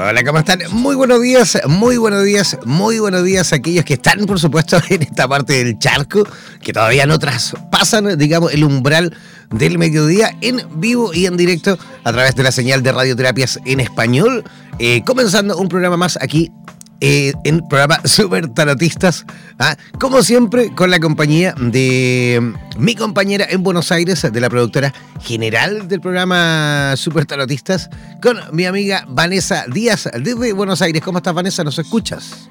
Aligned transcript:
Hola, 0.00 0.22
¿cómo 0.22 0.38
están? 0.38 0.60
Muy 0.70 0.94
buenos 0.94 1.20
días, 1.20 1.58
muy 1.66 1.96
buenos 1.96 2.22
días, 2.22 2.56
muy 2.64 3.00
buenos 3.00 3.24
días 3.24 3.52
a 3.52 3.56
aquellos 3.56 3.84
que 3.84 3.94
están, 3.94 4.26
por 4.26 4.38
supuesto, 4.38 4.78
en 4.90 5.02
esta 5.02 5.26
parte 5.26 5.64
del 5.64 5.76
charco, 5.80 6.24
que 6.62 6.72
todavía 6.72 7.04
no 7.04 7.18
traspasan, 7.18 8.16
digamos, 8.16 8.54
el 8.54 8.62
umbral 8.62 9.12
del 9.50 9.76
mediodía 9.76 10.30
en 10.40 10.62
vivo 10.76 11.12
y 11.12 11.26
en 11.26 11.36
directo 11.36 11.76
a 12.04 12.12
través 12.12 12.36
de 12.36 12.44
la 12.44 12.52
señal 12.52 12.84
de 12.84 12.92
radioterapias 12.92 13.58
en 13.64 13.80
español, 13.80 14.44
eh, 14.78 15.02
comenzando 15.04 15.58
un 15.58 15.68
programa 15.68 15.96
más 15.96 16.16
aquí 16.22 16.52
eh, 17.00 17.32
en 17.44 17.66
programa 17.68 18.00
Super 18.04 18.48
Tarotistas, 18.48 19.24
¿ah? 19.58 19.76
como 20.00 20.22
siempre 20.22 20.74
con 20.74 20.90
la 20.90 20.98
compañía 20.98 21.54
de 21.56 22.54
mi 22.76 22.94
compañera 22.94 23.46
en 23.48 23.62
Buenos 23.62 23.92
Aires, 23.92 24.26
de 24.30 24.40
la 24.40 24.50
productora 24.50 24.92
general 25.20 25.88
del 25.88 26.00
programa 26.00 26.94
Super 26.96 27.24
Tarotistas, 27.26 27.88
con 28.20 28.38
mi 28.52 28.66
amiga 28.66 29.04
Vanessa 29.08 29.64
Díaz 29.72 30.08
desde 30.12 30.52
Buenos 30.52 30.82
Aires. 30.82 31.02
¿Cómo 31.02 31.18
estás 31.18 31.34
Vanessa? 31.34 31.62
¿Nos 31.62 31.78
escuchas? 31.78 32.50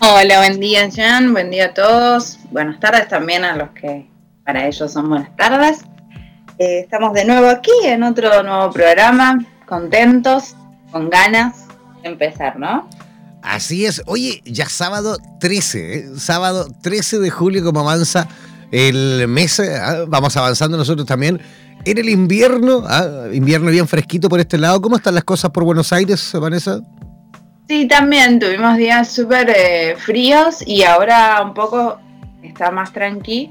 Hola, 0.00 0.38
buen 0.38 0.58
día 0.60 0.90
Jan, 0.94 1.32
buen 1.32 1.50
día 1.50 1.66
a 1.66 1.74
todos. 1.74 2.38
Buenas 2.50 2.80
tardes 2.80 3.08
también 3.08 3.44
a 3.44 3.56
los 3.56 3.70
que 3.70 4.06
para 4.44 4.66
ellos 4.66 4.92
son 4.92 5.08
buenas 5.08 5.34
tardes. 5.36 5.78
Eh, 6.58 6.80
estamos 6.80 7.12
de 7.14 7.24
nuevo 7.24 7.48
aquí 7.48 7.70
en 7.84 8.02
otro 8.02 8.42
nuevo 8.42 8.70
programa, 8.72 9.44
contentos, 9.66 10.54
con 10.90 11.08
ganas 11.08 11.66
de 12.02 12.08
empezar, 12.08 12.58
¿no? 12.58 12.88
Así 13.42 13.86
es. 13.86 14.02
Oye, 14.06 14.40
ya 14.44 14.68
sábado 14.68 15.18
13, 15.40 15.94
¿eh? 15.94 16.06
sábado 16.16 16.68
13 16.82 17.18
de 17.18 17.30
julio, 17.30 17.64
como 17.64 17.80
avanza 17.80 18.28
el 18.70 19.26
mes, 19.28 19.58
¿eh? 19.58 19.76
¿ah? 19.76 20.04
vamos 20.06 20.36
avanzando 20.36 20.76
nosotros 20.76 21.06
también. 21.06 21.40
En 21.84 21.98
el 21.98 22.08
invierno, 22.08 22.84
¿ah? 22.86 23.26
invierno 23.32 23.70
bien 23.70 23.88
fresquito 23.88 24.28
por 24.28 24.38
este 24.38 24.58
lado. 24.58 24.80
¿Cómo 24.80 24.96
están 24.96 25.14
las 25.14 25.24
cosas 25.24 25.50
por 25.50 25.64
Buenos 25.64 25.92
Aires, 25.92 26.30
Vanessa? 26.34 26.80
Sí, 27.68 27.86
también 27.88 28.38
tuvimos 28.38 28.76
días 28.76 29.08
súper 29.08 29.52
eh, 29.54 29.96
fríos 29.98 30.64
y 30.64 30.84
ahora 30.84 31.42
un 31.44 31.52
poco 31.52 31.98
está 32.42 32.70
más 32.70 32.92
tranqui, 32.92 33.50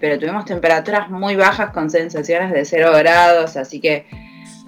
pero 0.00 0.18
tuvimos 0.18 0.46
temperaturas 0.46 1.10
muy 1.10 1.36
bajas 1.36 1.70
con 1.72 1.90
sensaciones 1.90 2.52
de 2.52 2.64
0 2.64 2.92
grados, 2.98 3.56
así 3.56 3.80
que 3.80 4.06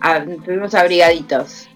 ah, 0.00 0.18
estuvimos 0.18 0.74
abrigaditos. 0.74 1.68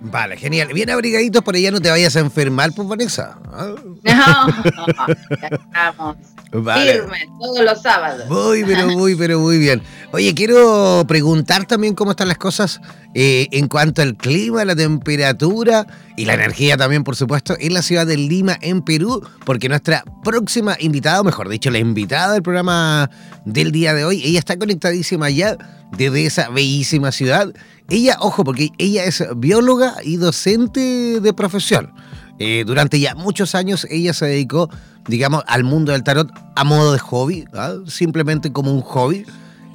Vale, 0.00 0.36
genial. 0.36 0.72
Bien 0.72 0.88
abrigaditos, 0.88 1.42
por 1.42 1.54
allá 1.54 1.70
no 1.70 1.80
te 1.80 1.90
vayas 1.90 2.16
a 2.16 2.20
enfermar, 2.20 2.72
pues 2.74 2.88
Vanessa. 2.88 3.38
¿Ah? 3.52 3.74
No, 3.76 4.02
ya 5.40 5.48
estamos. 5.48 6.16
Vale. 6.52 7.02
todos 7.38 7.64
los 7.64 7.82
sábados. 7.82 8.28
Muy, 8.28 8.64
pero 8.64 8.88
muy, 8.88 9.14
pero 9.14 9.38
muy 9.38 9.58
bien. 9.58 9.82
Oye, 10.12 10.34
quiero 10.34 11.04
preguntar 11.06 11.66
también 11.66 11.94
cómo 11.94 12.12
están 12.12 12.28
las 12.28 12.38
cosas 12.38 12.80
eh, 13.14 13.46
en 13.52 13.68
cuanto 13.68 14.02
al 14.02 14.16
clima, 14.16 14.64
la 14.64 14.74
temperatura 14.74 15.86
y 16.16 16.24
la 16.24 16.34
energía 16.34 16.76
también, 16.76 17.04
por 17.04 17.14
supuesto, 17.14 17.54
en 17.60 17.74
la 17.74 17.82
ciudad 17.82 18.06
de 18.06 18.16
Lima, 18.16 18.56
en 18.62 18.82
Perú, 18.82 19.22
porque 19.44 19.68
nuestra 19.68 20.02
próxima 20.24 20.76
invitada, 20.80 21.20
o 21.20 21.24
mejor 21.24 21.48
dicho, 21.48 21.70
la 21.70 21.78
invitada 21.78 22.32
del 22.32 22.42
programa 22.42 23.10
del 23.44 23.70
día 23.70 23.94
de 23.94 24.04
hoy, 24.04 24.22
ella 24.24 24.38
está 24.38 24.58
conectadísima 24.58 25.30
ya 25.30 25.56
desde 25.96 26.26
esa 26.26 26.48
bellísima 26.48 27.12
ciudad 27.12 27.52
ella, 27.90 28.16
ojo, 28.20 28.44
porque 28.44 28.70
ella 28.78 29.04
es 29.04 29.24
bióloga 29.36 29.96
y 30.04 30.16
docente 30.16 31.20
de 31.20 31.32
profesión. 31.34 31.92
Eh, 32.38 32.64
durante 32.66 32.98
ya 32.98 33.14
muchos 33.14 33.54
años 33.54 33.86
ella 33.90 34.14
se 34.14 34.26
dedicó, 34.26 34.70
digamos, 35.06 35.42
al 35.46 35.64
mundo 35.64 35.92
del 35.92 36.02
tarot 36.02 36.32
a 36.56 36.64
modo 36.64 36.92
de 36.92 36.98
hobby, 36.98 37.44
¿ah? 37.52 37.74
simplemente 37.86 38.52
como 38.52 38.72
un 38.72 38.80
hobby. 38.80 39.26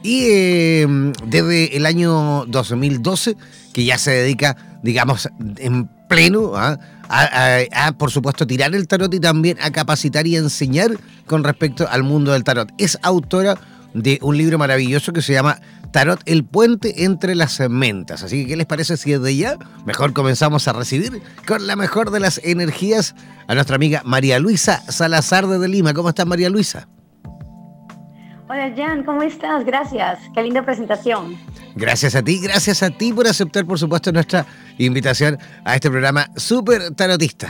Y 0.01 0.27
eh, 0.29 0.87
desde 1.25 1.75
el 1.75 1.85
año 1.85 2.45
2012, 2.47 3.35
que 3.73 3.83
ya 3.83 3.97
se 3.97 4.11
dedica, 4.11 4.55
digamos, 4.81 5.29
en 5.57 5.89
pleno 6.07 6.53
¿ah? 6.55 6.79
a, 7.09 7.91
por 7.97 8.11
supuesto, 8.11 8.47
tirar 8.47 8.73
el 8.73 8.87
tarot 8.87 9.13
y 9.13 9.19
también 9.19 9.57
a 9.61 9.71
capacitar 9.71 10.25
y 10.25 10.37
enseñar 10.37 10.97
con 11.25 11.43
respecto 11.43 11.87
al 11.89 12.03
mundo 12.03 12.31
del 12.31 12.43
tarot. 12.43 12.71
Es 12.77 12.97
autora 13.01 13.57
de 13.93 14.19
un 14.21 14.37
libro 14.37 14.57
maravilloso 14.57 15.13
que 15.13 15.21
se 15.21 15.33
llama 15.33 15.59
Tarot, 15.91 16.21
el 16.25 16.43
puente 16.43 17.05
entre 17.05 17.35
las 17.35 17.59
mentas. 17.69 18.23
Así 18.23 18.43
que, 18.43 18.49
¿qué 18.49 18.55
les 18.55 18.65
parece 18.65 18.97
si 18.97 19.11
desde 19.11 19.35
ya 19.35 19.57
mejor 19.85 20.13
comenzamos 20.13 20.67
a 20.67 20.73
recibir 20.73 21.21
con 21.47 21.67
la 21.67 21.75
mejor 21.75 22.11
de 22.11 22.19
las 22.19 22.39
energías 22.43 23.15
a 23.47 23.55
nuestra 23.55 23.75
amiga 23.75 24.01
María 24.03 24.39
Luisa 24.39 24.81
Salazar 24.91 25.47
de 25.47 25.67
Lima? 25.67 25.93
¿Cómo 25.93 26.09
estás, 26.09 26.25
María 26.25 26.49
Luisa? 26.49 26.87
Hola, 28.47 28.71
Jan, 28.75 29.03
¿cómo 29.03 29.23
estás? 29.23 29.65
Gracias. 29.65 30.19
Qué 30.33 30.43
linda 30.43 30.63
presentación. 30.63 31.35
Gracias 31.75 32.15
a 32.15 32.21
ti, 32.21 32.39
gracias 32.39 32.83
a 32.83 32.89
ti 32.89 33.11
por 33.11 33.27
aceptar, 33.27 33.65
por 33.65 33.79
supuesto, 33.79 34.11
nuestra 34.11 34.45
invitación 34.77 35.37
a 35.65 35.75
este 35.75 35.89
programa 35.89 36.29
súper 36.35 36.91
tarotista. 36.91 37.49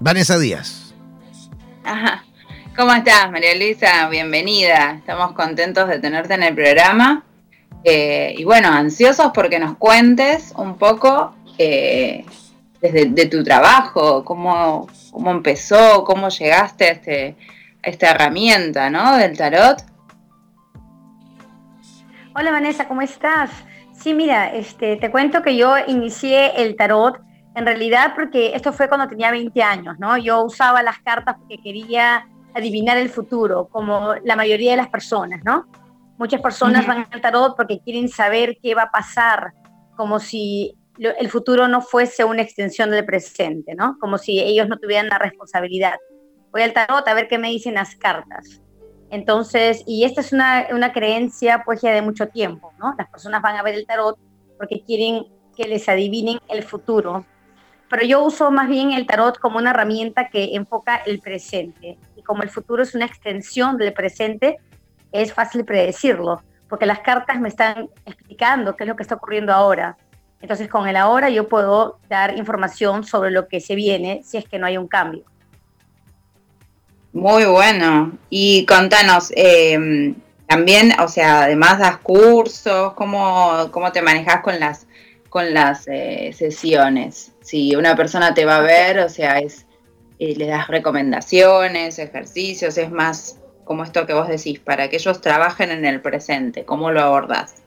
Vanessa 0.00 0.38
Díaz. 0.38 0.94
Ajá. 1.84 2.25
¿Cómo 2.76 2.92
estás, 2.92 3.30
María 3.32 3.54
Luisa? 3.54 4.06
Bienvenida. 4.10 4.96
Estamos 4.98 5.32
contentos 5.32 5.88
de 5.88 5.98
tenerte 5.98 6.34
en 6.34 6.42
el 6.42 6.54
programa. 6.54 7.24
Eh, 7.82 8.34
y 8.36 8.44
bueno, 8.44 8.68
ansiosos 8.68 9.30
porque 9.32 9.58
nos 9.58 9.78
cuentes 9.78 10.52
un 10.58 10.76
poco 10.76 11.34
eh, 11.56 12.26
desde 12.82 13.06
de 13.06 13.26
tu 13.26 13.42
trabajo, 13.42 14.26
cómo, 14.26 14.88
cómo 15.10 15.30
empezó, 15.30 16.04
cómo 16.04 16.28
llegaste 16.28 16.84
a, 16.84 16.90
este, 16.90 17.36
esta 17.82 18.10
herramienta 18.10 18.90
¿no? 18.90 19.16
del 19.16 19.38
tarot. 19.38 19.78
Hola 22.34 22.50
Vanessa, 22.50 22.86
¿cómo 22.86 23.00
estás? 23.00 23.50
Sí, 23.94 24.12
mira, 24.12 24.52
este, 24.52 24.96
te 24.96 25.10
cuento 25.10 25.42
que 25.42 25.56
yo 25.56 25.76
inicié 25.86 26.62
el 26.62 26.76
tarot 26.76 27.22
En 27.54 27.64
realidad, 27.64 28.12
porque 28.14 28.54
esto 28.54 28.74
fue 28.74 28.86
cuando 28.86 29.08
tenía 29.08 29.30
20 29.30 29.62
años, 29.62 29.98
¿no? 29.98 30.18
Yo 30.18 30.42
usaba 30.42 30.82
las 30.82 30.98
cartas 30.98 31.36
porque 31.38 31.56
quería 31.56 32.26
adivinar 32.56 32.96
el 32.96 33.10
futuro, 33.10 33.68
como 33.68 34.14
la 34.24 34.36
mayoría 34.36 34.72
de 34.72 34.78
las 34.78 34.88
personas, 34.88 35.42
¿no? 35.44 35.66
Muchas 36.18 36.40
personas 36.40 36.86
van 36.86 37.06
al 37.10 37.20
tarot 37.20 37.56
porque 37.56 37.80
quieren 37.80 38.08
saber 38.08 38.58
qué 38.62 38.74
va 38.74 38.84
a 38.84 38.90
pasar, 38.90 39.52
como 39.96 40.18
si 40.18 40.76
el 40.98 41.28
futuro 41.28 41.68
no 41.68 41.82
fuese 41.82 42.24
una 42.24 42.40
extensión 42.40 42.90
del 42.90 43.04
presente, 43.04 43.74
¿no? 43.74 43.98
Como 44.00 44.16
si 44.16 44.40
ellos 44.40 44.68
no 44.68 44.78
tuvieran 44.78 45.08
la 45.08 45.18
responsabilidad. 45.18 45.96
Voy 46.52 46.62
al 46.62 46.72
tarot 46.72 47.06
a 47.06 47.14
ver 47.14 47.28
qué 47.28 47.36
me 47.36 47.50
dicen 47.50 47.74
las 47.74 47.94
cartas. 47.96 48.62
Entonces, 49.10 49.84
y 49.86 50.04
esta 50.04 50.22
es 50.22 50.32
una, 50.32 50.66
una 50.72 50.92
creencia 50.92 51.62
pues 51.64 51.82
ya 51.82 51.92
de 51.92 52.02
mucho 52.02 52.28
tiempo, 52.28 52.72
¿no? 52.78 52.94
Las 52.98 53.08
personas 53.08 53.42
van 53.42 53.56
a 53.56 53.62
ver 53.62 53.74
el 53.74 53.86
tarot 53.86 54.18
porque 54.56 54.82
quieren 54.82 55.26
que 55.54 55.68
les 55.68 55.88
adivinen 55.88 56.38
el 56.48 56.62
futuro. 56.62 57.26
Pero 57.88 58.04
yo 58.04 58.24
uso 58.24 58.50
más 58.50 58.68
bien 58.68 58.92
el 58.92 59.06
tarot 59.06 59.38
como 59.38 59.58
una 59.58 59.70
herramienta 59.70 60.28
que 60.28 60.54
enfoca 60.54 60.96
el 60.96 61.20
presente. 61.20 61.98
Como 62.26 62.42
el 62.42 62.50
futuro 62.50 62.82
es 62.82 62.94
una 62.94 63.06
extensión 63.06 63.78
del 63.78 63.92
presente, 63.92 64.58
es 65.12 65.32
fácil 65.32 65.64
predecirlo, 65.64 66.42
porque 66.68 66.86
las 66.86 67.00
cartas 67.00 67.40
me 67.40 67.48
están 67.48 67.88
explicando 68.04 68.76
qué 68.76 68.84
es 68.84 68.88
lo 68.88 68.96
que 68.96 69.02
está 69.02 69.14
ocurriendo 69.14 69.52
ahora. 69.52 69.96
Entonces, 70.40 70.68
con 70.68 70.86
el 70.86 70.96
ahora 70.96 71.30
yo 71.30 71.48
puedo 71.48 71.98
dar 72.08 72.36
información 72.36 73.04
sobre 73.04 73.30
lo 73.30 73.48
que 73.48 73.60
se 73.60 73.74
viene 73.74 74.22
si 74.24 74.36
es 74.36 74.44
que 74.44 74.58
no 74.58 74.66
hay 74.66 74.76
un 74.76 74.88
cambio. 74.88 75.24
Muy 77.12 77.46
bueno. 77.46 78.12
Y 78.28 78.66
contanos, 78.66 79.32
em, 79.34 80.14
también, 80.46 80.92
o 81.00 81.08
sea, 81.08 81.44
además 81.44 81.78
das 81.78 81.96
cursos, 81.98 82.92
¿cómo, 82.94 83.70
cómo 83.70 83.90
te 83.92 84.02
manejas 84.02 84.42
con 84.42 84.60
las, 84.60 84.86
con 85.30 85.54
las 85.54 85.88
eh, 85.88 86.32
sesiones? 86.36 87.32
Si 87.40 87.74
una 87.74 87.96
persona 87.96 88.34
te 88.34 88.44
va 88.44 88.56
a 88.56 88.60
ver, 88.60 88.98
o 88.98 89.08
sea, 89.08 89.38
es, 89.38 89.65
eh, 90.18 90.34
le 90.36 90.46
das 90.46 90.68
recomendaciones, 90.68 91.98
ejercicios, 91.98 92.78
es 92.78 92.90
más 92.90 93.40
como 93.64 93.82
esto 93.82 94.06
que 94.06 94.14
vos 94.14 94.28
decís, 94.28 94.60
para 94.60 94.88
que 94.88 94.96
ellos 94.96 95.20
trabajen 95.20 95.70
en 95.70 95.84
el 95.84 96.00
presente, 96.00 96.64
¿cómo 96.64 96.92
lo 96.92 97.00
abordás? 97.00 97.62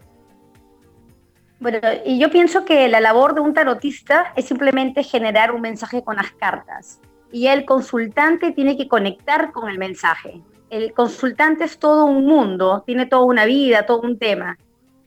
Bueno, 1.59 1.79
y 2.05 2.17
yo 2.19 2.29
pienso 2.29 2.63
que 2.63 2.87
la 2.87 3.01
labor 3.01 3.35
de 3.35 3.41
un 3.41 3.53
tarotista 3.53 4.31
es 4.37 4.45
simplemente 4.45 5.03
generar 5.03 5.51
un 5.51 5.59
mensaje 5.59 6.01
con 6.03 6.15
las 6.15 6.31
cartas 6.31 7.01
y 7.33 7.47
el 7.47 7.65
consultante 7.65 8.51
tiene 8.51 8.77
que 8.77 8.87
conectar 8.87 9.51
con 9.51 9.69
el 9.69 9.77
mensaje. 9.77 10.41
El 10.69 10.93
consultante 10.93 11.65
es 11.65 11.77
todo 11.77 12.05
un 12.05 12.25
mundo, 12.25 12.83
tiene 12.85 13.05
toda 13.05 13.25
una 13.25 13.43
vida, 13.43 13.85
todo 13.85 14.01
un 14.01 14.17
tema. 14.17 14.57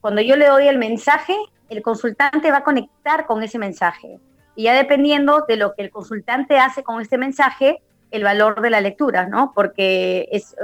Cuando 0.02 0.20
yo 0.20 0.36
le 0.36 0.46
doy 0.46 0.68
el 0.68 0.76
mensaje, 0.76 1.36
el 1.70 1.82
consultante 1.82 2.50
va 2.50 2.58
a 2.58 2.64
conectar 2.64 3.26
con 3.26 3.42
ese 3.42 3.58
mensaje. 3.58 4.20
Y 4.54 4.64
ya 4.64 4.74
dependiendo 4.74 5.44
de 5.48 5.56
lo 5.56 5.74
que 5.74 5.82
el 5.82 5.90
consultante 5.90 6.58
hace 6.58 6.82
con 6.82 7.00
este 7.00 7.18
mensaje, 7.18 7.82
el 8.10 8.24
valor 8.24 8.60
de 8.60 8.70
la 8.70 8.80
lectura, 8.80 9.26
¿no? 9.26 9.52
Porque 9.54 10.28
es, 10.30 10.54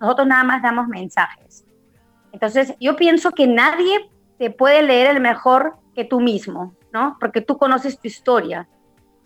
nosotros 0.00 0.26
nada 0.26 0.44
más 0.44 0.62
damos 0.62 0.88
mensajes. 0.88 1.64
Entonces, 2.32 2.74
yo 2.80 2.96
pienso 2.96 3.30
que 3.32 3.46
nadie 3.46 4.10
te 4.38 4.50
puede 4.50 4.82
leer 4.82 5.14
el 5.14 5.20
mejor 5.20 5.76
que 5.94 6.04
tú 6.04 6.20
mismo, 6.20 6.74
¿no? 6.92 7.16
Porque 7.20 7.40
tú 7.40 7.58
conoces 7.58 7.98
tu 7.98 8.08
historia. 8.08 8.66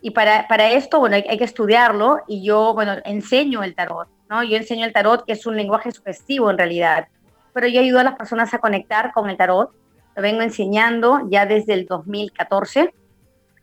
Y 0.00 0.10
para, 0.10 0.46
para 0.46 0.70
esto, 0.70 1.00
bueno, 1.00 1.16
hay, 1.16 1.38
que 1.38 1.44
estudiarlo 1.44 2.20
y 2.26 2.44
yo, 2.44 2.74
bueno, 2.74 2.96
enseño 3.04 3.62
el 3.62 3.74
tarot, 3.74 4.08
¿no? 4.28 4.42
Yo 4.44 4.56
enseño 4.56 4.84
el 4.84 4.92
tarot, 4.92 5.24
que 5.24 5.32
es 5.32 5.46
un 5.46 5.56
lenguaje 5.56 5.90
sugestivo 5.90 6.50
en 6.50 6.58
realidad, 6.58 7.08
pero 7.52 7.66
yo 7.66 7.80
ayudo 7.80 8.00
a 8.00 8.04
las 8.04 8.16
personas 8.16 8.52
a 8.54 8.58
conectar 8.58 9.12
con 9.12 9.28
el 9.30 9.36
tarot. 9.36 9.70
Lo 10.14 10.22
vengo 10.22 10.42
enseñando 10.42 11.28
ya 11.28 11.46
desde 11.46 11.74
el 11.74 11.86
2014. 11.86 12.94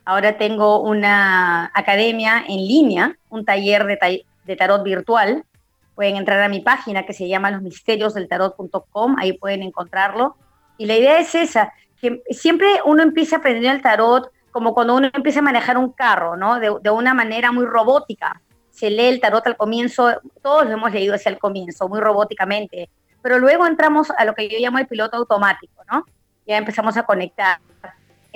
Ahora 0.06 0.38
tengo 0.38 0.82
una 0.82 1.72
academia 1.74 2.44
en 2.46 2.58
línea, 2.58 3.18
un 3.28 3.44
taller 3.44 3.84
de, 3.86 4.56
tarot 4.56 4.84
virtual. 4.84 5.44
Pueden 5.96 6.14
entrar 6.14 6.40
a 6.40 6.48
mi 6.48 6.60
página 6.60 7.04
que 7.04 7.12
se 7.12 7.26
llama 7.26 7.50
losmisteriosdeltarot.com, 7.50 9.16
ahí 9.18 9.32
pueden 9.32 9.64
encontrarlo. 9.64 10.36
Y 10.78 10.86
la 10.86 10.94
idea 10.94 11.18
es 11.18 11.34
esa, 11.34 11.72
que 12.00 12.22
siempre 12.30 12.68
uno 12.84 13.02
empieza 13.02 13.36
a 13.36 13.38
aprender 13.40 13.74
el 13.74 13.82
tarot 13.82 14.30
como 14.52 14.74
cuando 14.74 14.94
uno 14.94 15.10
empieza 15.12 15.40
a 15.40 15.42
manejar 15.42 15.76
un 15.76 15.90
carro, 15.90 16.36
¿no? 16.36 16.60
De, 16.60 16.72
de, 16.80 16.90
una 16.90 17.12
manera 17.12 17.50
muy 17.50 17.66
robótica. 17.66 18.40
Se 18.70 18.90
lee 18.90 19.06
el 19.06 19.20
tarot 19.20 19.44
al 19.44 19.56
comienzo, 19.56 20.20
todos 20.40 20.66
lo 20.66 20.70
hemos 20.70 20.92
leído 20.92 21.16
hacia 21.16 21.30
el 21.30 21.40
comienzo, 21.40 21.88
muy 21.88 21.98
robóticamente, 21.98 22.90
pero 23.22 23.40
luego 23.40 23.66
entramos 23.66 24.12
a 24.16 24.24
lo 24.24 24.36
que 24.36 24.48
yo 24.48 24.56
llamo 24.60 24.78
el 24.78 24.86
piloto 24.86 25.16
automático, 25.16 25.82
¿no? 25.90 26.04
Ya 26.46 26.58
empezamos 26.58 26.96
a 26.96 27.02
conectar. 27.02 27.58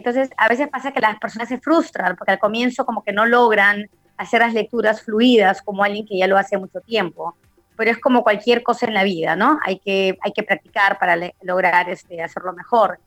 Entonces, 0.00 0.30
a 0.38 0.48
veces 0.48 0.68
pasa 0.68 0.92
que 0.92 1.00
las 1.00 1.18
personas 1.18 1.48
se 1.50 1.58
frustran 1.58 2.16
porque 2.16 2.32
al 2.32 2.38
comienzo 2.38 2.86
como 2.86 3.04
que 3.04 3.12
no 3.12 3.26
logran 3.26 3.90
hacer 4.16 4.40
las 4.40 4.54
lecturas 4.54 5.02
fluidas 5.02 5.60
como 5.60 5.84
alguien 5.84 6.06
que 6.06 6.16
ya 6.16 6.26
lo 6.26 6.38
hace 6.38 6.56
mucho 6.56 6.80
tiempo. 6.80 7.36
Pero 7.76 7.90
es 7.90 7.98
como 7.98 8.22
cualquier 8.22 8.62
cosa 8.62 8.86
en 8.86 8.94
la 8.94 9.04
vida, 9.04 9.36
¿no? 9.36 9.58
Hay 9.62 9.78
que, 9.78 10.18
hay 10.22 10.32
que 10.32 10.42
practicar 10.42 10.98
para 10.98 11.18
lograr 11.42 11.90
este, 11.90 12.22
hacerlo 12.22 12.54
mejor. 12.54 12.98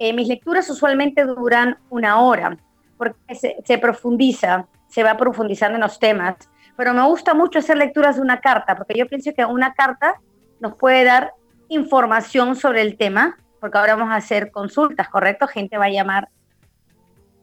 Eh, 0.00 0.12
mis 0.12 0.26
lecturas 0.26 0.68
usualmente 0.68 1.24
duran 1.24 1.78
una 1.88 2.20
hora, 2.20 2.56
porque 2.98 3.36
se, 3.36 3.78
profundiza, 3.78 4.66
se 4.88 5.04
va 5.04 5.16
profundizando 5.16 5.76
en 5.76 5.82
los 5.82 6.00
temas, 6.00 6.34
pero 6.76 6.92
me 6.92 7.06
gusta 7.06 7.32
mucho 7.32 7.60
hacer 7.60 7.76
lecturas 7.76 8.16
de 8.16 8.22
una 8.22 8.40
carta, 8.40 8.74
porque 8.74 8.98
yo 8.98 9.06
pienso 9.06 9.30
que 9.36 9.44
una 9.44 9.72
carta 9.72 10.16
nos 10.58 10.74
puede 10.74 11.04
dar 11.04 11.32
información 11.68 12.56
sobre 12.56 12.82
el 12.82 12.96
tema, 12.96 13.36
porque 13.60 13.78
ahora 13.78 13.94
vamos 13.94 14.12
a 14.12 14.16
hacer 14.16 14.50
consultas, 14.50 15.08
¿correcto? 15.08 15.46
Gente 15.46 15.78
va 15.78 15.84
a 15.84 15.90
llamar, 15.90 16.28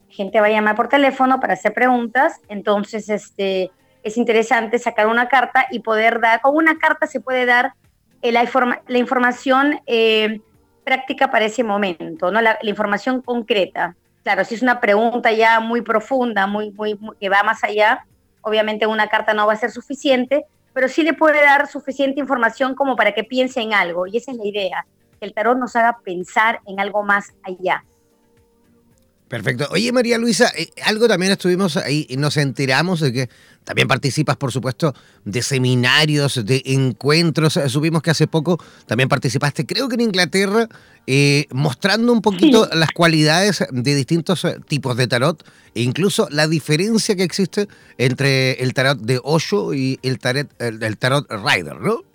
gente 0.10 0.40
va 0.40 0.48
a 0.48 0.52
llamar 0.52 0.76
por 0.76 0.90
teléfono 0.90 1.40
para 1.40 1.54
hacer 1.54 1.74
preguntas, 1.74 2.40
entonces 2.48 3.10
este, 3.10 3.72
es 4.04 4.18
interesante 4.18 4.80
sacar 4.80 5.08
una 5.08 5.28
carta 5.28 5.68
y 5.72 5.80
poder 5.80 6.20
dar, 6.20 6.42
con 6.42 6.56
una 6.56 6.78
carta 6.78 7.08
se 7.08 7.20
puede 7.20 7.46
dar 7.46 7.74
eh, 8.22 8.32
la, 8.32 8.50
la, 8.88 8.98
información 8.98 9.80
eh, 9.86 10.42
práctica 10.84 11.30
para 11.30 11.46
ese 11.46 11.64
momento, 11.64 12.32
¿no? 12.32 12.42
La, 12.42 12.58
información 12.64 13.22
concreta. 13.22 13.96
Claro, 14.24 14.44
si 14.44 14.56
es 14.56 14.62
una 14.62 14.80
pregunta 14.80 15.32
ya 15.32 15.60
muy 15.60 15.82
profunda, 15.82 16.48
muy, 16.48 16.72
muy, 16.72 16.98
que 17.20 17.30
va 17.30 17.44
más 17.44 17.64
allá, 17.64 18.06
obviamente 18.42 18.88
una 18.88 19.08
carta 19.08 19.34
no 19.34 19.46
va 19.46 19.54
a 19.54 19.58
ser 19.58 19.72
suficiente, 19.72 20.46
pero 20.74 20.88
sí 20.88 21.04
le 21.04 21.14
puede 21.14 21.42
dar 21.42 21.68
suficiente 21.68 22.20
información 22.20 22.76
como 22.76 22.96
para 22.96 23.14
que 23.14 23.24
piense 23.24 23.62
en 23.62 23.74
algo. 23.74 24.08
Y 24.08 24.18
esa 24.18 24.32
es 24.32 24.38
la 24.38 24.46
idea, 24.46 24.86
que 25.20 25.26
el 25.26 25.34
tarot 25.34 25.58
nos 25.58 25.76
haga 25.76 25.98
pensar 26.04 26.62
en 26.66 26.80
algo 26.80 27.04
más 27.04 27.34
allá. 27.44 27.84
Perfecto. 29.28 29.68
Oye, 29.72 29.92
María 29.92 30.18
Luisa, 30.18 30.52
eh, 30.58 30.70
algo 30.86 31.08
también 31.08 31.34
estuvimos 31.34 31.76
ahí 31.76 32.06
y 32.10 32.16
nos 32.16 32.38
enteramos 32.38 33.02
de 33.02 33.12
que 33.12 33.30
también 33.66 33.90
participas, 33.90 34.38
por 34.38 34.54
supuesto, 34.54 34.96
de 35.26 35.42
seminarios, 35.42 36.46
de 36.46 36.62
encuentros. 36.66 37.58
Eh, 37.58 37.68
supimos 37.68 38.02
que 38.02 38.12
hace 38.12 38.28
poco 38.28 38.58
también 38.86 39.10
participaste, 39.10 39.66
creo 39.66 39.90
que 39.90 39.96
en 39.96 40.02
Inglaterra, 40.02 40.70
eh, 41.08 41.46
mostrando 41.52 42.14
un 42.14 42.22
poquito 42.22 42.70
las 42.72 42.92
cualidades 42.92 43.66
de 43.70 43.96
distintos 43.96 44.48
tipos 44.66 44.96
de 44.96 45.08
tarot 45.08 45.46
e 45.76 45.82
incluso 45.82 46.30
la 46.32 46.48
diferencia 46.48 47.18
que 47.18 47.24
existe 47.24 47.68
entre 47.98 48.54
el 48.64 48.74
tarot 48.74 49.00
de 49.00 49.20
Osho 49.22 49.74
y 49.74 50.00
el 50.04 50.20
tarot, 50.20 50.50
el 50.62 50.98
tarot 50.98 51.28
Rider, 51.30 51.82
¿no? 51.82 52.06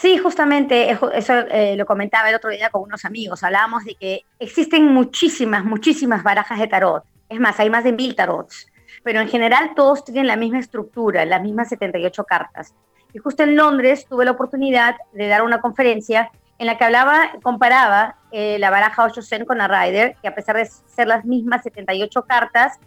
Sí, 0.00 0.16
justamente 0.16 0.96
eso 1.12 1.34
eh, 1.50 1.76
lo 1.76 1.84
comentaba 1.84 2.30
el 2.30 2.34
otro 2.34 2.48
día 2.48 2.70
con 2.70 2.80
unos 2.80 3.04
amigos. 3.04 3.42
Hablábamos 3.42 3.84
de 3.84 3.96
que 3.96 4.24
existen 4.38 4.86
muchísimas, 4.86 5.62
muchísimas 5.62 6.22
barajas 6.22 6.58
de 6.58 6.68
tarot. 6.68 7.04
Es 7.28 7.38
más, 7.38 7.60
hay 7.60 7.68
más 7.68 7.84
de 7.84 7.92
mil 7.92 8.14
tarots. 8.14 8.66
Pero 9.04 9.20
en 9.20 9.28
general 9.28 9.72
todos 9.76 10.02
tienen 10.02 10.26
la 10.26 10.36
misma 10.36 10.58
estructura, 10.58 11.26
las 11.26 11.42
mismas 11.42 11.68
78 11.68 12.24
cartas. 12.24 12.74
Y 13.12 13.18
justo 13.18 13.42
en 13.42 13.56
Londres 13.56 14.06
tuve 14.08 14.24
la 14.24 14.30
oportunidad 14.30 14.96
de 15.12 15.28
dar 15.28 15.42
una 15.42 15.60
conferencia 15.60 16.30
en 16.58 16.66
la 16.66 16.78
que 16.78 16.84
hablaba, 16.84 17.32
comparaba 17.42 18.16
eh, 18.32 18.58
la 18.58 18.70
baraja 18.70 19.04
8 19.04 19.20
Zen 19.20 19.44
con 19.44 19.58
la 19.58 19.68
Rider, 19.68 20.16
que 20.22 20.28
a 20.28 20.34
pesar 20.34 20.56
de 20.56 20.64
ser 20.64 21.08
las 21.08 21.26
mismas 21.26 21.62
78 21.62 22.24
cartas, 22.24 22.78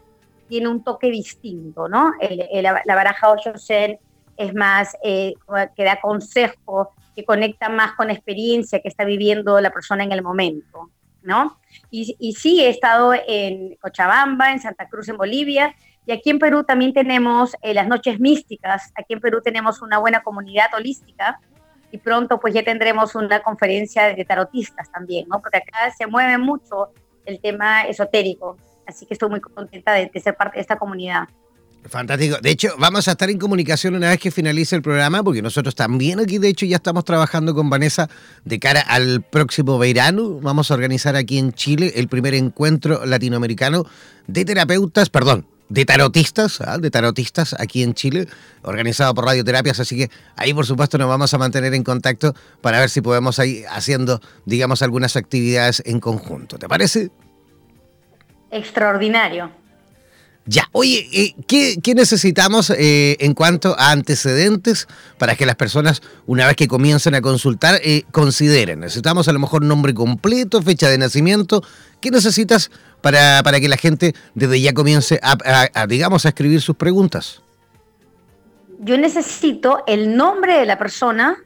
tiene 0.50 0.67
un 0.67 0.84
toque 0.84 1.12
distinto, 1.12 1.88
¿no? 1.88 2.12
la 2.55 2.96
baraja 2.96 3.29
8 3.29 3.53
Zen 3.60 4.00
es 4.36 4.53
más, 4.55 4.98
eh, 5.03 5.36
que 5.75 5.84
da 5.84 6.01
consejo, 6.01 6.91
que 7.15 7.24
conecta 7.24 7.70
más 7.70 7.93
con 7.93 8.08
la 8.08 8.13
experiencia 8.13 8.79
que 8.82 8.88
está 8.88 9.05
viviendo 9.05 9.60
la 9.62 9.72
persona 9.72 10.03
en 10.03 10.12
el 10.12 10.22
momento, 10.22 10.89
¿no? 11.22 11.60
Y, 11.89 12.15
y 12.20 12.34
sí, 12.34 12.62
he 12.62 12.70
estado 12.70 13.13
en 13.13 13.75
Cochabamba, 13.75 14.51
en 14.51 14.60
Santa 14.60 14.88
Cruz, 14.88 15.10
en 15.10 15.17
Bolivia, 15.17 15.75
y 16.05 16.12
aquí 16.12 16.29
en 16.29 16.39
Perú 16.39 16.63
también 16.63 16.93
tenemos 16.93 17.55
eh, 17.62 17.74
las 17.74 17.88
noches 17.88 18.20
místicas, 18.20 18.91
aquí 18.96 19.13
en 19.13 19.22
Perú 19.22 19.41
tenemos 19.41 19.82
una 19.82 20.00
buena 20.00 20.22
comunidad 20.22 20.67
holística, 20.75 21.39
y 21.91 22.00
pronto 22.00 22.39
pues 22.39 22.53
ya 22.53 22.63
tendremos 22.63 23.13
una 23.13 23.41
conferencia 23.41 24.15
de 24.15 24.25
tarotistas 24.25 24.91
también, 24.91 25.27
¿no? 25.29 25.39
Porque 25.39 25.58
acá 25.58 25.91
se 25.96 26.08
mueve 26.08 26.39
mucho 26.39 26.89
el 27.25 27.39
tema 27.39 27.84
esotérico, 27.84 28.58
así 28.88 29.05
que 29.05 29.13
estoy 29.13 29.29
muy 29.29 29.39
contenta 29.39 29.93
de, 29.93 30.08
de 30.08 30.20
ser 30.20 30.36
parte 30.36 30.55
de 30.55 30.62
esta 30.62 30.77
comunidad. 30.77 31.27
Fantástico. 31.89 32.37
De 32.41 32.49
hecho, 32.49 32.69
vamos 32.77 33.07
a 33.07 33.11
estar 33.11 33.29
en 33.29 33.37
comunicación 33.37 33.95
una 33.95 34.09
vez 34.09 34.19
que 34.19 34.31
finalice 34.31 34.75
el 34.75 34.81
programa, 34.81 35.21
porque 35.21 35.41
nosotros 35.41 35.75
también 35.75 36.19
aquí, 36.19 36.37
de 36.37 36.47
hecho, 36.47 36.65
ya 36.65 36.77
estamos 36.77 37.03
trabajando 37.03 37.53
con 37.53 37.69
Vanessa 37.69 38.09
de 38.45 38.59
cara 38.59 38.81
al 38.81 39.21
próximo 39.21 39.77
verano. 39.77 40.39
Vamos 40.41 40.71
a 40.71 40.75
organizar 40.75 41.15
aquí 41.15 41.37
en 41.37 41.51
Chile 41.53 41.93
el 41.95 42.07
primer 42.07 42.33
encuentro 42.35 43.05
latinoamericano 43.05 43.85
de 44.27 44.45
terapeutas, 44.45 45.09
perdón, 45.09 45.45
de 45.69 45.85
tarotistas, 45.85 46.61
¿ah? 46.61 46.77
de 46.77 46.89
tarotistas 46.89 47.55
aquí 47.59 47.83
en 47.83 47.93
Chile, 47.93 48.27
organizado 48.61 49.13
por 49.13 49.25
Radioterapias, 49.25 49.79
así 49.79 49.97
que 49.97 50.09
ahí 50.35 50.53
por 50.53 50.65
supuesto 50.65 50.97
nos 50.97 51.09
vamos 51.09 51.33
a 51.33 51.37
mantener 51.37 51.73
en 51.73 51.83
contacto 51.83 52.33
para 52.61 52.79
ver 52.79 52.89
si 52.89 53.01
podemos 53.01 53.39
ir 53.39 53.65
haciendo, 53.69 54.21
digamos, 54.45 54.81
algunas 54.81 55.15
actividades 55.15 55.81
en 55.85 55.99
conjunto. 55.99 56.57
¿Te 56.57 56.67
parece? 56.69 57.09
Extraordinario. 58.51 59.62
Ya, 60.45 60.67
oye, 60.73 61.07
eh, 61.13 61.35
¿qué, 61.47 61.95
necesitamos 61.95 62.69
eh, 62.69 63.15
en 63.21 63.33
cuanto 63.33 63.79
a 63.79 63.91
antecedentes 63.91 64.88
para 65.17 65.35
que 65.35 65.45
las 65.45 65.55
personas, 65.55 66.01
una 66.27 66.45
vez 66.47 66.57
que 66.57 66.67
comiencen 66.67 67.15
a 67.15 67.21
consultar, 67.21 67.79
eh, 67.81 68.03
consideren? 68.12 68.81
Necesitamos 68.81 69.29
a 69.29 69.33
lo 69.33 69.39
mejor 69.39 69.63
nombre 69.63 69.93
completo, 69.93 70.62
fecha 70.62 70.89
de 70.89 70.97
nacimiento. 70.97 71.63
¿Qué 72.01 72.12
necesitas 72.12 72.71
para, 73.00 73.41
para 73.41 73.62
que 73.62 73.69
la 73.69 73.77
gente 73.77 74.15
desde 74.35 74.59
ya 74.59 74.73
comience 74.73 75.17
a, 75.23 75.88
digamos, 75.88 76.25
a 76.25 76.29
escribir 76.29 76.59
sus 76.59 76.75
preguntas? 76.75 77.41
Yo 78.79 78.97
necesito 78.97 79.83
el 79.88 80.17
nombre 80.17 80.57
de 80.57 80.65
la 80.65 80.77
persona, 80.77 81.38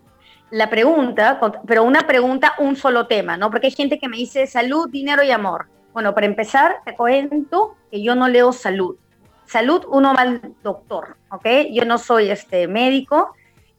la 0.50 0.72
pregunta, 0.72 1.40
pero 1.68 1.84
una 1.84 2.08
pregunta, 2.08 2.56
un 2.58 2.76
solo 2.76 3.06
tema, 3.06 3.38
¿no? 3.38 3.52
Porque 3.52 3.68
hay 3.68 3.74
gente 3.74 4.00
que 4.00 4.08
me 4.08 4.18
dice 4.18 4.48
salud, 4.48 4.90
dinero 4.90 5.22
y 5.22 5.30
amor. 5.30 5.68
Bueno, 5.98 6.14
para 6.14 6.28
empezar, 6.28 6.82
te 6.86 6.96
cuento 6.96 7.76
que 7.90 8.04
yo 8.04 8.14
no 8.14 8.28
leo 8.28 8.54
salud. 8.54 8.98
Salud, 9.48 9.84
uno 9.90 10.14
va 10.14 10.22
al 10.22 10.54
doctor, 10.62 11.18
¿ok? 11.32 11.48
Yo 11.72 11.86
no 11.86 11.98
soy 11.98 12.30
este 12.30 12.68
médico 12.68 13.34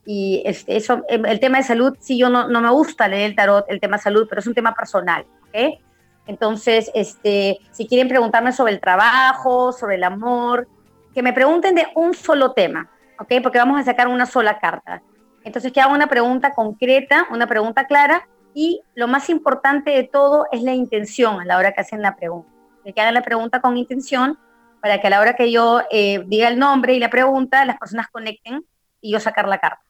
y 0.04 0.42
este, 0.44 0.76
eso, 0.76 1.04
em, 1.08 1.24
el 1.26 1.38
tema 1.38 1.58
de 1.58 1.62
salud, 1.62 1.96
sí, 2.00 2.18
yo 2.18 2.28
no, 2.28 2.48
no 2.48 2.60
me 2.60 2.70
gusta 2.70 3.06
leer 3.06 3.30
el 3.30 3.36
tarot, 3.36 3.66
el 3.68 3.78
tema 3.78 3.98
de 3.98 4.02
salud, 4.02 4.26
pero 4.28 4.40
es 4.40 4.48
un 4.48 4.54
tema 4.54 4.74
personal, 4.74 5.26
¿ok? 5.42 5.78
Entonces, 6.26 6.90
este, 6.92 7.60
si 7.70 7.86
quieren 7.86 8.08
preguntarme 8.08 8.50
sobre 8.50 8.72
el 8.72 8.80
trabajo, 8.80 9.70
sobre 9.70 9.94
el 9.94 10.02
amor, 10.02 10.66
que 11.14 11.22
me 11.22 11.32
pregunten 11.32 11.76
de 11.76 11.86
un 11.94 12.14
solo 12.14 12.50
tema, 12.50 12.90
¿ok? 13.20 13.34
Porque 13.44 13.58
vamos 13.58 13.78
a 13.80 13.84
sacar 13.84 14.08
una 14.08 14.26
sola 14.26 14.58
carta. 14.58 15.02
Entonces, 15.44 15.70
que 15.70 15.80
haga 15.80 15.92
una 15.92 16.08
pregunta 16.08 16.52
concreta, 16.52 17.28
una 17.30 17.46
pregunta 17.46 17.86
clara 17.86 18.26
y 18.58 18.82
lo 18.96 19.06
más 19.06 19.30
importante 19.30 19.92
de 19.92 20.02
todo 20.02 20.46
es 20.50 20.64
la 20.64 20.74
intención 20.74 21.40
a 21.40 21.44
la 21.44 21.58
hora 21.58 21.70
que 21.70 21.80
hacen 21.80 22.02
la 22.02 22.16
pregunta. 22.16 22.50
Que 22.84 23.00
hagan 23.00 23.14
la 23.14 23.22
pregunta 23.22 23.60
con 23.60 23.76
intención 23.76 24.36
para 24.82 25.00
que 25.00 25.06
a 25.06 25.10
la 25.10 25.20
hora 25.20 25.36
que 25.36 25.52
yo 25.52 25.82
eh, 25.92 26.24
diga 26.26 26.48
el 26.48 26.58
nombre 26.58 26.94
y 26.94 26.98
la 26.98 27.08
pregunta, 27.08 27.64
las 27.64 27.78
personas 27.78 28.08
conecten 28.10 28.64
y 29.00 29.12
yo 29.12 29.20
sacar 29.20 29.46
la 29.46 29.58
carta. 29.58 29.84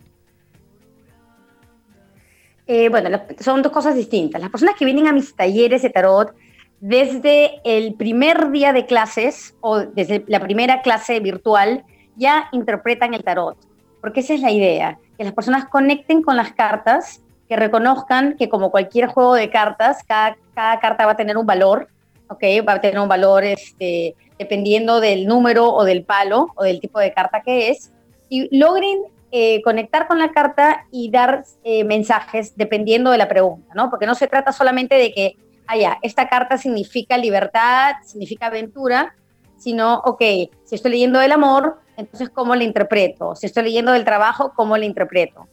Eh, 2.66 2.88
bueno, 2.88 3.08
son 3.40 3.62
dos 3.62 3.72
cosas 3.72 3.94
distintas. 3.94 4.40
Las 4.40 4.50
personas 4.50 4.74
que 4.76 4.84
vienen 4.84 5.06
a 5.06 5.12
mis 5.12 5.34
talleres 5.34 5.82
de 5.82 5.90
tarot, 5.90 6.34
desde 6.80 7.60
el 7.64 7.94
primer 7.94 8.50
día 8.50 8.72
de 8.72 8.86
clases 8.86 9.54
o 9.60 9.78
desde 9.78 10.24
la 10.26 10.40
primera 10.40 10.82
clase 10.82 11.20
virtual, 11.20 11.84
ya 12.16 12.48
interpretan 12.52 13.14
el 13.14 13.22
tarot, 13.22 13.56
porque 14.00 14.20
esa 14.20 14.34
es 14.34 14.40
la 14.40 14.50
idea 14.50 14.98
que 15.16 15.24
las 15.24 15.32
personas 15.32 15.66
conecten 15.66 16.22
con 16.22 16.36
las 16.36 16.52
cartas, 16.52 17.22
que 17.48 17.56
reconozcan 17.56 18.36
que 18.36 18.48
como 18.48 18.70
cualquier 18.70 19.06
juego 19.06 19.34
de 19.34 19.50
cartas, 19.50 20.02
cada, 20.04 20.36
carta 20.54 21.06
va 21.06 21.12
a 21.12 21.16
tener 21.16 21.36
un 21.36 21.46
valor, 21.46 21.88
¿ok? 22.28 22.42
Va 22.66 22.74
a 22.74 22.80
tener 22.80 22.98
un 22.98 23.08
valor 23.08 23.44
este, 23.44 24.14
dependiendo 24.38 25.00
del 25.00 25.26
número 25.26 25.72
o 25.72 25.84
del 25.84 26.04
palo 26.04 26.48
o 26.56 26.64
del 26.64 26.80
tipo 26.80 26.98
de 26.98 27.12
carta 27.12 27.42
que 27.42 27.70
es, 27.70 27.92
y 28.28 28.56
logren 28.56 29.00
eh, 29.30 29.62
conectar 29.62 30.06
con 30.06 30.18
la 30.18 30.32
carta 30.32 30.86
y 30.90 31.10
dar 31.10 31.44
eh, 31.64 31.84
mensajes 31.84 32.56
dependiendo 32.56 33.10
de 33.10 33.18
la 33.18 33.28
pregunta, 33.28 33.74
¿no? 33.74 33.90
Porque 33.90 34.06
no 34.06 34.14
se 34.14 34.26
trata 34.26 34.52
solamente 34.52 34.96
de 34.96 35.12
que, 35.12 35.36
ah, 35.68 35.98
esta 36.02 36.28
carta 36.28 36.58
significa 36.58 37.16
libertad, 37.16 37.94
significa 38.04 38.46
aventura, 38.46 39.14
sino, 39.58 39.98
ok, 40.04 40.20
si 40.64 40.74
estoy 40.74 40.92
leyendo 40.92 41.20
el 41.20 41.32
amor, 41.32 41.80
entonces 41.96 42.30
cómo 42.30 42.54
la 42.54 42.64
interpreto. 42.64 43.34
Si 43.34 43.46
estoy 43.46 43.64
leyendo 43.64 43.92
del 43.92 44.04
trabajo, 44.04 44.52
cómo 44.54 44.76
la 44.76 44.84
interpreto. 44.84 45.48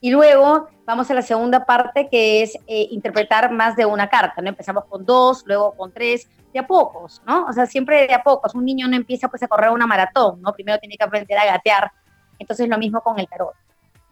Y 0.00 0.10
luego 0.10 0.68
vamos 0.84 1.10
a 1.10 1.14
la 1.14 1.22
segunda 1.22 1.64
parte 1.64 2.08
que 2.10 2.42
es 2.42 2.56
eh, 2.66 2.88
interpretar 2.90 3.50
más 3.50 3.74
de 3.74 3.86
una 3.86 4.08
carta, 4.08 4.42
¿no? 4.42 4.48
Empezamos 4.48 4.84
con 4.84 5.04
dos, 5.04 5.44
luego 5.46 5.72
con 5.72 5.92
tres, 5.92 6.28
de 6.52 6.58
a 6.58 6.66
pocos, 6.66 7.22
¿no? 7.26 7.46
O 7.46 7.52
sea, 7.52 7.66
siempre 7.66 8.06
de 8.06 8.14
a 8.14 8.22
pocos. 8.22 8.54
Un 8.54 8.64
niño 8.64 8.86
no 8.86 8.96
empieza 8.96 9.28
pues 9.28 9.42
a 9.42 9.48
correr 9.48 9.70
una 9.70 9.86
maratón, 9.86 10.42
¿no? 10.42 10.52
Primero 10.52 10.78
tiene 10.78 10.96
que 10.96 11.04
aprender 11.04 11.38
a 11.38 11.46
gatear. 11.46 11.90
Entonces 12.38 12.68
lo 12.68 12.76
mismo 12.76 13.00
con 13.00 13.18
el 13.18 13.26
tarot. 13.26 13.54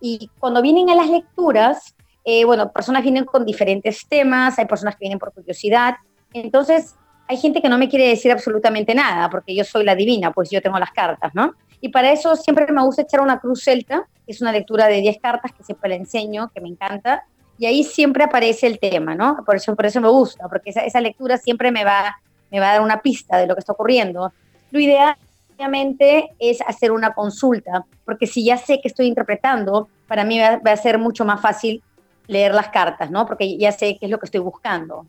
Y 0.00 0.30
cuando 0.38 0.62
vienen 0.62 0.88
a 0.90 0.94
las 0.94 1.08
lecturas, 1.08 1.94
eh, 2.24 2.44
bueno, 2.44 2.72
personas 2.72 3.02
vienen 3.02 3.24
con 3.24 3.44
diferentes 3.44 4.06
temas, 4.08 4.58
hay 4.58 4.66
personas 4.66 4.94
que 4.94 5.00
vienen 5.00 5.18
por 5.18 5.32
curiosidad. 5.32 5.96
Entonces, 6.32 6.96
hay 7.28 7.36
gente 7.36 7.60
que 7.62 7.68
no 7.68 7.78
me 7.78 7.88
quiere 7.88 8.08
decir 8.08 8.32
absolutamente 8.32 8.94
nada, 8.94 9.28
porque 9.30 9.54
yo 9.54 9.64
soy 9.64 9.84
la 9.84 9.94
divina, 9.94 10.32
pues 10.32 10.50
yo 10.50 10.60
tengo 10.60 10.78
las 10.78 10.90
cartas, 10.90 11.34
¿no? 11.34 11.54
Y 11.84 11.88
para 11.88 12.12
eso 12.12 12.36
siempre 12.36 12.64
me 12.72 12.82
gusta 12.82 13.02
echar 13.02 13.20
una 13.20 13.40
cruz 13.40 13.64
celta, 13.64 14.08
que 14.24 14.30
es 14.32 14.40
una 14.40 14.52
lectura 14.52 14.86
de 14.86 15.00
10 15.00 15.18
cartas 15.20 15.50
que 15.52 15.64
siempre 15.64 15.90
le 15.90 15.96
enseño, 15.96 16.50
que 16.54 16.60
me 16.60 16.68
encanta, 16.68 17.24
y 17.58 17.66
ahí 17.66 17.82
siempre 17.82 18.22
aparece 18.22 18.68
el 18.68 18.78
tema, 18.78 19.16
¿no? 19.16 19.42
Por 19.44 19.56
eso, 19.56 19.74
eso 19.76 20.00
me 20.00 20.08
gusta, 20.08 20.48
porque 20.48 20.70
esa, 20.70 20.82
esa 20.82 21.00
lectura 21.00 21.38
siempre 21.38 21.72
me 21.72 21.84
va, 21.84 22.16
me 22.52 22.60
va 22.60 22.70
a 22.70 22.72
dar 22.74 22.82
una 22.82 23.02
pista 23.02 23.36
de 23.36 23.48
lo 23.48 23.54
que 23.54 23.58
está 23.58 23.72
ocurriendo. 23.72 24.32
Lo 24.70 24.78
ideal 24.78 25.16
obviamente 25.56 26.30
es 26.38 26.60
hacer 26.62 26.92
una 26.92 27.14
consulta, 27.14 27.84
porque 28.04 28.28
si 28.28 28.44
ya 28.44 28.56
sé 28.56 28.80
que 28.80 28.86
estoy 28.86 29.06
interpretando, 29.06 29.88
para 30.06 30.24
mí 30.24 30.38
va, 30.38 30.58
va, 30.58 30.70
a 30.70 30.76
ser 30.76 30.98
mucho 30.98 31.24
más 31.24 31.40
fácil 31.40 31.82
leer 32.28 32.54
las 32.54 32.68
cartas, 32.68 33.10
¿no? 33.10 33.26
Porque 33.26 33.58
ya 33.58 33.72
sé 33.72 33.98
qué 33.98 34.06
es 34.06 34.10
lo 34.10 34.20
que 34.20 34.26
estoy 34.26 34.40
buscando. 34.40 35.04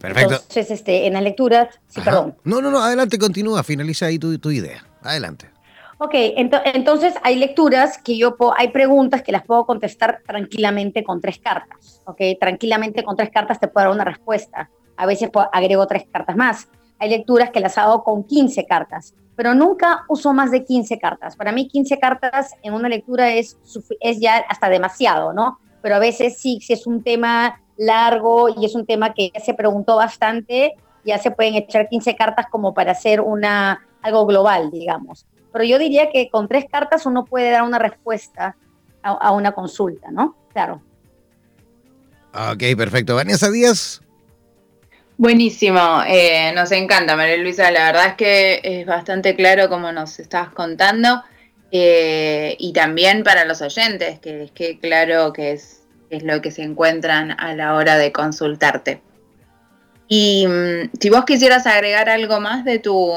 Perfecto. 0.00 0.34
Entonces, 0.34 0.70
este, 0.70 1.06
en 1.06 1.12
las 1.12 1.22
lecturas, 1.22 1.68
sí, 1.88 2.00
perdón. 2.00 2.34
No, 2.44 2.62
no, 2.62 2.70
no, 2.70 2.82
adelante, 2.82 3.18
continúa, 3.18 3.62
finaliza 3.62 4.06
ahí 4.06 4.18
tu, 4.18 4.38
tu 4.38 4.50
idea. 4.50 4.82
Adelante. 5.02 5.50
Ok, 6.02 6.14
entonces 6.14 7.12
hay 7.22 7.36
lecturas 7.36 7.98
que 7.98 8.16
yo 8.16 8.34
puedo, 8.34 8.54
hay 8.56 8.68
preguntas 8.68 9.22
que 9.22 9.32
las 9.32 9.44
puedo 9.44 9.66
contestar 9.66 10.22
tranquilamente 10.26 11.04
con 11.04 11.20
tres 11.20 11.38
cartas, 11.38 12.00
ok, 12.06 12.22
tranquilamente 12.40 13.04
con 13.04 13.16
tres 13.16 13.28
cartas 13.28 13.60
te 13.60 13.68
puedo 13.68 13.84
dar 13.84 13.94
una 13.94 14.04
respuesta, 14.04 14.70
a 14.96 15.04
veces 15.04 15.28
agrego 15.52 15.86
tres 15.86 16.04
cartas 16.10 16.36
más, 16.36 16.68
hay 16.98 17.10
lecturas 17.10 17.50
que 17.50 17.60
las 17.60 17.76
hago 17.76 18.02
con 18.02 18.24
15 18.24 18.64
cartas, 18.64 19.14
pero 19.36 19.52
nunca 19.52 20.04
uso 20.08 20.32
más 20.32 20.50
de 20.50 20.64
15 20.64 20.98
cartas, 20.98 21.36
para 21.36 21.52
mí 21.52 21.68
15 21.68 21.98
cartas 21.98 22.54
en 22.62 22.72
una 22.72 22.88
lectura 22.88 23.34
es, 23.34 23.58
es 24.00 24.20
ya 24.20 24.38
hasta 24.48 24.70
demasiado, 24.70 25.34
¿no? 25.34 25.58
Pero 25.82 25.96
a 25.96 25.98
veces 25.98 26.38
sí, 26.38 26.60
si 26.62 26.72
es 26.72 26.86
un 26.86 27.02
tema 27.02 27.60
largo 27.80 28.50
y 28.50 28.66
es 28.66 28.74
un 28.74 28.84
tema 28.84 29.14
que 29.14 29.30
ya 29.34 29.40
se 29.40 29.54
preguntó 29.54 29.96
bastante, 29.96 30.74
ya 31.04 31.16
se 31.18 31.30
pueden 31.30 31.54
echar 31.54 31.88
15 31.88 32.14
cartas 32.14 32.46
como 32.50 32.74
para 32.74 32.92
hacer 32.92 33.22
una, 33.22 33.86
algo 34.02 34.26
global, 34.26 34.70
digamos. 34.70 35.26
Pero 35.50 35.64
yo 35.64 35.78
diría 35.78 36.10
que 36.10 36.28
con 36.28 36.46
tres 36.46 36.66
cartas 36.70 37.06
uno 37.06 37.24
puede 37.24 37.50
dar 37.50 37.62
una 37.62 37.78
respuesta 37.78 38.54
a, 39.02 39.32
una 39.32 39.52
consulta, 39.52 40.10
¿no? 40.10 40.36
Claro. 40.52 40.82
Ok, 42.34 42.76
perfecto. 42.76 43.14
Vanessa 43.14 43.50
Díaz. 43.50 44.02
Buenísimo, 45.16 46.02
eh, 46.06 46.52
nos 46.54 46.70
encanta, 46.72 47.16
María 47.16 47.38
Luisa. 47.38 47.70
La 47.70 47.86
verdad 47.86 48.06
es 48.08 48.14
que 48.14 48.60
es 48.62 48.86
bastante 48.86 49.34
claro 49.34 49.70
como 49.70 49.90
nos 49.90 50.20
estabas 50.20 50.50
contando. 50.50 51.22
Eh, 51.72 52.56
y 52.58 52.72
también 52.72 53.22
para 53.22 53.46
los 53.46 53.62
oyentes, 53.62 54.18
que 54.18 54.44
es 54.44 54.50
que 54.50 54.78
claro 54.78 55.32
que 55.32 55.52
es 55.52 55.79
es 56.10 56.22
lo 56.24 56.42
que 56.42 56.50
se 56.50 56.62
encuentran 56.62 57.30
a 57.30 57.54
la 57.54 57.74
hora 57.74 57.96
de 57.96 58.12
consultarte. 58.12 59.00
Y 60.08 60.46
mm, 60.46 60.90
si 61.00 61.08
vos 61.08 61.24
quisieras 61.24 61.66
agregar 61.66 62.08
algo 62.08 62.40
más 62.40 62.64
de 62.64 62.80
tu, 62.80 63.12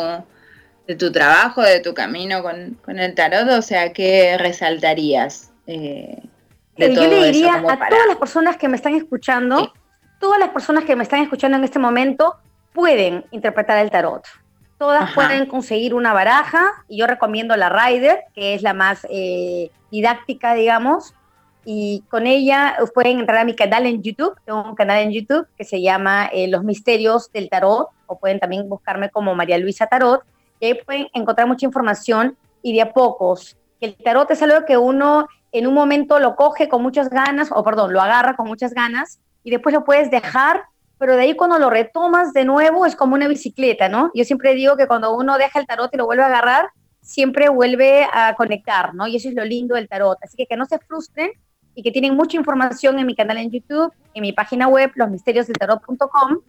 de 0.87 0.95
tu 0.95 1.11
trabajo, 1.11 1.61
de 1.61 1.79
tu 1.79 1.93
camino 1.93 2.43
con, 2.43 2.99
el 2.99 3.15
tarot, 3.15 3.49
o 3.49 3.61
sea, 3.61 3.91
¿qué 3.93 4.37
resaltarías? 4.37 5.51
Eh, 5.65 6.21
de 6.77 6.95
Yo 6.95 7.07
le 7.07 7.25
diría 7.25 7.55
a 7.55 7.61
todas 7.61 8.07
las 8.07 8.17
personas 8.17 8.57
que 8.57 8.67
me 8.67 8.75
están 8.75 8.95
escuchando, 8.95 9.73
todas 10.19 10.39
las 10.39 10.49
personas 10.49 10.83
que 10.85 10.95
me 10.95 11.03
están 11.03 11.21
escuchando 11.21 11.57
en 11.57 11.63
este 11.63 11.79
momento 11.79 12.37
pueden 12.73 13.25
interpretar 13.31 13.79
el 13.79 13.89
tarot. 13.89 14.25
Todas 14.77 15.13
pueden 15.13 15.45
conseguir 15.45 15.93
una 15.93 16.13
baraja 16.13 16.71
y 16.89 16.97
yo 16.97 17.07
recomiendo 17.07 17.55
la 17.55 17.69
Rider, 17.69 18.25
que 18.35 18.53
es 18.53 18.61
la 18.63 18.73
más 18.73 19.07
eh, 19.09 19.71
didáctica, 19.91 20.55
digamos, 20.55 21.13
y 21.65 22.03
con 22.09 22.27
ella 22.27 22.77
pueden 22.93 23.19
entrar 23.19 23.39
a 23.39 23.45
mi 23.45 23.55
canal 23.55 23.85
en 23.85 24.01
YouTube, 24.01 24.35
tengo 24.45 24.63
un 24.63 24.75
canal 24.75 25.01
en 25.01 25.11
YouTube 25.11 25.47
que 25.57 25.63
se 25.63 25.81
llama 25.81 26.29
eh, 26.33 26.47
Los 26.47 26.63
Misterios 26.63 27.31
del 27.31 27.49
Tarot, 27.49 27.89
o 28.07 28.19
pueden 28.19 28.39
también 28.39 28.67
buscarme 28.67 29.09
como 29.09 29.35
María 29.35 29.57
Luisa 29.57 29.87
Tarot, 29.87 30.21
y 30.59 30.65
ahí 30.67 30.73
pueden 30.85 31.07
encontrar 31.13 31.47
mucha 31.47 31.65
información 31.65 32.37
y 32.61 32.73
de 32.73 32.81
a 32.81 32.93
pocos. 32.93 33.57
El 33.79 33.95
tarot 33.95 34.29
es 34.31 34.41
algo 34.41 34.65
que 34.65 34.77
uno 34.77 35.27
en 35.51 35.67
un 35.67 35.73
momento 35.73 36.19
lo 36.19 36.35
coge 36.35 36.69
con 36.69 36.81
muchas 36.81 37.09
ganas, 37.09 37.49
o 37.51 37.63
perdón, 37.63 37.93
lo 37.93 38.01
agarra 38.01 38.35
con 38.35 38.47
muchas 38.47 38.73
ganas, 38.73 39.19
y 39.43 39.51
después 39.51 39.73
lo 39.73 39.83
puedes 39.83 40.09
dejar, 40.09 40.63
pero 40.97 41.15
de 41.15 41.23
ahí 41.23 41.35
cuando 41.35 41.59
lo 41.59 41.69
retomas 41.69 42.33
de 42.33 42.45
nuevo 42.45 42.85
es 42.85 42.95
como 42.95 43.15
una 43.15 43.27
bicicleta, 43.27 43.89
¿no? 43.89 44.09
Yo 44.13 44.23
siempre 44.23 44.53
digo 44.53 44.77
que 44.77 44.87
cuando 44.87 45.15
uno 45.15 45.37
deja 45.37 45.59
el 45.59 45.67
tarot 45.67 45.93
y 45.93 45.97
lo 45.97 46.05
vuelve 46.05 46.23
a 46.23 46.27
agarrar, 46.27 46.69
siempre 47.01 47.49
vuelve 47.49 48.07
a 48.11 48.33
conectar, 48.35 48.95
¿no? 48.95 49.07
Y 49.07 49.17
eso 49.17 49.27
es 49.27 49.35
lo 49.35 49.43
lindo 49.43 49.75
del 49.75 49.89
tarot. 49.89 50.17
Así 50.23 50.37
que 50.37 50.45
que 50.45 50.55
no 50.55 50.65
se 50.65 50.79
frustren 50.79 51.31
y 51.75 51.83
que 51.83 51.91
tienen 51.91 52.15
mucha 52.15 52.37
información 52.37 52.99
en 52.99 53.05
mi 53.05 53.15
canal 53.15 53.37
en 53.37 53.51
YouTube, 53.51 53.91
en 54.13 54.21
mi 54.21 54.33
página 54.33 54.67
web, 54.67 54.91
losmisteriosdeltarot.com, 54.95 56.39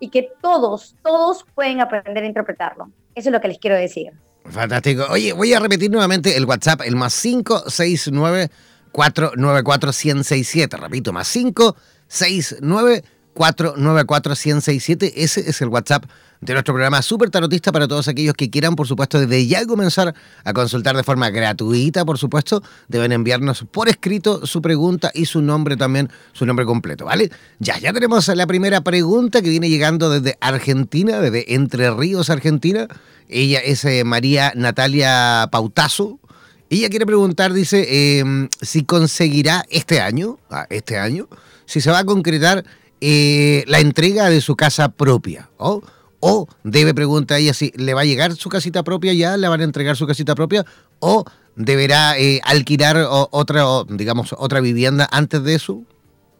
y 0.00 0.08
que 0.08 0.30
todos, 0.42 0.96
todos 1.02 1.44
pueden 1.54 1.80
aprender 1.80 2.24
a 2.24 2.26
interpretarlo. 2.26 2.90
Eso 3.14 3.28
es 3.28 3.32
lo 3.32 3.40
que 3.40 3.48
les 3.48 3.58
quiero 3.58 3.76
decir. 3.76 4.12
Fantástico. 4.44 5.06
Oye, 5.10 5.32
voy 5.32 5.54
a 5.54 5.60
repetir 5.60 5.90
nuevamente 5.90 6.36
el 6.36 6.44
WhatsApp, 6.44 6.82
el 6.82 6.96
más 6.96 7.18
569 7.20 8.50
494 8.92 9.88
1067. 9.88 10.76
Repito, 10.76 11.12
más 11.12 11.32
569 11.32 13.04
494 13.34 14.34
1067. 14.34 15.22
Ese 15.22 15.40
es 15.48 15.60
el 15.60 15.68
WhatsApp 15.68 16.04
de 16.44 16.52
nuestro 16.52 16.74
programa 16.74 17.00
Super 17.00 17.30
Tarotista 17.30 17.72
para 17.72 17.88
todos 17.88 18.06
aquellos 18.06 18.34
que 18.34 18.50
quieran, 18.50 18.76
por 18.76 18.86
supuesto, 18.86 19.18
desde 19.18 19.46
ya 19.46 19.66
comenzar 19.66 20.14
a 20.44 20.52
consultar 20.52 20.94
de 20.94 21.02
forma 21.02 21.30
gratuita, 21.30 22.04
por 22.04 22.18
supuesto, 22.18 22.62
deben 22.88 23.12
enviarnos 23.12 23.64
por 23.70 23.88
escrito 23.88 24.46
su 24.46 24.60
pregunta 24.60 25.10
y 25.14 25.24
su 25.24 25.40
nombre 25.40 25.76
también, 25.76 26.10
su 26.32 26.44
nombre 26.44 26.66
completo, 26.66 27.06
¿vale? 27.06 27.30
Ya, 27.60 27.78
ya 27.78 27.92
tenemos 27.92 28.28
la 28.28 28.46
primera 28.46 28.82
pregunta 28.82 29.40
que 29.40 29.48
viene 29.48 29.70
llegando 29.70 30.10
desde 30.10 30.36
Argentina, 30.40 31.20
desde 31.20 31.54
Entre 31.54 31.90
Ríos, 31.90 32.28
Argentina. 32.28 32.88
Ella 33.28 33.60
es 33.60 33.84
eh, 33.86 34.04
María 34.04 34.52
Natalia 34.54 35.48
Pautazo. 35.50 36.20
Ella 36.68 36.90
quiere 36.90 37.06
preguntar, 37.06 37.52
dice, 37.52 38.18
em, 38.18 38.48
si 38.60 38.84
conseguirá 38.84 39.64
este 39.70 40.00
año, 40.00 40.38
ah, 40.50 40.66
este 40.68 40.98
año, 40.98 41.28
si 41.64 41.80
se 41.80 41.90
va 41.90 42.00
a 42.00 42.04
concretar 42.04 42.64
eh, 43.06 43.64
la 43.66 43.80
entrega 43.80 44.30
de 44.30 44.40
su 44.40 44.56
casa 44.56 44.88
propia. 44.88 45.50
O 45.58 46.48
debe 46.62 46.94
preguntar 46.94 47.38
ella 47.38 47.52
si 47.52 47.70
le 47.76 47.92
va 47.92 48.00
a 48.00 48.04
llegar 48.06 48.32
su 48.32 48.48
casita 48.48 48.82
propia 48.82 49.12
ya, 49.12 49.36
le 49.36 49.46
van 49.46 49.60
a 49.60 49.64
entregar 49.64 49.94
su 49.94 50.06
casita 50.06 50.34
propia, 50.34 50.64
o 51.00 51.22
deberá 51.54 52.16
eh, 52.16 52.40
alquilar 52.44 52.96
otra, 53.06 53.64
digamos, 53.90 54.34
otra 54.38 54.60
vivienda 54.60 55.06
antes 55.12 55.44
de 55.44 55.54
eso. 55.54 55.82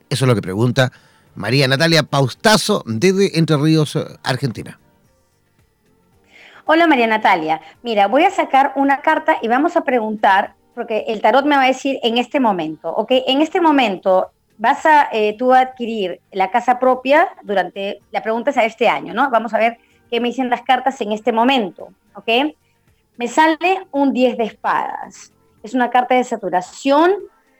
Eso 0.09 0.25
es 0.25 0.27
lo 0.27 0.35
que 0.35 0.41
pregunta 0.41 0.91
María 1.35 1.69
Natalia 1.69 2.03
Paustazo 2.03 2.83
desde 2.87 3.39
Entre 3.39 3.59
Ríos, 3.59 3.99
Argentina. 4.23 4.81
Hola 6.65 6.87
María 6.87 7.07
Natalia, 7.07 7.61
mira, 7.83 8.07
voy 8.07 8.23
a 8.23 8.31
sacar 8.31 8.73
una 8.77 9.03
carta 9.03 9.37
y 9.43 9.49
vamos 9.49 9.77
a 9.77 9.85
preguntar, 9.85 10.55
porque 10.75 11.05
el 11.09 11.21
tarot 11.21 11.45
me 11.45 11.57
va 11.57 11.65
a 11.65 11.67
decir 11.67 11.99
en 12.03 12.17
este 12.17 12.41
momento, 12.41 12.89
¿ok? 12.89 13.11
En 13.27 13.43
este 13.43 13.61
momento, 13.61 14.31
vas 14.59 14.87
a 14.87 15.09
eh, 15.13 15.37
tú 15.37 15.53
adquirir 15.53 16.21
la 16.33 16.51
casa 16.51 16.79
propia 16.79 17.29
durante, 17.43 18.01
la 18.11 18.23
pregunta 18.23 18.51
es 18.51 18.57
a 18.57 18.65
este 18.65 18.89
año, 18.89 19.15
¿no? 19.15 19.31
Vamos 19.31 19.55
a 19.55 19.59
ver 19.59 19.79
qué 20.11 20.21
me 20.21 20.29
dicen 20.29 20.51
las 20.51 20.63
cartas 20.63 21.01
en 21.01 21.13
este 21.13 21.33
momento, 21.33 21.89
¿ok? 22.15 22.55
Me 23.17 23.29
sale 23.29 23.87
un 23.91 24.13
10 24.13 24.37
de 24.37 24.45
espadas. 24.45 25.33
Es 25.63 25.75
una 25.75 25.91
carta 25.91 26.15
de 26.15 26.25
saturación, 26.25 27.13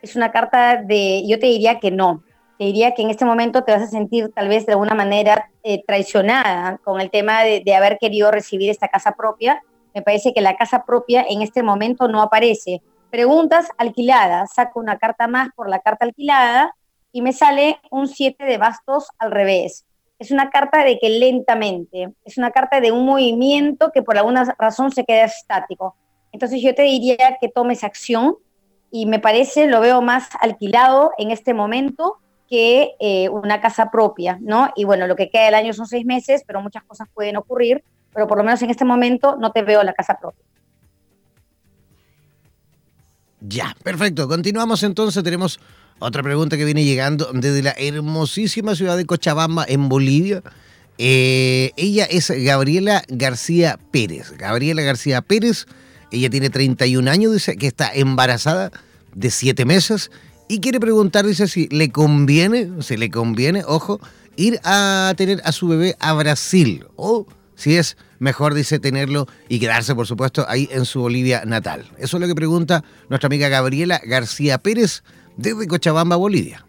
es 0.03 0.15
una 0.15 0.31
carta 0.31 0.77
de, 0.77 1.25
yo 1.27 1.39
te 1.39 1.47
diría 1.47 1.81
que 1.81 1.91
no, 1.91 2.23
te 2.59 2.65
diría 2.65 2.95
que 2.95 3.03
en 3.03 3.11
este 3.11 3.25
momento 3.25 3.65
te 3.65 3.73
vas 3.73 3.83
a 3.83 3.87
sentir 3.87 4.31
tal 4.33 4.49
vez 4.49 4.67
de 4.67 4.73
alguna 4.73 4.95
manera 4.95 5.51
eh, 5.63 5.83
traicionada 5.87 6.79
con 6.85 7.01
el 7.01 7.11
tema 7.11 7.43
de, 7.43 7.63
de 7.65 7.75
haber 7.75 7.99
querido 7.99 8.31
recibir 8.31 8.71
esta 8.71 8.89
casa 8.89 9.13
propia. 9.13 9.63
Me 9.95 10.03
parece 10.03 10.33
que 10.33 10.41
la 10.41 10.57
casa 10.57 10.85
propia 10.85 11.25
en 11.29 11.43
este 11.43 11.63
momento 11.63 12.07
no 12.09 12.23
aparece. 12.23 12.83
Preguntas 13.11 13.69
alquiladas, 13.79 14.55
saco 14.55 14.81
una 14.81 14.99
carta 14.99 15.27
más 15.27 15.49
por 15.55 15.69
la 15.69 15.81
carta 15.81 16.05
alquilada 16.05 16.75
y 17.15 17.23
me 17.23 17.33
sale 17.33 17.79
un 17.93 18.09
7 18.09 18.45
de 18.45 18.59
bastos 18.59 19.07
al 19.19 19.31
revés. 19.31 19.87
Es 20.19 20.33
una 20.33 20.51
carta 20.51 20.83
de 20.83 20.99
que 20.99 21.09
lentamente, 21.09 22.13
es 22.25 22.39
una 22.39 22.51
carta 22.51 22.81
de 22.81 22.91
un 22.91 23.07
movimiento 23.07 23.93
que 23.95 24.03
por 24.03 24.19
alguna 24.19 24.53
razón 24.59 24.91
se 24.91 25.05
queda 25.05 25.25
estático. 25.25 25.95
Entonces 26.33 26.61
yo 26.61 26.75
te 26.75 26.83
diría 26.83 27.39
que 27.41 27.49
tomes 27.49 27.85
acción 27.85 28.35
y 28.91 29.07
me 29.07 29.21
parece, 29.21 29.69
lo 29.69 29.81
veo 29.81 30.03
más 30.03 30.29
alquilado 30.41 31.13
en 31.17 31.31
este 31.31 31.55
momento 31.55 32.19
que 32.51 32.97
eh, 32.99 33.29
una 33.29 33.61
casa 33.61 33.93
propia, 33.93 34.39
¿no? 34.41 34.71
Y 34.75 34.83
bueno, 34.83 35.07
lo 35.07 35.15
que 35.15 35.31
queda 35.31 35.45
del 35.45 35.55
año 35.55 35.73
son 35.73 35.87
seis 35.87 36.05
meses, 36.05 36.43
pero 36.45 36.61
muchas 36.61 36.83
cosas 36.83 37.07
pueden 37.15 37.37
ocurrir, 37.37 37.85
pero 38.13 38.27
por 38.27 38.39
lo 38.39 38.45
menos 38.45 38.61
en 38.63 38.71
este 38.71 38.85
momento 38.85 39.37
no 39.37 39.53
te 39.53 39.63
veo 39.63 39.85
la 39.85 39.93
casa 39.93 40.19
propia. 40.19 40.45
Ya, 43.41 43.77
perfecto. 43.85 44.27
Continuamos 44.27 44.83
entonces. 44.83 45.23
Tenemos 45.23 45.61
otra 45.99 46.23
pregunta 46.23 46.57
que 46.57 46.65
viene 46.65 46.85
llegando 46.85 47.31
desde 47.33 47.63
la 47.63 47.75
hermosísima 47.79 48.75
ciudad 48.75 48.97
de 48.97 49.07
Cochabamba, 49.07 49.65
en 49.67 49.89
Bolivia. 49.89 50.43
Eh, 50.99 51.73
ella 51.77 52.05
es 52.05 52.31
Gabriela 52.31 53.03
García 53.09 53.79
Pérez. 53.91 54.33
Gabriela 54.37 54.83
García 54.83 55.23
Pérez, 55.23 55.67
ella 56.11 56.31
tiene 56.31 56.51
31 56.51 57.11
años, 57.11 57.33
dice 57.33 57.57
que 57.57 57.67
está 57.67 57.93
embarazada 57.93 58.71
de 59.15 59.31
7 59.31 59.65
meses 59.65 60.11
y 60.49 60.61
quiere 60.61 60.79
preguntar, 60.79 61.27
dice, 61.27 61.49
si 61.49 61.69
le 61.69 61.91
conviene, 61.91 62.71
si 62.81 62.97
le 62.97 63.11
conviene, 63.11 63.65
ojo, 63.67 64.01
ir 64.37 64.61
a 64.65 65.15
tener 65.17 65.41
a 65.45 65.53
su 65.53 65.69
bebé 65.69 65.97
a 66.01 66.13
Brasil 66.13 66.87
o 66.97 67.27
si 67.57 67.77
es 67.77 67.97
mejor, 68.19 68.55
dice, 68.55 68.79
tenerlo 68.79 69.27
y 69.49 69.59
quedarse, 69.59 69.95
por 69.95 70.07
supuesto, 70.07 70.45
ahí 70.49 70.69
en 70.73 70.85
su 70.85 71.01
Bolivia 71.01 71.45
natal. 71.45 71.87
Eso 71.99 72.17
es 72.17 72.21
lo 72.21 72.27
que 72.27 72.35
pregunta 72.35 72.85
nuestra 73.09 73.29
amiga 73.29 73.49
Gabriela 73.49 74.01
García 74.05 74.59
Pérez 74.59 75.03
desde 75.37 75.67
Cochabamba, 75.67 76.17
Bolivia. 76.17 76.65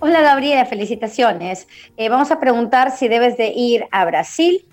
Hola 0.00 0.20
Gabriela, 0.20 0.66
felicitaciones. 0.66 1.66
Eh, 1.96 2.08
vamos 2.08 2.30
a 2.30 2.38
preguntar 2.38 2.90
si 2.90 3.08
debes 3.08 3.36
de 3.38 3.48
ir 3.48 3.86
a 3.90 4.04
Brasil. 4.04 4.66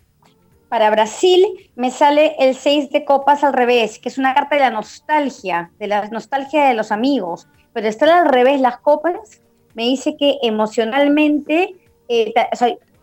Para 0.67 0.89
Brasil 0.89 1.46
me 1.76 1.89
sale 1.91 2.36
el 2.39 2.56
6 2.56 2.91
de 2.91 3.06
copas 3.06 3.44
al 3.44 3.54
revés, 3.54 3.98
que 4.00 4.10
es 4.10 4.17
una 4.17 4.34
carta 4.34 4.56
de 4.56 4.62
la 4.62 4.72
nostalgia, 4.72 5.72
de 5.80 5.88
la 5.88 6.08
nostalgia 6.10 6.65
de 6.65 6.74
los 6.74 6.91
amigos. 6.91 7.48
Pero 7.74 7.88
estar 7.88 8.10
al 8.10 8.28
revés 8.28 8.60
las 8.60 8.80
copas 8.80 9.41
me 9.74 9.84
dice 9.84 10.17
que 10.17 10.38
emocionalmente, 10.41 11.76
eh, 12.10 12.34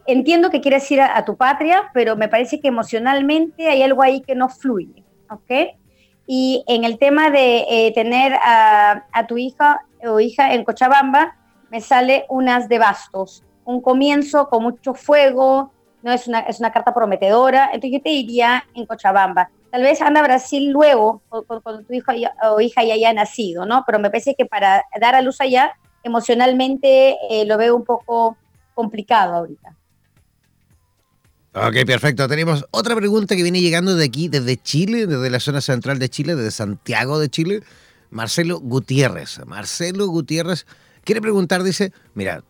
entiendo 0.06 0.50
que 0.50 0.60
quieres 0.60 0.90
ir 0.90 1.00
a, 1.00 1.24
tu 1.24 1.36
patria, 1.36 1.90
pero 1.94 2.16
me 2.16 2.28
parece 2.28 2.60
que 2.60 2.68
emocionalmente 2.68 3.68
hay 3.68 3.82
algo 3.82 4.02
ahí 4.02 4.20
que 4.20 4.34
no 4.34 4.48
fluye, 4.48 5.02
¿ok? 5.30 5.77
Y 6.30 6.62
en 6.66 6.84
el 6.84 6.98
tema 6.98 7.30
de 7.30 7.64
eh, 7.70 7.92
tener 7.94 8.34
a, 8.34 9.02
tu 9.26 9.38
hija 9.38 9.80
o 10.06 10.20
hija 10.20 10.52
en 10.52 10.62
Cochabamba, 10.62 11.34
me 11.70 11.80
sale 11.80 12.26
unas 12.28 12.68
de 12.68 12.78
bastos, 12.78 13.44
un 13.64 13.80
comienzo 13.80 14.46
con 14.50 14.62
mucho 14.62 14.92
fuego, 14.92 15.72
no 16.02 16.12
es 16.12 16.28
una, 16.28 16.40
es 16.40 16.60
una 16.60 16.70
carta 16.70 16.92
prometedora, 16.92 17.70
entonces 17.72 17.92
yo 17.92 18.02
te 18.02 18.10
diría 18.10 18.62
en 18.74 18.84
Cochabamba. 18.84 19.48
Tal 19.70 19.82
vez 19.82 20.02
anda 20.02 20.20
a 20.20 20.22
Brasil 20.22 20.70
luego, 20.70 21.22
cuando 21.62 21.82
tu 21.82 21.94
hijo 21.94 22.12
o 22.50 22.60
hija 22.60 22.84
ya 22.84 22.92
haya 22.92 23.12
nacido, 23.14 23.64
¿no? 23.64 23.84
Pero 23.86 23.98
me 23.98 24.10
parece 24.10 24.34
que 24.34 24.44
para 24.44 24.84
dar 25.00 25.14
a 25.14 25.22
luz 25.22 25.40
allá, 25.40 25.78
emocionalmente 26.02 27.16
eh, 27.30 27.46
lo 27.46 27.56
veo 27.56 27.74
un 27.74 27.86
poco 27.86 28.36
complicado 28.74 29.34
ahorita. 29.34 29.77
Ok, 31.54 31.86
perfecto. 31.86 32.28
Tenemos 32.28 32.66
otra 32.70 32.94
pregunta 32.94 33.34
que 33.34 33.42
viene 33.42 33.60
llegando 33.60 33.96
de 33.96 34.04
aquí, 34.04 34.28
desde 34.28 34.56
Chile, 34.56 35.06
desde 35.06 35.30
la 35.30 35.40
zona 35.40 35.60
central 35.60 35.98
de 35.98 36.08
Chile, 36.08 36.34
desde 36.36 36.50
Santiago 36.50 37.18
de 37.18 37.28
Chile. 37.28 37.62
Marcelo 38.10 38.60
Gutiérrez. 38.60 39.40
Marcelo 39.46 40.06
Gutiérrez 40.08 40.66
quiere 41.04 41.20
preguntar, 41.20 41.62
dice, 41.62 41.92
mira, 42.14 42.44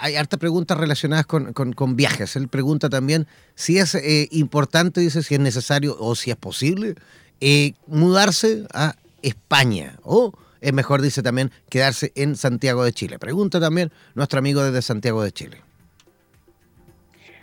hay 0.00 0.16
hartas 0.16 0.38
preguntas 0.38 0.76
relacionadas 0.76 1.26
con, 1.26 1.96
viajes. 1.96 2.36
Él 2.36 2.48
pregunta 2.48 2.88
también 2.88 3.26
si 3.54 3.78
es 3.78 3.94
eh, 3.94 4.28
importante, 4.30 5.00
dice, 5.00 5.22
si 5.22 5.34
es 5.34 5.40
necesario 5.40 5.96
o 5.98 6.14
si 6.14 6.30
es 6.30 6.36
posible 6.36 6.94
eh, 7.40 7.74
mudarse 7.86 8.66
a 8.72 8.96
España 9.22 9.98
o 10.02 10.32
es 10.60 10.72
mejor, 10.72 11.02
dice 11.02 11.22
también, 11.22 11.52
quedarse 11.70 12.12
en 12.16 12.36
Santiago 12.36 12.84
de 12.84 12.92
Chile. 12.92 13.18
Pregunta 13.18 13.60
también 13.60 13.92
nuestro 14.14 14.40
amigo 14.40 14.62
desde 14.62 14.82
Santiago 14.82 15.22
de 15.22 15.32
Chile. 15.32 15.67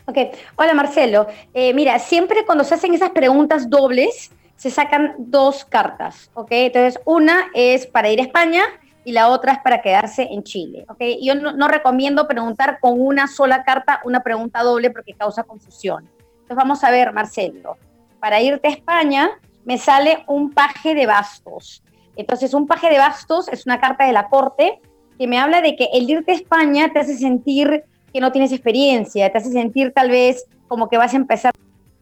Ok, 0.08 0.18
hola 0.56 0.76
Marcelo. 0.76 1.26
Eh, 1.54 1.74
mira, 1.74 1.98
siempre 1.98 2.46
cuando 2.46 2.64
se 2.64 2.76
hacen 2.76 2.94
esas 2.94 3.10
preguntas 3.10 3.72
dobles, 3.72 4.32
se 4.56 4.70
sacan 4.70 5.16
dos 5.18 5.66
cartas, 5.66 6.30
¿ok? 6.36 6.48
Entonces, 6.52 7.00
una 7.06 7.48
es 7.56 7.88
para 7.88 8.12
ir 8.12 8.20
a 8.20 8.24
España 8.24 8.64
y 9.04 9.14
la 9.14 9.30
otra 9.30 9.54
es 9.54 9.60
para 9.60 9.82
quedarse 9.82 10.28
en 10.32 10.44
Chile, 10.44 10.86
¿ok? 10.90 11.02
Yo 11.22 11.34
no, 11.34 11.68
recomiendo 11.68 12.28
preguntar 12.28 12.80
con 12.80 13.02
una 13.02 13.28
sola 13.28 13.64
carta 13.64 14.00
una 14.04 14.22
pregunta 14.22 14.62
doble 14.62 14.92
porque 14.92 15.14
causa 15.14 15.42
confusión. 15.42 16.08
Entonces, 16.20 16.56
vamos 16.56 16.84
a 16.84 16.92
ver, 16.92 17.12
Marcelo. 17.12 17.78
Para 18.20 18.40
irte 18.42 18.68
a 18.68 18.72
España, 18.72 19.32
me 19.64 19.80
sale 19.80 20.24
un 20.28 20.52
paje 20.52 20.94
de 20.94 21.08
bastos. 21.08 21.84
Entonces, 22.16 22.54
un 22.54 22.68
paje 22.68 22.90
de 22.90 23.00
bastos 23.00 23.48
es 23.48 23.66
una 23.66 23.80
carta 23.80 24.06
de 24.06 24.14
la 24.14 24.30
corte 24.30 24.80
que 25.18 25.26
me 25.28 25.40
habla 25.40 25.62
de 25.62 25.76
que 25.76 25.90
el 25.94 26.08
irte 26.08 26.32
a 26.32 26.36
España 26.36 26.92
te 26.94 27.00
hace 27.00 27.18
sentir 27.18 27.84
que 28.16 28.22
no 28.22 28.32
tienes 28.32 28.54
experiencia, 28.54 29.30
te 29.30 29.38
hace 29.38 29.52
sentir 29.52 29.92
tal 29.92 30.10
vez 30.10 30.48
como 30.70 30.88
que 30.88 30.98
vas 30.98 31.14
a 31.14 31.18
empezar 31.18 31.54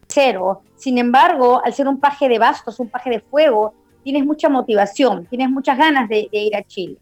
cero. 0.08 0.62
Sin 0.76 1.00
embargo, 1.00 1.60
al 1.66 1.74
ser 1.74 1.88
un 1.88 2.00
paje 2.00 2.30
de 2.30 2.38
bastos, 2.38 2.80
un 2.80 2.88
paje 2.88 3.10
de 3.10 3.20
fuego, 3.20 3.74
tienes 4.04 4.24
mucha 4.24 4.48
motivación, 4.48 5.26
tienes 5.26 5.50
muchas 5.50 5.76
ganas 5.76 6.08
de, 6.08 6.30
ir 6.32 6.56
a 6.56 6.62
Chile. 6.62 6.98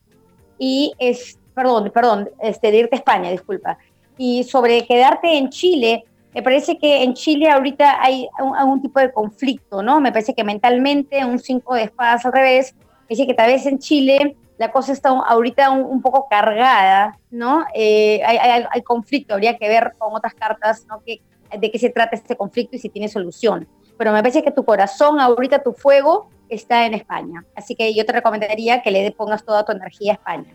Y 0.58 0.94
es, 0.98 1.38
perdón, 1.54 1.92
perdón, 1.94 2.30
este, 2.42 2.72
de 2.72 2.78
irte 2.78 2.96
a 2.96 3.00
España, 3.00 3.30
disculpa. 3.30 3.78
Y 4.18 4.46
sobre 4.46 4.88
quedarte 4.88 5.38
en 5.38 5.50
Chile, 5.50 6.06
me 6.34 6.42
parece 6.42 6.78
que 6.78 7.04
en 7.04 7.14
Chile 7.14 7.50
ahorita 7.50 8.02
hay 8.02 8.30
algún 8.58 8.82
tipo 8.82 9.02
de 9.02 9.12
conflicto, 9.12 9.84
¿no? 9.84 10.00
Me 10.00 10.14
parece 10.14 10.34
que 10.34 10.46
mentalmente 10.46 11.26
un 11.26 11.38
cinco 11.38 11.76
de 11.76 11.84
espadas 11.84 12.26
al 12.26 12.32
revés, 12.32 12.74
dice 13.10 13.28
que 13.28 13.34
tal 13.34 13.52
vez 13.52 13.66
en 13.66 13.78
Chile 13.78 14.38
la 14.62 14.72
cosa 14.72 14.94
está 14.94 15.10
ahorita 15.10 15.72
un, 15.72 16.04
poco 16.04 16.28
cargada, 16.30 17.18
¿no? 17.32 17.66
Eh, 17.74 18.22
hay, 18.24 18.84
conflicto, 18.84 19.34
habría 19.34 19.58
que 19.58 19.68
ver 19.68 19.94
con 19.98 20.14
otras 20.14 20.36
cartas, 20.36 20.86
¿no? 20.88 21.02
Que, 21.04 21.20
de 21.58 21.72
qué 21.72 21.80
se 21.80 21.90
trata 21.90 22.16
este 22.16 22.36
conflicto 22.36 22.76
y 22.76 22.80
si 22.80 22.90
tiene 22.90 23.08
solución. 23.08 23.68
Pero 23.98 24.14
me 24.14 24.22
parece 24.22 24.44
que 24.44 24.52
tu 24.52 24.64
corazón, 24.64 25.20
ahorita 25.20 25.64
tu 25.64 25.74
fuego, 25.74 26.30
está 26.48 26.86
en 26.86 26.94
España. 26.94 27.44
Así 27.56 27.74
que 27.74 27.92
yo 27.96 28.06
te 28.06 28.14
recomendaría 28.14 28.84
que 28.84 28.92
le 28.92 29.10
pongas 29.14 29.44
toda 29.44 29.66
tu 29.66 29.72
energía 29.72 30.12
a 30.12 30.16
España. 30.18 30.54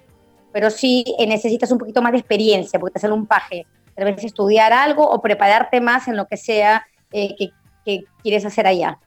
Pero 0.53 0.71
sí 0.71 1.05
eh, 1.19 1.27
necesitas 1.27 1.73
un 1.73 1.79
poquito 1.79 2.01
más 2.01 2.13
de 2.13 2.19
experiencia, 2.19 2.79
porque 2.79 2.95
te 2.95 3.01
sale 3.01 3.13
un 3.13 3.27
paje. 3.27 3.67
Tal 3.97 4.05
vez 4.05 4.23
estudiar 4.23 4.73
algo 4.73 5.05
o 5.11 5.21
prepararte 5.21 5.81
más 5.81 6.07
en 6.07 6.17
lo 6.17 6.29
que 6.29 6.37
sea 6.37 6.87
eh, 7.11 7.35
que 7.85 8.05
quieres 8.23 8.47
hacer 8.47 8.69
allá. 8.69 9.01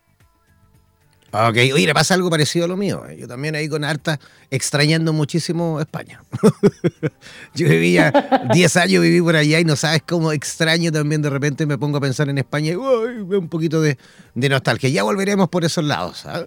Ok, 1.31 1.57
oye, 1.73 1.85
le 1.85 1.93
pasa 1.93 2.15
algo 2.15 2.29
parecido 2.29 2.65
a 2.65 2.67
lo 2.67 2.75
mío. 2.75 3.03
Yo 3.17 3.27
también 3.27 3.55
ahí 3.55 3.69
con 3.69 3.83
Arta 3.83 4.19
extrañando 4.49 5.13
muchísimo 5.13 5.79
España. 5.79 6.23
Yo 7.55 7.67
vivía 7.67 8.47
10 8.51 8.77
años, 8.77 9.03
viví 9.03 9.21
por 9.21 9.35
allá 9.35 9.59
y 9.59 9.65
no 9.65 9.75
sabes 9.75 10.01
cómo 10.07 10.31
extraño 10.31 10.91
también 10.91 11.21
de 11.21 11.29
repente 11.29 11.67
me 11.67 11.77
pongo 11.77 11.97
a 11.97 12.01
pensar 12.01 12.29
en 12.29 12.39
España 12.39 12.71
y 12.71 12.75
uy, 12.75 13.35
un 13.35 13.47
poquito 13.47 13.79
de, 13.81 13.97
nostalgia. 14.33 14.89
Ya 14.89 15.03
volveremos 15.03 15.49
por 15.49 15.65
esos 15.65 15.83
lados. 15.83 16.25
¿ah? 16.25 16.45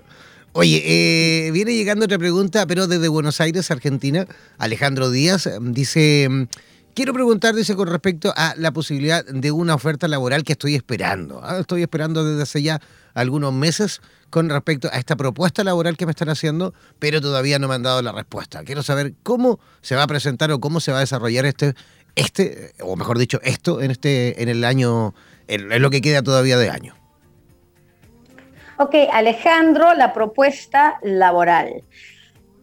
Oye, 0.53 0.83
eh, 0.85 1.51
viene 1.53 1.75
llegando 1.75 2.05
otra 2.05 2.19
pregunta, 2.19 2.67
pero 2.67 2.89
desde 2.89 3.07
Buenos 3.07 3.41
Aires, 3.41 3.71
Argentina. 3.71 4.27
Alejandro 4.59 5.11
Díaz 5.11 5.49
dice... 5.61 6.49
Quiero 6.95 7.15
preguntar, 7.15 7.55
dice, 7.55 7.75
con 7.75 7.89
respecto 7.89 8.35
a 8.37 8.55
la 8.59 8.71
posibilidad 8.71 9.25
de 9.25 9.51
una 9.51 9.75
oferta 9.75 10.09
laboral 10.09 10.45
que 10.45 10.53
estoy 10.53 10.75
esperando. 10.75 11.41
¿ah? 11.43 11.59
Estoy 11.61 11.81
esperando 11.81 12.23
desde 12.23 12.43
hace 12.43 12.63
ya 12.63 12.81
algunos 13.15 13.51
meses 13.55 14.03
con 14.29 14.51
respecto 14.51 14.89
a 14.93 14.99
esta 14.99 15.17
propuesta 15.17 15.65
laboral 15.65 15.97
que 15.97 16.05
me 16.05 16.11
están 16.11 16.29
haciendo, 16.29 16.75
pero 16.99 17.23
todavía 17.23 17.59
no 17.59 17.67
me 17.67 17.77
han 17.77 17.83
dado 17.83 18.03
la 18.03 18.13
respuesta. 18.13 18.63
Quiero 18.65 18.83
saber 18.83 19.15
cómo 19.23 19.59
se 19.81 19.95
va 19.95 20.03
a 20.03 20.07
presentar 20.07 20.51
o 20.53 20.61
cómo 20.61 20.81
se 20.81 20.93
va 20.93 20.99
a 20.99 21.01
desarrollar 21.01 21.47
este, 21.47 21.75
este 22.15 22.73
o 22.81 22.95
mejor 22.95 23.19
dicho, 23.19 23.41
esto 23.43 23.81
en 23.81 23.91
este, 23.91 24.43
en 24.43 24.51
el 24.51 24.63
año, 24.63 25.15
en, 25.49 25.81
lo 25.81 25.89
que 25.89 26.03
queda 26.03 26.23
todavía 26.23 26.59
de 26.59 26.69
año. 26.69 26.95
Ok, 28.77 28.95
Alejandro, 29.13 29.95
la 29.95 30.13
propuesta 30.13 30.99
laboral. 31.03 31.83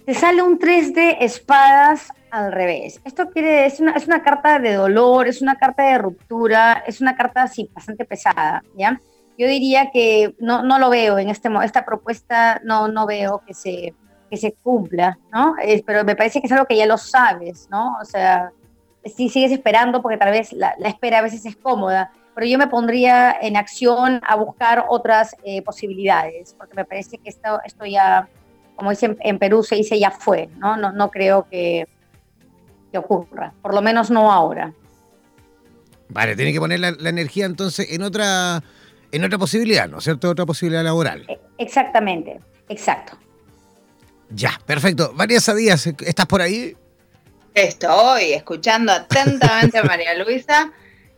Te 0.06 0.13
sale 0.13 0.44
un 0.44 0.60
3 0.60 0.94
de 0.94 1.18
espadas 1.22 2.10
al 2.32 2.52
revés. 2.52 3.02
Esto 3.06 3.30
quiere 3.30 3.65
es 3.65 3.80
una, 3.80 3.94
es 3.94 4.08
una 4.08 4.24
carta 4.24 4.60
de 4.60 4.74
dolor, 4.74 5.28
es 5.28 5.42
una 5.42 5.56
carta 5.56 5.84
de 5.84 5.98
ruptura, 5.98 6.84
es 6.86 7.02
una 7.02 7.15
carta 7.15 7.44
así 7.44 7.70
bastante 7.74 8.06
pesada, 8.06 8.63
¿ya? 8.76 9.00
yo 9.39 9.48
diría 9.48 9.89
que 9.92 10.36
no, 10.39 10.63
no 10.63 10.78
lo 10.80 10.89
veo 10.89 11.18
en 11.18 11.30
este 11.30 11.50
esta 11.63 11.86
propuesta, 11.86 12.60
no, 12.65 12.89
no 12.89 13.06
veo 13.06 13.42
que 13.48 13.54
se, 13.54 13.94
que 14.30 14.36
se 14.36 14.52
cumpla, 14.52 15.18
¿no? 15.32 15.56
pero 15.86 16.04
me 16.04 16.18
parece 16.18 16.42
que 16.42 16.48
es 16.48 16.52
algo 16.52 16.65
que 16.65 16.76
ya 16.76 16.86
lo 16.86 16.98
sabes, 16.98 17.70
¿no? 17.72 17.98
O 18.02 18.06
sea, 18.06 18.52
sí 19.06 19.30
sigues 19.30 19.54
esperando 19.54 20.02
porque 20.02 20.18
tal 20.18 20.32
vez 20.32 20.52
la, 20.52 20.76
espera 20.84 21.20
a 21.20 21.22
veces 21.22 21.46
es 21.46 21.56
cómoda, 21.56 22.12
pero 22.36 22.48
yo 22.48 22.58
me 22.58 22.68
pondría 22.68 23.34
en 23.42 23.56
acción 23.56 24.20
a 24.28 24.36
buscar 24.36 24.84
otras 24.89 25.34
eh, 25.46 25.62
posibilidades, 25.62 26.54
porque 26.58 26.76
me 26.76 26.84
parece 26.84 27.18
que 27.18 27.30
esto, 27.30 27.62
esto 27.63 27.86
ya, 27.86 28.28
como 28.76 28.89
dicen 28.89 29.18
en 29.22 29.39
Perú, 29.39 29.63
se 29.63 29.76
dice 29.76 29.98
ya 29.98 30.12
fue, 30.12 30.50
¿no? 30.58 30.76
No, 30.76 30.92
no 30.92 31.10
creo 31.10 31.48
que, 31.50 31.88
que 32.91 32.97
ocurra, 32.97 33.54
por 33.62 33.73
lo 33.73 33.82
menos 33.82 34.10
no 34.10 34.32
ahora. 34.32 34.73
Vale, 36.10 36.36
tiene 36.36 36.52
que 36.52 36.60
poner 36.60 36.80
la, 36.80 36.91
la 36.91 37.10
energía 37.10 37.45
entonces 37.45 37.91
en 37.91 38.02
otra 38.02 38.63
en 39.12 39.23
otra 39.23 39.38
posibilidad, 39.38 39.88
¿no 39.88 39.97
es 39.99 40.04
cierto? 40.04 40.30
Otra 40.30 40.45
posibilidad 40.45 40.84
laboral. 40.84 41.25
E, 41.28 41.39
exactamente, 41.58 42.39
exacto. 42.67 43.17
Ya, 44.30 44.60
perfecto. 44.65 45.12
Vanessa 45.15 45.56
Díaz, 45.56 45.88
¿estás 45.88 46.25
por 46.28 46.41
ahí? 46.41 46.75
Estoy 47.54 48.34
escuchando 48.34 48.91
atentamente 48.91 49.80
a 49.80 49.84
María 49.84 50.13
Luisa, 50.15 50.71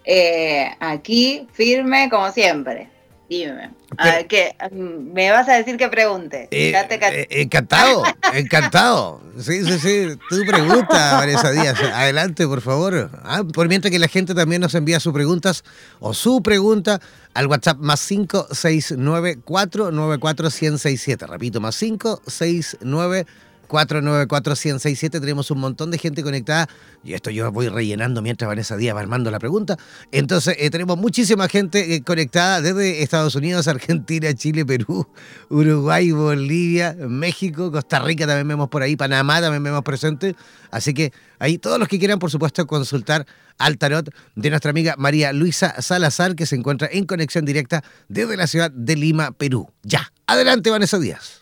eh, 0.06 0.72
aquí 0.80 1.48
firme 1.52 2.10
como 2.10 2.32
siempre. 2.32 2.90
Dime. 3.32 3.72
A 3.98 4.06
ver, 4.08 4.28
¿qué? 4.28 4.58
¿Me 4.74 5.32
vas 5.32 5.48
a 5.48 5.54
decir 5.54 5.78
que 5.78 5.88
pregunte? 5.88 6.50
Eh, 6.52 6.74
eh, 6.76 7.28
encantado, 7.30 8.04
encantado. 8.34 9.22
Sí, 9.40 9.64
sí, 9.64 9.80
sí. 9.80 10.20
Tu 10.30 10.46
pregunta, 10.46 11.14
Vanessa 11.14 11.50
Díaz. 11.52 11.80
Adelante, 11.80 12.46
por 12.46 12.60
favor. 12.60 13.10
Ah, 13.24 13.44
por 13.54 13.70
mientras 13.70 13.90
que 13.90 14.00
la 14.00 14.10
gente 14.10 14.36
también 14.36 14.62
nos 14.62 14.76
envía 14.76 15.00
sus 15.00 15.14
preguntas 15.14 15.64
o 16.02 16.14
su 16.14 16.44
pregunta 16.44 17.00
al 17.34 17.48
WhatsApp 17.48 17.78
más 17.78 18.02
5694 18.02 19.92
94 19.92 20.50
Repito, 21.30 21.62
más 21.62 21.80
569 21.80 23.26
494-167. 23.72 25.22
Tenemos 25.22 25.50
un 25.50 25.60
montón 25.60 25.92
de 25.92 25.98
gente 25.98 26.22
conectada. 26.24 26.68
Y 27.04 27.14
esto 27.14 27.30
yo 27.32 27.52
voy 27.52 27.70
rellenando 27.70 28.22
mientras 28.22 28.48
Vanessa 28.48 28.76
Díaz 28.76 28.96
va 28.96 29.00
armando 29.00 29.32
la 29.32 29.40
pregunta. 29.40 29.78
Entonces, 30.12 30.58
eh, 30.60 30.70
tenemos 30.70 30.98
muchísima 30.98 31.48
gente 31.48 31.96
eh, 31.96 32.04
conectada 32.04 32.62
desde 32.62 33.02
Estados 33.02 33.36
Unidos, 33.36 33.68
Argentina, 33.68 34.34
Chile, 34.34 34.66
Perú, 34.66 35.08
Uruguay, 35.50 36.12
Bolivia, 36.12 36.96
México, 37.08 37.72
Costa 37.72 38.00
Rica 38.00 38.28
también 38.28 38.48
vemos 38.50 38.70
por 38.70 38.84
ahí, 38.84 38.96
Panamá 38.98 39.40
también 39.40 39.64
vemos 39.64 39.84
presente. 39.84 40.36
Así 40.70 40.94
que 40.94 41.14
ahí 41.40 41.58
todos 41.58 41.80
los 41.80 41.88
que 41.88 41.98
quieran, 41.98 42.20
por 42.20 42.30
supuesto, 42.30 42.68
consultar 42.68 43.26
al 43.58 43.78
tarot 43.78 44.10
de 44.36 44.50
nuestra 44.50 44.72
amiga 44.72 44.96
María 44.98 45.32
Luisa 45.32 45.82
Salazar, 45.82 46.36
que 46.36 46.46
se 46.46 46.56
encuentra 46.56 46.90
en 46.92 47.06
conexión 47.06 47.46
directa 47.46 47.84
desde 48.10 48.36
la 48.36 48.48
ciudad 48.48 48.72
de 48.72 48.96
Lima, 48.96 49.32
Perú. 49.32 49.70
Ya, 49.84 50.12
adelante 50.28 50.70
Vanessa 50.70 51.00
Díaz. 51.00 51.41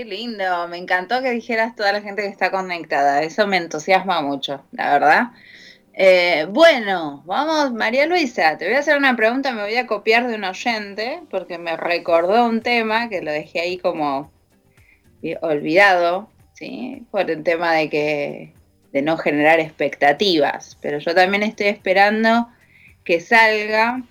Qué 0.00 0.06
lindo, 0.06 0.66
me 0.68 0.78
encantó 0.78 1.20
que 1.20 1.30
dijeras 1.30 1.76
toda 1.76 1.92
la 1.92 2.00
gente 2.00 2.22
que 2.22 2.28
está 2.28 2.50
conectada, 2.50 3.22
eso 3.22 3.46
me 3.46 3.58
entusiasma 3.58 4.22
mucho, 4.22 4.64
la 4.72 4.92
verdad. 4.92 5.22
Eh, 5.92 6.46
bueno, 6.48 7.22
vamos, 7.26 7.74
María 7.74 8.06
Luisa, 8.06 8.56
te 8.56 8.64
voy 8.64 8.76
a 8.76 8.78
hacer 8.78 8.96
una 8.96 9.14
pregunta, 9.14 9.52
me 9.52 9.60
voy 9.60 9.76
a 9.76 9.86
copiar 9.86 10.26
de 10.26 10.36
un 10.36 10.44
oyente, 10.44 11.20
porque 11.28 11.58
me 11.58 11.76
recordó 11.76 12.46
un 12.46 12.62
tema 12.62 13.10
que 13.10 13.20
lo 13.20 13.30
dejé 13.30 13.60
ahí 13.60 13.76
como 13.76 14.32
olvidado, 15.42 16.30
¿sí? 16.54 17.04
Por 17.10 17.30
el 17.30 17.42
tema 17.42 17.74
de 17.74 17.90
que 17.90 18.54
de 18.92 19.02
no 19.02 19.18
generar 19.18 19.60
expectativas, 19.60 20.78
pero 20.80 20.98
yo 20.98 21.14
también 21.14 21.42
estoy 21.42 21.66
esperando 21.66 22.48
que 23.04 23.20
salga 23.20 24.02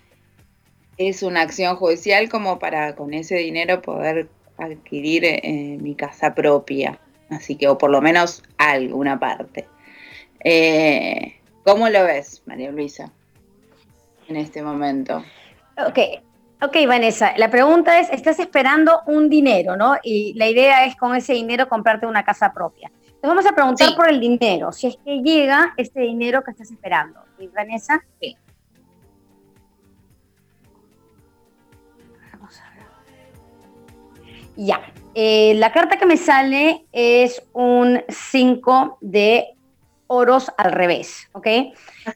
es 1.00 1.24
una 1.24 1.42
acción 1.42 1.78
judicial 1.78 2.30
como 2.30 2.60
para 2.60 2.96
con 2.96 3.14
ese 3.14 3.38
dinero 3.38 3.82
poder 3.82 4.28
adquirir 4.60 5.24
eh, 5.26 5.78
mi 5.80 5.96
casa 5.96 6.34
propia, 6.34 7.00
así 7.30 7.56
que, 7.56 7.68
o 7.68 7.78
por 7.78 7.90
lo 7.90 8.02
menos 8.02 8.44
alguna 8.58 9.20
parte. 9.20 9.68
Eh, 10.44 11.36
¿Cómo 11.64 11.90
lo 11.90 12.04
ves, 12.04 12.42
María 12.46 12.72
Luisa, 12.72 13.12
en 14.28 14.38
este 14.38 14.62
momento? 14.62 15.24
Ok, 15.78 16.00
ok, 16.62 16.76
Vanessa, 16.88 17.34
la 17.38 17.50
pregunta 17.50 18.00
es, 18.00 18.10
estás 18.10 18.40
esperando 18.40 19.02
un 19.06 19.30
dinero, 19.30 19.76
¿no? 19.76 19.96
Y 20.04 20.34
la 20.36 20.48
idea 20.48 20.86
es 20.86 20.96
con 20.96 21.16
ese 21.16 21.34
dinero 21.34 21.68
comprarte 21.68 22.06
una 22.06 22.24
casa 22.24 22.54
propia. 22.54 22.92
Te 23.22 23.28
vamos 23.28 23.46
a 23.46 23.52
preguntar 23.52 23.96
por 23.96 24.10
el 24.10 24.20
dinero, 24.20 24.72
si 24.72 24.88
es 24.88 24.98
que 25.04 25.22
llega 25.22 25.74
este 25.76 26.02
dinero 26.02 26.42
que 26.42 26.52
estás 26.52 26.72
esperando. 26.72 27.20
¿Y 27.38 27.48
Vanessa? 27.48 28.02
Sí. 28.22 28.38
Ya. 34.62 34.82
Eh, 35.16 35.54
la 35.56 35.72
carta 35.72 35.98
que 35.98 36.06
me 36.06 36.18
sale 36.18 36.86
es 36.92 37.42
un 37.54 38.02
5 38.10 38.98
de 39.00 39.56
oros 40.08 40.52
al 40.58 40.74
revés, 40.74 41.30
¿ok? 41.32 41.48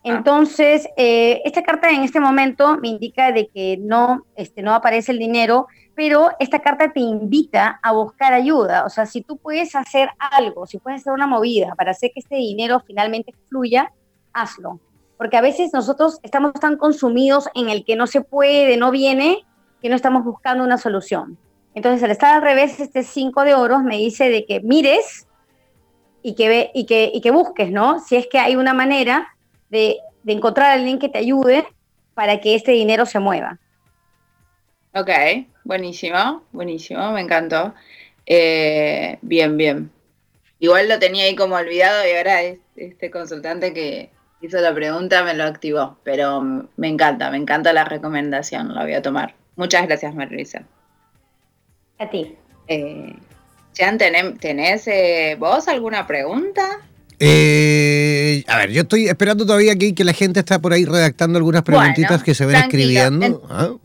Entonces, 0.04 0.90
eh, 0.98 1.42
esta 1.46 1.64
carta 1.64 1.90
en 1.90 2.04
este 2.04 2.20
momento 2.20 2.78
me 2.80 2.90
indica 2.90 3.32
de 3.32 3.48
que 3.48 3.78
no, 3.78 4.26
este, 4.36 4.62
no 4.62 4.74
aparece 4.74 5.14
el 5.14 5.20
dinero, 5.20 5.68
pero 5.96 6.32
esta 6.38 6.60
carta 6.60 6.92
te 6.92 7.00
invita 7.00 7.80
a 7.82 7.94
buscar 7.94 8.34
ayuda. 8.34 8.84
O 8.84 8.90
sea, 8.90 9.06
si 9.06 9.22
tú 9.22 9.38
puedes 9.38 9.74
hacer 9.74 10.10
algo, 10.20 10.66
si 10.66 10.80
puedes 10.80 11.00
hacer 11.00 11.14
una 11.14 11.28
movida 11.28 11.76
para 11.76 11.92
hacer 11.92 12.12
que 12.14 12.20
este 12.20 12.36
dinero 12.36 12.84
finalmente 12.86 13.34
fluya, 13.48 13.94
hazlo. 14.34 14.82
Porque 15.18 15.38
a 15.38 15.42
veces 15.42 15.72
nosotros 15.72 16.20
estamos 16.24 16.52
tan 16.56 16.76
consumidos 16.76 17.48
en 17.56 17.70
el 17.70 17.86
que 17.86 17.96
no 17.96 18.06
se 18.06 18.20
puede, 18.20 18.76
no 18.76 18.92
viene, 18.92 19.46
que 19.82 19.88
no 19.88 19.96
estamos 19.96 20.26
buscando 20.26 20.66
una 20.66 20.78
solución. 20.78 21.38
Entonces, 21.76 22.04
al 22.04 22.12
estar 22.12 22.36
al 22.36 22.42
revés, 22.42 22.80
este 22.80 23.04
5 23.04 23.44
de 23.44 23.56
oros 23.56 23.84
me 23.84 23.98
dice 23.98 24.30
de 24.30 24.46
que 24.46 24.60
mires 24.62 25.28
y 26.22 26.36
que, 26.36 26.48
ve, 26.48 26.72
y 26.74 26.86
que, 26.86 27.12
y 27.14 27.22
que 27.22 27.32
busques, 27.32 27.72
¿no? 27.72 28.00
Si 28.00 28.16
es 28.16 28.28
que 28.28 28.40
hay 28.40 28.56
una 28.56 28.74
manera 28.74 29.36
de, 29.70 29.98
de 30.24 30.34
encontrar 30.34 30.72
a 30.72 30.74
alguien 30.74 31.00
que 31.00 31.10
te 31.10 31.18
ayude 31.18 31.66
para 32.14 32.40
que 32.40 32.56
este 32.56 32.72
dinero 32.72 33.06
se 33.06 33.20
mueva. 33.20 33.60
Ok, 34.94 35.10
buenísimo, 35.64 36.44
buenísimo, 36.52 37.12
me 37.12 37.22
encantó. 37.22 37.74
Eh, 38.26 39.18
bien, 39.22 39.58
bien. 39.58 39.92
Igual 40.60 40.88
lo 40.88 41.00
tenía 41.00 41.26
ahí 41.26 41.36
como 41.36 41.56
olvidado 41.56 42.08
y 42.08 42.16
ahora 42.16 42.42
este 42.76 43.12
consultante 43.12 43.74
que 43.74 44.12
hizo 44.42 44.60
la 44.62 44.74
pregunta 44.74 45.24
me 45.24 45.34
lo 45.34 45.44
activó, 45.44 45.98
pero 46.04 46.42
me 46.42 46.88
encanta, 46.88 47.32
me 47.32 47.38
encanta 47.38 47.74
la 47.74 47.84
recomendación, 47.86 48.74
la 48.74 48.84
voy 48.84 48.94
a 48.94 49.02
tomar. 49.02 49.36
Muchas 49.56 49.88
gracias, 49.88 50.14
Marisa. 50.16 50.64
A 52.04 52.10
ti. 52.10 52.36
Eh, 52.68 53.16
Jean, 53.74 53.98
¿tenés, 53.98 54.88
eh, 54.88 55.38
vos 55.40 55.70
alguna 55.70 56.06
pregunta? 56.06 56.82
Eh, 57.18 58.44
a 58.48 58.58
ver, 58.58 58.72
yo 58.72 58.82
estoy 58.82 59.08
esperando 59.08 59.46
todavía 59.46 59.72
aquí 59.72 59.94
que 59.94 60.04
la 60.04 60.12
gente 60.12 60.42
está 60.42 60.60
por 60.60 60.74
ahí 60.74 60.84
redactando 60.84 61.38
algunas 61.38 61.64
preguntitas 61.64 62.22
que 62.24 62.36
se 62.36 62.46
ven 62.46 62.58
escribiendo. 62.58 63.42
¿ah? 63.50 63.76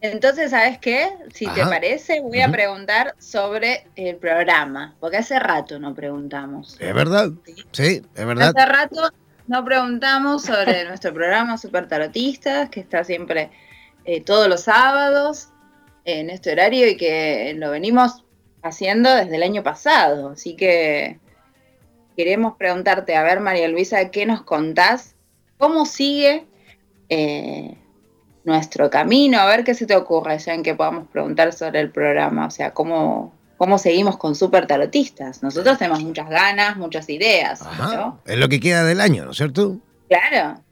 Entonces, 0.00 0.52
¿sabes 0.52 0.78
qué? 0.78 1.08
Si 1.34 1.48
te 1.48 1.62
parece, 1.62 2.20
voy 2.20 2.40
a 2.42 2.52
preguntar 2.52 3.16
sobre 3.18 3.88
el 3.96 4.14
programa, 4.16 4.94
porque 5.00 5.16
hace 5.16 5.40
rato 5.40 5.80
no 5.80 5.94
preguntamos. 5.96 6.76
Es 6.78 6.94
verdad, 6.94 7.32
sí, 7.72 8.02
es 8.14 8.26
verdad. 8.26 8.54
Hace 8.56 8.66
rato 8.66 9.10
no 9.48 9.64
preguntamos 9.64 10.44
sobre 10.44 10.84
nuestro 10.88 11.12
programa 11.12 11.58
Super 11.58 11.88
Tarotistas, 11.88 12.70
que 12.70 12.78
está 12.78 13.02
siempre 13.02 13.50
eh, 14.04 14.20
todos 14.20 14.46
los 14.48 14.60
sábados 14.60 15.48
en 16.08 16.30
este 16.30 16.52
horario 16.52 16.88
y 16.88 16.96
que 16.96 17.54
lo 17.58 17.70
venimos 17.70 18.24
haciendo 18.62 19.14
desde 19.14 19.36
el 19.36 19.42
año 19.42 19.62
pasado. 19.62 20.30
Así 20.30 20.56
que 20.56 21.18
queremos 22.16 22.54
preguntarte, 22.56 23.14
a 23.14 23.22
ver, 23.22 23.40
María 23.40 23.68
Luisa, 23.68 24.10
¿qué 24.10 24.24
nos 24.24 24.42
contás? 24.42 25.14
¿Cómo 25.58 25.84
sigue 25.84 26.46
eh, 27.10 27.76
nuestro 28.44 28.88
camino? 28.88 29.38
A 29.38 29.46
ver 29.46 29.64
qué 29.64 29.74
se 29.74 29.86
te 29.86 29.96
ocurre 29.96 30.38
ya 30.38 30.54
en 30.54 30.62
que 30.62 30.74
podamos 30.74 31.08
preguntar 31.08 31.52
sobre 31.52 31.80
el 31.80 31.90
programa. 31.90 32.46
O 32.46 32.50
sea, 32.50 32.72
¿cómo, 32.72 33.34
cómo 33.58 33.76
seguimos 33.76 34.16
con 34.16 34.34
Super 34.34 34.66
Tarotistas? 34.66 35.42
Nosotros 35.42 35.76
tenemos 35.76 36.02
muchas 36.02 36.30
ganas, 36.30 36.78
muchas 36.78 37.10
ideas. 37.10 37.60
Es 38.24 38.38
lo 38.38 38.48
que 38.48 38.60
queda 38.60 38.82
del 38.84 39.02
año, 39.02 39.26
¿no 39.26 39.32
es 39.32 39.36
cierto? 39.36 39.76
Claro. 40.08 40.62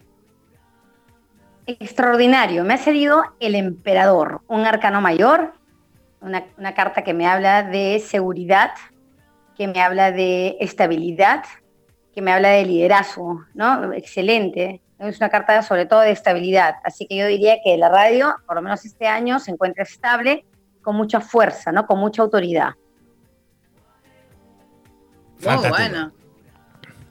Extraordinario. 1.67 2.65
Me 2.65 2.75
ha 2.75 2.79
cedido 2.79 3.23
el 3.41 3.55
emperador, 3.55 4.43
un 4.47 4.65
arcano 4.65 5.01
mayor 5.01 5.53
una, 6.21 6.75
carta 6.75 7.03
que 7.03 7.15
me 7.15 7.27
habla 7.27 7.63
de 7.63 8.01
seguridad, 8.01 8.73
que 9.57 9.69
me 9.69 9.81
habla 9.81 10.13
de 10.13 10.57
estabilidad, 10.61 11.45
que 12.15 12.23
me 12.23 12.33
habla 12.33 12.51
de 12.51 12.65
liderazgo, 12.65 13.45
¿no? 13.55 13.93
Excelente. 13.93 14.83
Es 14.99 15.19
una 15.19 15.29
carta 15.29 15.63
sobre 15.63 15.87
todo 15.87 16.01
de 16.01 16.11
estabilidad. 16.11 16.77
Así 16.85 17.07
que 17.07 17.17
yo 17.17 17.27
diría 17.27 17.59
que 17.63 17.77
la 17.77 17.89
radio, 17.89 18.35
por 18.47 18.57
lo 18.57 18.63
menos 18.63 18.85
este 18.85 19.07
año, 19.07 19.39
se 19.39 19.51
encuentra 19.51 19.83
estable, 19.83 20.45
con 20.83 20.97
mucha 20.97 21.21
fuerza, 21.21 21.73
¿no? 21.73 21.87
Con 21.87 21.99
mucha 21.99 22.23
autoridad. 22.23 22.71
Fantástico. 25.39 25.77
bueno. 25.77 26.13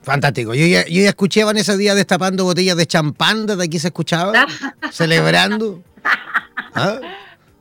Fantástico. 0.06 0.54
Yo 0.54 0.64
ya, 0.66 0.84
yo 0.86 1.02
ya 1.02 1.08
escuché 1.08 1.42
a 1.42 1.46
Vanessa 1.46 1.76
Díaz 1.76 1.96
destapando 1.96 2.44
botellas 2.44 2.76
de 2.76 2.86
champán, 2.86 3.44
desde 3.44 3.64
aquí 3.64 3.80
se 3.80 3.88
escuchaba, 3.88 4.46
celebrando. 4.92 5.82
¿Ah? 6.76 7.00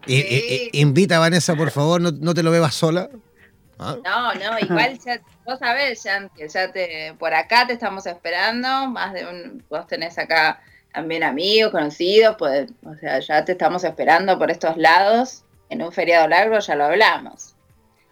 invita 0.05 1.15
a 1.15 1.19
Vanessa, 1.21 1.55
por 1.55 1.71
favor, 1.71 1.99
no, 1.99 2.33
te 2.35 2.43
lo 2.43 2.51
bebas 2.51 2.75
sola. 2.75 3.09
¿Ah? 3.79 3.97
No, 4.05 4.35
no, 4.35 4.59
igual 4.59 4.99
ya, 5.03 5.19
vos 5.43 5.57
sabés, 5.57 6.03
que 6.37 6.47
ya 6.47 6.71
te, 6.71 7.15
por 7.17 7.33
acá 7.33 7.65
te 7.65 7.73
estamos 7.73 8.05
esperando, 8.05 8.89
más 8.89 9.13
de 9.13 9.25
un, 9.25 9.63
vos 9.67 9.87
tenés 9.87 10.15
acá 10.19 10.61
también 10.93 11.23
amigos, 11.23 11.71
conocidos, 11.71 12.35
pues, 12.37 12.69
o 12.83 12.93
sea, 12.93 13.21
ya 13.21 13.43
te 13.43 13.53
estamos 13.53 13.83
esperando 13.83 14.37
por 14.37 14.51
estos 14.51 14.77
lados, 14.77 15.43
en 15.69 15.81
un 15.81 15.91
feriado 15.91 16.27
largo 16.27 16.59
ya 16.59 16.75
lo 16.75 16.85
hablamos. 16.85 17.55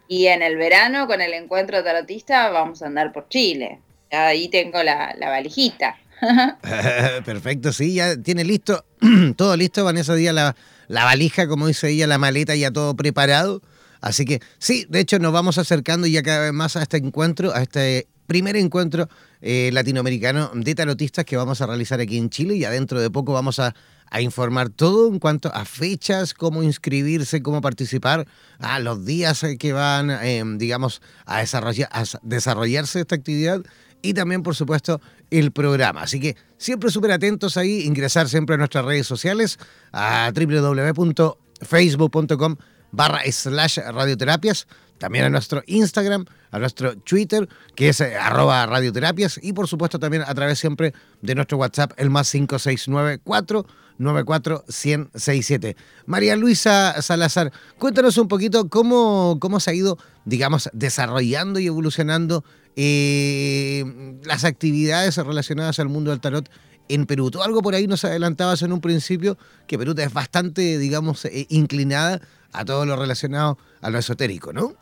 Y 0.08 0.26
en 0.26 0.42
el 0.42 0.58
verano, 0.58 1.06
con 1.06 1.22
el 1.22 1.36
encuentro 1.36 1.84
tarotista, 1.84 2.50
vamos 2.50 2.82
a 2.82 2.88
andar 2.88 3.14
por 3.14 3.30
Chile. 3.30 3.80
Ahí 4.14 4.48
tengo 4.50 4.84
la, 4.84 5.16
la 5.18 5.30
valijita. 5.30 5.98
Perfecto, 7.26 7.74
sí, 7.74 7.96
ya 7.96 8.16
tiene 8.16 8.44
listo, 8.44 8.86
todo 9.36 9.58
listo, 9.58 9.84
Vanessa 9.84 10.16
Díaz, 10.16 10.34
la, 10.34 10.56
la 10.88 11.04
valija, 11.04 11.48
como 11.48 11.68
dice 11.68 11.90
ella, 11.90 12.08
la 12.08 12.18
maleta 12.18 12.56
ya 12.56 12.72
todo 12.72 12.96
preparado. 12.96 13.62
Así 14.02 14.26
que 14.26 14.42
sí, 14.60 14.86
de 14.90 15.00
hecho 15.00 15.18
nos 15.20 15.32
vamos 15.32 15.58
acercando 15.58 16.08
ya 16.08 16.24
cada 16.24 16.42
vez 16.42 16.54
más 16.54 16.76
a 16.76 16.82
este 16.82 16.98
encuentro, 16.98 17.54
a 17.54 17.62
este 17.62 18.08
primer 18.28 18.56
encuentro 18.56 19.08
eh, 19.42 19.70
latinoamericano 19.74 20.52
de 20.54 20.76
tarotistas 20.76 21.26
que 21.26 21.38
vamos 21.38 21.62
a 21.62 21.68
realizar 21.68 22.00
aquí 22.00 22.18
en 22.18 22.30
Chile. 22.30 22.58
Ya 22.60 22.70
dentro 22.70 23.00
de 23.00 23.10
poco 23.10 23.34
vamos 23.34 23.60
a, 23.60 23.74
informar 24.20 24.70
todo 24.70 25.08
en 25.08 25.18
cuanto 25.18 25.52
a 25.56 25.66
fechas, 25.66 26.36
cómo 26.36 26.62
inscribirse, 26.62 27.42
cómo 27.42 27.62
participar, 27.62 28.28
a 28.60 28.78
los 28.80 29.06
días 29.06 29.44
que 29.58 29.74
van, 29.74 30.12
em, 30.12 30.60
digamos, 30.60 31.02
a, 31.26 31.40
desarrollar, 31.40 31.90
a 31.92 32.04
desarrollarse 32.22 33.00
esta 33.00 33.16
actividad 33.16 33.64
y 34.04 34.14
también, 34.14 34.44
por 34.44 34.54
supuesto, 34.54 35.02
el 35.32 35.52
programa. 35.52 36.04
Así 36.04 36.20
que 36.20 36.36
siempre 36.58 36.92
súper 36.92 37.14
atentos 37.14 37.58
ahí, 37.58 37.86
ingresar 37.86 38.30
siempre 38.30 38.54
a 38.54 38.58
nuestras 38.58 38.86
redes 38.86 39.08
sociales, 39.08 39.58
a 39.92 40.32
www.facebook.com 40.36 42.58
barra 42.92 43.22
slash 43.32 43.80
radioterapias, 43.80 44.68
también 45.00 45.26
a 45.26 45.30
nuestro 45.30 45.64
Instagram, 45.66 46.26
a 46.52 46.60
nuestro 46.60 46.96
Twitter, 46.98 47.50
que 47.76 47.90
es 47.90 48.00
eh, 48.02 48.16
arroba 48.16 48.68
radioterapias, 48.68 49.40
y 49.42 49.54
por 49.54 49.68
supuesto 49.68 49.98
también 49.98 50.22
a 50.28 50.36
través 50.36 50.60
siempre 50.60 50.94
de 51.22 51.34
nuestro 51.34 51.58
WhatsApp, 51.58 51.94
el 51.98 52.12
más 52.12 52.28
5694 52.28 53.66
94167. 53.98 55.76
María 56.06 56.36
Luisa 56.36 57.02
Salazar, 57.02 57.52
cuéntanos 57.78 58.18
un 58.18 58.28
poquito 58.28 58.70
cómo, 58.70 59.38
cómo 59.40 59.60
se 59.60 59.72
ha 59.72 59.74
ido, 59.74 59.98
digamos, 60.26 60.70
desarrollando 60.74 61.60
y 61.60 61.68
evolucionando 61.68 62.44
eh, 62.76 63.84
las 64.24 64.44
actividades 64.44 65.18
relacionadas 65.18 65.80
al 65.80 65.90
mundo 65.90 66.12
del 66.12 66.20
tarot 66.20 66.50
en 66.90 67.06
Perú. 67.06 67.32
Tú 67.32 67.42
algo 67.42 67.62
por 67.62 67.76
ahí 67.76 67.88
nos 67.88 68.04
adelantabas 68.04 68.62
en 68.62 68.74
un 68.74 68.82
principio, 68.82 69.38
que 69.68 69.78
Perú 69.78 69.94
es 69.98 70.14
bastante, 70.14 70.78
digamos, 70.78 71.26
eh, 71.26 71.46
inclinada 71.50 72.22
a 72.52 72.66
todo 72.66 72.86
lo 72.86 72.96
relacionado 72.96 73.58
a 73.82 73.90
lo 73.90 73.98
esotérico, 73.98 74.54
¿no? 74.54 74.74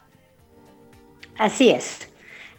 Así 1.37 1.69
es. 1.69 2.07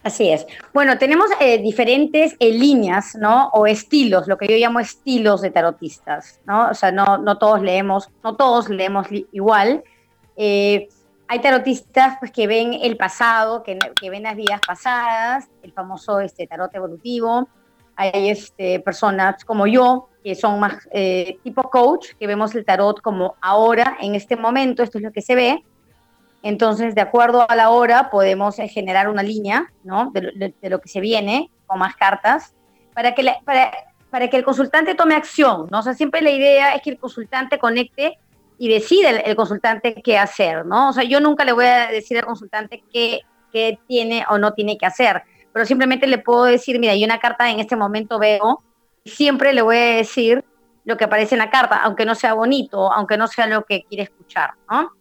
Así 0.03 0.29
es. 0.29 0.45
Bueno, 0.73 0.97
tenemos 0.97 1.27
eh, 1.39 1.59
diferentes 1.59 2.35
líneas, 2.39 3.15
¿no? 3.15 3.47
O 3.53 3.65
estilos, 3.65 4.27
lo 4.27 4.37
que 4.37 4.47
yo 4.47 4.57
llamo 4.57 4.81
estilos 4.81 5.41
de 5.41 5.49
tarotistas, 5.49 6.41
¿no? 6.45 6.69
O 6.69 6.73
sea, 6.73 6.91
no, 6.91 7.17
no 7.17 7.37
todos 7.37 7.61
leemos, 7.61 8.09
no 8.21 8.35
todos 8.35 8.67
leemos 8.67 9.07
igual 9.31 9.83
hay 11.27 11.39
tarotistas 11.39 12.17
pues, 12.19 12.31
que 12.31 12.47
ven 12.47 12.73
el 12.73 12.97
pasado, 12.97 13.63
que, 13.63 13.77
ven 14.09 14.23
las 14.23 14.35
vidas 14.35 14.61
pasadas, 14.65 15.49
el 15.61 15.71
famoso 15.71 16.19
este, 16.19 16.47
tarot 16.47 16.73
evolutivo. 16.75 17.47
Hay 17.95 18.29
este, 18.29 18.79
personas 18.79 19.45
como 19.45 19.67
yo, 19.67 20.09
que 20.23 20.35
son 20.35 20.59
más 20.59 20.87
eh, 20.91 21.37
tipo 21.43 21.63
coach, 21.69 22.13
que 22.19 22.27
vemos 22.27 22.55
el 22.55 22.65
tarot 22.65 23.01
como 23.01 23.35
ahora, 23.41 23.97
en 24.01 24.15
este 24.15 24.35
momento, 24.35 24.83
esto 24.83 24.97
es 24.97 25.03
lo 25.03 25.11
que 25.11 25.21
se 25.21 25.35
ve. 25.35 25.63
Entonces, 26.41 26.93
de 26.93 27.01
acuerdo 27.01 27.49
a 27.49 27.55
la 27.55 27.69
hora, 27.69 28.09
podemos 28.09 28.59
eh, 28.59 28.67
generar 28.67 29.07
una 29.07 29.23
línea 29.23 29.71
¿no? 29.83 30.11
de, 30.11 30.53
lo 30.61 30.81
que 30.81 30.89
se 30.89 30.99
viene 30.99 31.49
con 31.65 31.79
más 31.79 31.95
cartas 31.95 32.53
para 32.93 33.15
que, 33.15 33.23
para, 33.45 33.71
para 34.09 34.29
que 34.29 34.37
el 34.37 34.43
consultante 34.43 34.93
tome 34.93 35.15
acción. 35.15 35.67
¿no? 35.71 35.79
O 35.79 35.81
sea, 35.81 35.93
siempre 35.93 36.21
la 36.21 36.31
idea 36.31 36.75
es 36.75 36.81
que 36.81 36.89
el 36.89 36.97
consultante 36.97 37.57
conecte 37.57 38.17
y 38.57 38.69
decide 38.69 39.23
el, 39.25 39.35
consultante 39.35 40.01
qué 40.01 40.17
hacer, 40.17 40.65
¿no? 40.65 40.89
O 40.89 40.93
sea, 40.93 41.03
yo 41.03 41.19
nunca 41.19 41.45
le 41.45 41.53
voy 41.53 41.65
a 41.65 41.87
decir 41.87 42.17
al 42.17 42.25
consultante 42.25 42.83
qué, 42.91 43.21
qué 43.51 43.79
tiene 43.87 44.25
o 44.29 44.37
no 44.37 44.53
tiene 44.53 44.77
que 44.77 44.85
hacer, 44.85 45.23
pero 45.51 45.65
simplemente 45.65 46.07
le 46.07 46.17
puedo 46.17 46.45
decir, 46.45 46.79
mira, 46.79 46.93
hay 46.93 47.03
una 47.03 47.19
carta 47.19 47.49
en 47.49 47.59
este 47.59 47.75
momento 47.75 48.19
veo, 48.19 48.63
siempre 49.05 49.53
le 49.53 49.61
voy 49.61 49.77
a 49.77 49.95
decir 49.95 50.43
lo 50.85 50.97
que 50.97 51.05
aparece 51.05 51.35
en 51.35 51.39
la 51.39 51.49
carta, 51.49 51.77
aunque 51.77 52.05
no 52.05 52.15
sea 52.15 52.33
bonito, 52.33 52.91
aunque 52.91 53.17
no 53.17 53.27
sea 53.27 53.47
lo 53.47 53.63
que 53.63 53.83
quiere 53.83 54.03
escuchar, 54.03 54.51
¿no? 54.69 54.91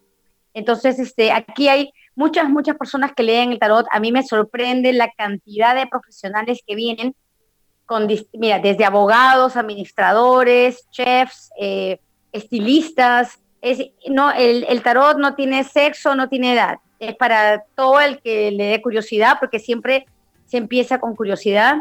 Entonces, 0.55 0.99
este, 0.99 1.33
aquí 1.33 1.69
hay 1.69 1.93
muchas, 2.15 2.49
muchas 2.49 2.77
personas 2.77 3.13
que 3.15 3.23
leen 3.23 3.53
el 3.53 3.59
tarot. 3.59 3.87
A 3.91 4.01
mí 4.01 4.13
me 4.13 4.23
sorprende 4.23 4.93
la 4.93 5.11
cantidad 5.11 5.75
de 5.75 5.87
profesionales 5.87 6.61
que 6.67 6.75
vienen 6.75 7.15
con, 7.87 8.09
mira, 8.35 8.59
desde 8.59 8.85
abogados, 8.85 9.57
administradores, 9.57 10.89
chefs, 10.91 11.51
eh, 11.59 11.99
estilistas. 12.33 13.42
Es, 13.63 13.79
no, 14.09 14.33
el, 14.33 14.67
el 14.69 14.83
tarot 14.83 15.19
no 15.19 15.35
tiene 15.35 15.65
sexo, 15.65 16.15
no 16.15 16.29
tiene 16.29 16.53
edad. 16.53 16.79
Es 16.99 17.17
para 17.17 17.65
todo 17.75 18.01
el 18.01 18.21
que 18.21 18.51
le 18.51 18.65
dé 18.65 18.83
curiosidad, 18.83 19.39
porque 19.41 19.59
siempre 19.59 20.07
se 20.47 20.59
empieza 20.59 21.01
con 21.01 21.17
curiosidad. 21.17 21.77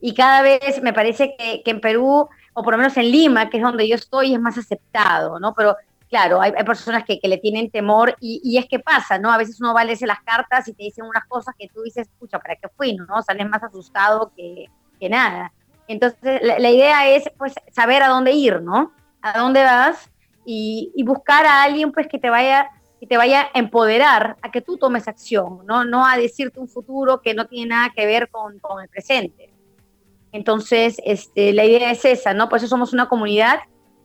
Y 0.00 0.14
cada 0.14 0.42
vez 0.42 0.82
me 0.82 0.92
parece 0.92 1.34
que, 1.36 1.62
que, 1.64 1.70
en 1.70 1.80
Perú, 1.80 2.28
o 2.54 2.62
por 2.62 2.74
lo 2.74 2.78
menos 2.78 2.96
en 2.96 3.10
Lima, 3.10 3.50
que 3.50 3.56
es 3.56 3.62
donde 3.62 3.88
yo 3.88 3.94
estoy, 3.94 4.34
es 4.34 4.40
más 4.40 4.58
aceptado, 4.58 5.40
¿no? 5.40 5.54
Pero 5.54 5.76
claro, 6.10 6.42
hay, 6.42 6.52
personas 6.64 7.04
que, 7.04 7.18
que, 7.18 7.26
le 7.26 7.38
tienen 7.38 7.70
temor 7.70 8.14
y, 8.20 8.40
y, 8.44 8.58
es 8.58 8.66
que 8.66 8.78
pasa, 8.78 9.18
¿no? 9.18 9.32
A 9.32 9.38
veces 9.38 9.60
uno 9.60 9.72
va 9.72 9.80
a 9.80 9.84
leerse 9.84 10.06
las 10.06 10.20
cartas 10.20 10.68
y 10.68 10.74
te 10.74 10.82
dicen 10.82 11.06
unas 11.06 11.24
cosas 11.24 11.54
que 11.58 11.68
tú 11.68 11.80
dices, 11.82 12.06
escucha, 12.06 12.38
¿para 12.38 12.56
qué 12.56 12.68
fui? 12.76 12.94
¿no? 12.94 13.22
Sales 13.22 13.48
más 13.48 13.62
asustado 13.62 14.30
que, 14.36 14.66
que 15.00 15.08
nada. 15.08 15.52
Entonces, 15.88 16.42
la, 16.42 16.58
la, 16.58 16.70
idea 16.70 17.08
es, 17.08 17.30
pues, 17.38 17.54
saber 17.72 18.02
a 18.02 18.08
dónde 18.08 18.32
ir, 18.32 18.60
¿no? 18.60 18.92
A 19.22 19.38
dónde 19.38 19.64
vas 19.64 20.11
y, 20.44 20.92
y, 20.94 21.02
buscar 21.04 21.46
a 21.46 21.62
alguien, 21.62 21.92
pues, 21.92 22.08
que 22.08 22.18
te 22.18 22.30
vaya 22.30 22.68
que 23.02 23.08
te 23.08 23.16
vaya 23.16 23.50
a 23.52 23.58
empoderar 23.58 24.36
a 24.42 24.52
que 24.52 24.60
tú 24.60 24.76
tomes 24.76 25.08
acción, 25.08 25.66
¿no? 25.66 25.84
No 25.84 26.06
a 26.06 26.16
decirte 26.16 26.60
un 26.60 26.68
futuro 26.68 27.20
que 27.20 27.34
no 27.34 27.48
tiene 27.48 27.70
nada 27.70 27.90
que 27.92 28.06
ver 28.06 28.28
con, 28.30 28.60
con 28.60 28.80
el 28.80 28.88
presente. 28.88 29.52
Entonces, 30.30 30.98
este, 31.04 31.52
la 31.52 31.64
idea 31.64 31.90
es 31.90 32.04
esa, 32.04 32.32
¿no? 32.32 32.48
Por 32.48 32.58
eso 32.58 32.68
somos 32.68 32.92
una 32.92 33.08
comunidad 33.08 33.58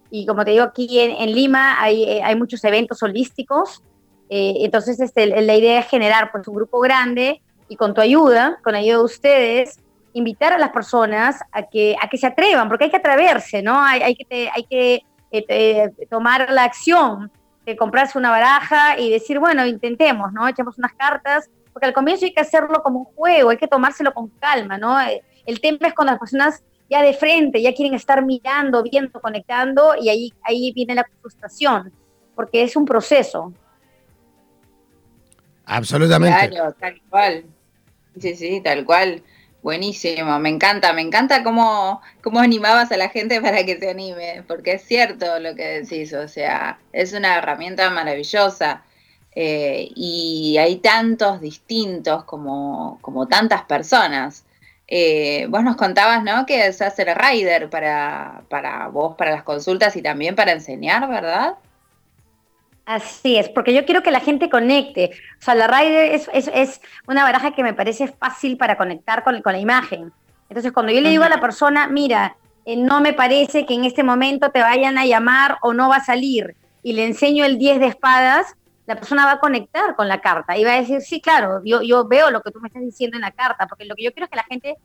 y 0.10 0.26
como 0.26 0.44
te 0.44 0.50
digo, 0.50 0.64
aquí 0.64 1.00
en, 1.00 1.12
en 1.12 1.36
Lima 1.36 1.80
hay, 1.80 2.06
eh, 2.06 2.24
hay, 2.24 2.36
muchos 2.36 2.64
eventos 2.64 3.04
holísticos. 3.04 3.84
Eh, 4.30 4.56
entonces, 4.62 5.00
este, 5.00 5.28
la 5.28 5.56
idea 5.56 5.80
es 5.80 5.88
generar 5.88 6.32
pues, 6.32 6.48
un 6.48 6.56
grupo 6.56 6.80
grande 6.80 7.42
y 7.70 7.76
con 7.76 7.94
tu 7.94 8.02
ayuda, 8.02 8.60
con 8.64 8.74
la 8.74 8.80
ayuda 8.80 8.98
de 8.98 9.04
ustedes, 9.04 9.80
invitar 10.14 10.54
a 10.54 10.58
las 10.58 10.72
personas 10.72 11.40
a 11.52 11.64
que, 11.64 11.96
a 12.02 12.10
que 12.10 12.18
se 12.18 12.26
atrevan, 12.26 12.68
porque 12.68 12.86
hay 12.86 12.90
que 12.90 12.98
atreverse, 12.98 13.62
¿no? 13.62 13.80
Hay, 13.80 14.02
hay 14.02 14.16
que, 14.16 14.50
hay 14.54 14.64
que 14.64 15.04
eh, 15.48 15.92
tomar 16.10 16.50
la 16.52 16.64
acción 16.64 17.32
de 17.66 17.76
comprarse 17.76 18.18
una 18.18 18.32
baraja 18.32 18.98
y 18.98 19.12
decir, 19.12 19.40
bueno, 19.40 19.66
intentemos, 19.66 20.32
¿no? 20.32 20.48
Echemos 20.48 20.78
unas 20.78 20.94
cartas, 20.94 21.50
porque 21.74 21.86
al 21.86 21.94
comienzo 21.94 22.26
hay 22.26 22.34
que 22.34 22.42
hacerlo 22.42 22.82
como 22.82 23.00
un 23.00 23.06
juego, 23.06 23.50
hay 23.50 23.58
que 23.58 23.68
tomárselo 23.68 24.14
con 24.14 24.30
calma, 24.30 24.78
¿no? 24.78 24.98
El 25.46 25.60
tema 25.60 25.88
es 25.88 25.94
cuando 25.94 26.14
las 26.14 26.20
personas 26.20 26.64
ya 26.90 27.02
de 27.02 27.14
frente, 27.14 27.62
ya 27.62 27.74
quieren 27.74 27.94
estar 27.94 28.26
mirando, 28.26 28.84
viendo, 28.84 29.20
conectando, 29.20 29.96
y 30.00 30.10
ahí, 30.10 30.34
ahí 30.44 30.72
viene 30.74 30.96
la 30.96 31.06
frustración, 31.22 31.92
porque 32.36 32.64
es 32.64 32.76
un 32.76 32.86
proceso. 32.86 33.54
Absolutamente. 35.66 36.50
Claro, 36.50 36.74
tal 36.80 37.02
cual. 37.10 37.46
Sí, 38.20 38.36
sí, 38.36 38.62
tal 38.64 38.86
cual. 38.86 39.22
Buenísimo, 39.64 40.40
me 40.40 40.50
encanta, 40.50 40.94
me 40.94 41.02
encanta 41.02 41.44
cómo, 41.44 42.02
cómo 42.22 42.40
animabas 42.40 42.92
a 42.92 42.98
la 42.98 43.10
gente 43.10 43.42
para 43.42 43.66
que 43.66 43.78
se 43.78 43.90
anime, 43.90 44.44
porque 44.48 44.74
es 44.74 44.84
cierto 44.84 45.40
lo 45.40 45.56
que 45.56 45.82
decís, 45.82 46.14
o 46.14 46.28
sea, 46.28 46.80
es 46.94 47.14
una 47.14 47.38
herramienta 47.38 47.90
maravillosa. 47.90 48.84
Eh, 49.40 49.92
y 49.96 50.58
hay 50.58 50.78
tantos 50.78 51.42
distintos 51.42 52.24
como, 52.24 52.98
como 53.02 53.28
tantas 53.28 53.64
personas. 53.64 54.46
Eh, 54.88 55.46
vos 55.50 55.64
nos 55.64 55.76
contabas, 55.76 56.24
¿no? 56.24 56.46
Que 56.46 56.68
es 56.68 56.82
hacer 56.82 57.16
rider 57.16 57.70
para, 57.70 58.44
para 58.50 58.88
vos, 58.88 59.16
para 59.16 59.32
las 59.32 59.44
consultas 59.44 59.96
y 59.96 60.02
también 60.02 60.36
para 60.36 60.54
enseñar, 60.54 61.08
¿verdad? 61.08 61.56
Así 62.88 63.36
es, 63.36 63.50
porque 63.50 63.74
yo 63.74 63.84
quiero 63.84 64.02
que 64.02 64.12
la 64.12 64.22
gente 64.22 64.50
conecte. 64.50 65.12
O 65.40 65.44
sea, 65.44 65.56
la 65.56 65.68
rider 65.68 66.16
es, 66.16 66.30
es, 66.32 66.50
es 66.54 66.82
una 67.06 67.24
baraja 67.24 67.52
que 67.52 67.62
me 67.62 67.74
parece 67.74 68.08
fácil 68.08 68.56
para 68.56 68.78
conectar 68.78 69.26
con, 69.26 69.42
con 69.42 69.52
la 69.52 69.60
imagen. 69.60 70.14
Entonces, 70.48 70.72
cuando 70.72 70.94
yo 70.94 71.02
le 71.02 71.10
digo 71.10 71.26
a 71.26 71.30
la 71.30 71.42
persona, 71.42 71.88
mira, 71.88 72.38
eh, 72.66 72.78
no 72.78 73.02
me 73.02 73.12
parece 73.12 73.66
que 73.66 73.74
en 73.74 73.84
este 73.84 74.04
momento 74.04 74.52
te 74.52 74.62
vayan 74.62 74.98
a 74.98 75.06
llamar 75.06 75.58
o 75.64 75.74
no 75.74 75.90
va 75.90 75.98
a 75.98 76.04
salir, 76.06 76.56
y 76.82 76.94
le 76.94 77.06
enseño 77.06 77.44
el 77.44 77.58
10 77.58 77.82
de 77.82 77.88
espadas, 77.88 78.56
la 78.86 78.96
persona 78.96 79.26
va 79.26 79.34
a 79.34 79.40
conectar 79.42 79.94
con 79.98 80.08
la 80.08 80.22
carta 80.22 80.58
y 80.58 80.64
va 80.64 80.72
a 80.72 80.80
decir, 80.80 81.02
sí, 81.02 81.20
claro, 81.20 81.62
yo, 81.66 81.82
yo 81.82 82.08
veo 82.08 82.32
lo 82.32 82.42
que 82.42 82.52
tú 82.52 82.62
me 82.62 82.70
estás 82.70 82.84
diciendo 82.84 83.18
en 83.18 83.22
la 83.22 83.32
carta, 83.32 83.68
porque 83.68 83.84
lo 83.84 83.96
que 83.96 84.04
yo 84.04 84.14
quiero 84.14 84.26
es 84.26 84.30
que 84.30 84.38
la 84.38 84.46
gente 84.46 84.78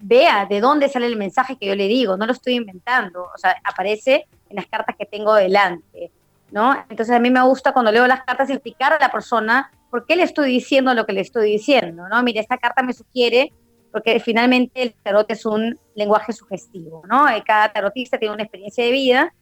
vea 0.00 0.46
de 0.46 0.60
dónde 0.60 0.88
sale 0.88 1.06
el 1.06 1.16
mensaje 1.16 1.56
que 1.56 1.66
yo 1.66 1.76
le 1.76 1.86
digo, 1.86 2.16
no 2.16 2.26
lo 2.26 2.32
estoy 2.32 2.54
inventando, 2.54 3.30
o 3.32 3.38
sea, 3.38 3.56
aparece 3.62 4.26
en 4.50 4.56
las 4.56 4.66
cartas 4.66 4.96
que 4.98 5.06
tengo 5.06 5.32
delante, 5.34 6.10
¿no? 6.50 6.74
Entonces 6.88 7.14
a 7.14 7.18
mí 7.18 7.30
me 7.30 7.42
gusta 7.42 7.72
cuando 7.72 7.92
leo 7.92 8.06
las 8.06 8.24
cartas 8.24 8.50
explicar 8.50 8.92
a 8.92 8.98
la 8.98 9.10
persona 9.10 9.70
por 9.90 10.06
qué 10.06 10.16
le 10.16 10.22
estoy 10.22 10.50
diciendo 10.50 10.94
lo 10.94 11.06
que 11.06 11.12
le 11.12 11.20
estoy 11.20 11.50
diciendo, 11.50 12.08
¿no? 12.08 12.22
Mire, 12.22 12.40
esta 12.40 12.58
carta 12.58 12.82
me 12.82 12.92
sugiere, 12.92 13.52
porque 13.92 14.20
finalmente 14.20 14.82
el 14.82 14.94
tarot 14.94 15.30
es 15.30 15.46
un 15.46 15.78
lenguaje 15.94 16.32
sugestivo, 16.32 17.02
¿no? 17.08 17.26
Cada 17.44 17.72
tarotista 17.72 18.18
tiene 18.18 18.34
una 18.34 18.42
experiencia 18.42 18.84
de 18.84 18.92
vida 18.92 19.32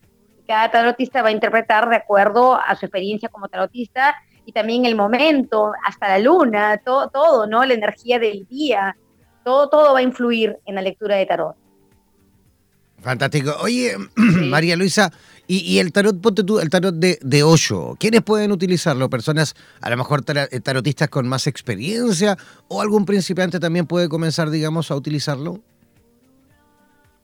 cada 0.47 0.71
tarotista 0.71 1.23
va 1.23 1.29
a 1.29 1.33
interpretar 1.33 1.89
de 1.89 1.97
acuerdo 1.97 2.55
a 2.55 2.75
su 2.77 2.87
experiencia 2.87 3.29
como 3.29 3.49
tarotista 3.49 4.15
y 4.47 4.53
también 4.53 4.85
el 4.85 4.95
momento, 4.95 5.73
hasta 5.87 6.09
la 6.09 6.19
luna, 6.19 6.81
todo, 6.85 7.09
todo, 7.09 7.47
¿no? 7.47 7.65
La 7.65 7.75
energía 7.75 8.19
del 8.19 8.47
día, 8.47 8.97
todo, 9.43 9.71
todo 9.71 9.95
va 9.95 10.01
a 10.01 10.03
influir 10.03 10.59
en 10.67 10.75
la 10.75 10.83
lectura 10.83 11.17
de 11.17 11.27
tarot. 11.27 11.57
Fantástico. 13.01 13.57
Oye, 13.63 13.97
sí. 14.17 14.49
María 14.51 14.77
Luisa, 14.77 15.11
¿y, 15.47 15.59
¿y, 15.59 15.79
el 15.79 15.93
tarot, 15.93 16.21
ponte 16.21 16.43
tú, 16.43 16.59
el 16.59 16.71
tarot 16.71 16.95
de, 16.95 17.19
de 17.23 17.45
¿quiénes 17.99 18.23
pueden 18.23 18.53
utilizarlo? 18.53 19.11
¿Personas, 19.11 19.55
a 19.81 19.91
lo 19.91 19.97
mejor 19.97 20.23
tarotistas 20.23 21.09
con 21.09 21.29
más 21.29 21.47
experiencia 21.47 22.37
o 22.69 22.81
algún 22.81 23.05
principiante 23.05 23.61
también 23.61 23.87
puede 23.87 24.09
comenzar, 24.09 24.51
digamos, 24.51 24.91
a 24.91 24.97
utilizarlo? 24.97 25.61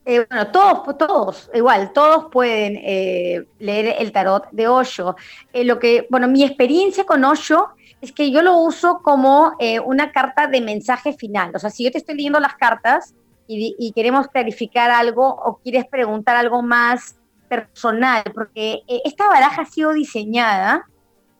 Eh, 0.05 0.25
bueno, 0.27 0.47
todos, 0.47 0.97
todos, 0.97 1.49
igual, 1.53 1.93
todos 1.93 2.25
pueden 2.31 2.75
eh, 2.77 3.45
leer 3.59 3.95
el 3.99 4.11
tarot 4.11 4.49
de 4.51 4.67
Osho. 4.67 5.15
Eh, 5.53 5.63
lo 5.63 5.77
que, 5.77 6.07
bueno, 6.09 6.27
mi 6.27 6.43
experiencia 6.43 7.03
con 7.05 7.23
Osho 7.23 7.69
es 8.01 8.11
que 8.11 8.31
yo 8.31 8.41
lo 8.41 8.57
uso 8.57 9.01
como 9.03 9.53
eh, 9.59 9.79
una 9.79 10.11
carta 10.11 10.47
de 10.47 10.59
mensaje 10.59 11.13
final. 11.13 11.51
O 11.55 11.59
sea, 11.59 11.69
si 11.69 11.83
yo 11.83 11.91
te 11.91 11.99
estoy 11.99 12.15
leyendo 12.15 12.39
las 12.39 12.55
cartas 12.55 13.13
y, 13.47 13.75
y 13.77 13.91
queremos 13.91 14.27
clarificar 14.27 14.89
algo 14.89 15.27
o 15.27 15.57
quieres 15.57 15.85
preguntar 15.85 16.35
algo 16.35 16.63
más 16.63 17.15
personal, 17.51 18.23
porque 18.33 18.83
esta 19.03 19.27
baraja 19.27 19.63
ha 19.63 19.65
sido 19.65 19.91
diseñada 19.91 20.87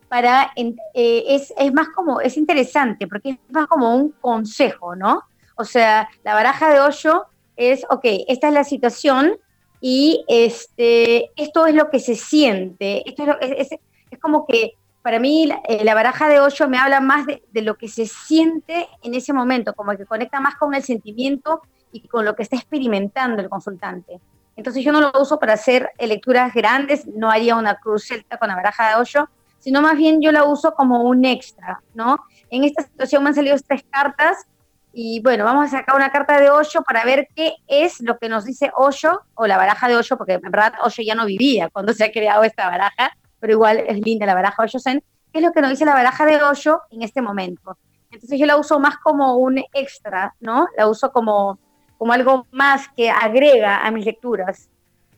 para, 0.10 0.52
es, 0.94 1.54
es 1.58 1.74
más 1.74 1.88
como, 1.96 2.20
es 2.20 2.36
interesante, 2.36 3.08
porque 3.08 3.30
es 3.30 3.38
más 3.50 3.68
como 3.68 3.96
un 3.96 4.10
consejo, 4.20 4.94
¿no? 4.94 5.24
O 5.56 5.64
sea, 5.64 6.10
la 6.26 6.34
baraja 6.34 6.74
de 6.74 6.82
Osho 6.82 7.28
es, 7.56 7.86
ok, 7.90 8.04
esta 8.28 8.50
es 8.50 8.54
la 8.54 8.66
situación 8.66 9.38
y 9.80 10.26
este, 10.28 11.32
esto 11.42 11.66
es 11.66 11.76
lo 11.76 11.90
que 11.90 12.00
se 12.00 12.16
siente. 12.16 13.08
Esto 13.08 13.24
es, 13.24 13.28
lo, 13.30 13.40
es, 13.40 13.72
es 13.72 14.20
como 14.20 14.46
que 14.46 14.74
para 15.02 15.20
mí 15.20 15.48
la, 15.48 15.62
eh, 15.68 15.84
la, 15.86 15.94
baraja 15.94 16.28
de 16.28 16.42
ocho 16.42 16.68
me 16.68 16.78
habla 16.78 17.00
más 17.00 17.26
de, 17.26 17.62
lo 17.62 17.76
que 17.76 17.88
se 17.88 18.06
siente 18.06 18.88
en 19.02 19.14
ese 19.14 19.32
momento, 19.34 19.74
como 19.74 19.96
que 19.96 20.06
conecta 20.06 20.42
más 20.42 20.56
con 20.56 20.74
el 20.76 20.84
sentimiento 20.84 21.62
y 21.92 22.08
con 22.08 22.26
lo 22.26 22.36
que 22.36 22.44
está 22.44 22.58
experimentando 22.58 23.42
el 23.42 23.50
consultante. 23.50 24.20
Entonces 24.56 24.84
yo 24.84 24.92
no 24.92 25.02
lo 25.02 25.12
uso 25.20 25.40
para 25.40 25.54
hacer 25.54 25.90
lecturas 26.00 26.54
grandes, 26.54 27.08
no 27.08 27.32
haría 27.32 27.56
una 27.56 27.76
cruz 27.76 28.06
celta 28.08 28.38
con 28.38 28.50
la 28.50 28.56
baraja 28.56 28.90
de 28.90 28.96
ocho, 29.02 29.30
sino 29.60 29.82
más 29.82 29.96
bien 29.96 30.22
yo 30.22 30.32
la 30.32 30.44
uso 30.44 30.74
como 30.74 31.04
un 31.04 31.24
extra, 31.26 31.82
¿no? 31.94 32.18
En 32.50 32.64
esta 32.64 32.84
situación 32.84 33.24
me 33.24 33.30
han 33.30 33.36
salido 33.36 33.56
tres 33.66 33.84
cartas 33.90 34.46
y 34.94 35.22
bueno, 35.22 35.46
vamos 35.46 35.68
a 35.68 35.78
sacar 35.78 35.96
una 35.96 36.12
carta 36.12 36.40
de 36.40 36.50
Osho 36.50 36.84
para 36.84 37.06
ver 37.06 37.30
qué 37.34 37.56
es 37.68 38.02
lo 38.02 38.18
que 38.18 38.28
nos 38.28 38.44
dice 38.44 38.72
Osho 38.76 39.22
o 39.36 39.48
la 39.48 39.58
baraja 39.58 39.88
de 39.88 39.96
Osho, 39.96 40.18
porque 40.18 40.34
en 40.34 40.42
verdad 40.42 40.74
Osho 40.84 41.02
ya 41.02 41.16
no 41.16 41.26
vivía 41.26 41.70
cuando 41.70 41.94
se 41.94 42.04
ha 42.04 42.12
creado 42.12 42.44
esta 42.44 42.70
baraja, 42.70 43.12
pero 43.40 43.54
igual 43.54 43.78
es 43.88 44.00
linda 44.00 44.26
la 44.26 44.34
baraja 44.34 44.64
Osho 44.64 44.80
Zen. 44.80 45.02
¿Qué 45.32 45.40
es 45.40 45.46
lo 45.46 45.54
que 45.54 45.62
nos 45.62 45.70
dice 45.70 45.86
la 45.86 45.94
baraja 45.94 46.26
de 46.26 46.44
Osho 46.44 46.82
en 46.90 47.04
este 47.04 47.22
momento? 47.22 47.78
Entonces 48.12 48.38
yo 48.38 48.46
la 48.46 48.58
uso 48.58 48.80
más 48.80 48.98
como 48.98 49.38
un 49.38 49.64
extra, 49.74 50.36
¿no? 50.42 50.68
La 50.76 50.88
uso 50.88 51.14
como, 51.14 51.58
como 52.02 52.14
algo 52.14 52.48
más 52.50 52.88
que 52.98 53.12
agrega 53.12 53.86
a 53.86 53.92
mis 53.92 54.08
lecturas 54.08 54.70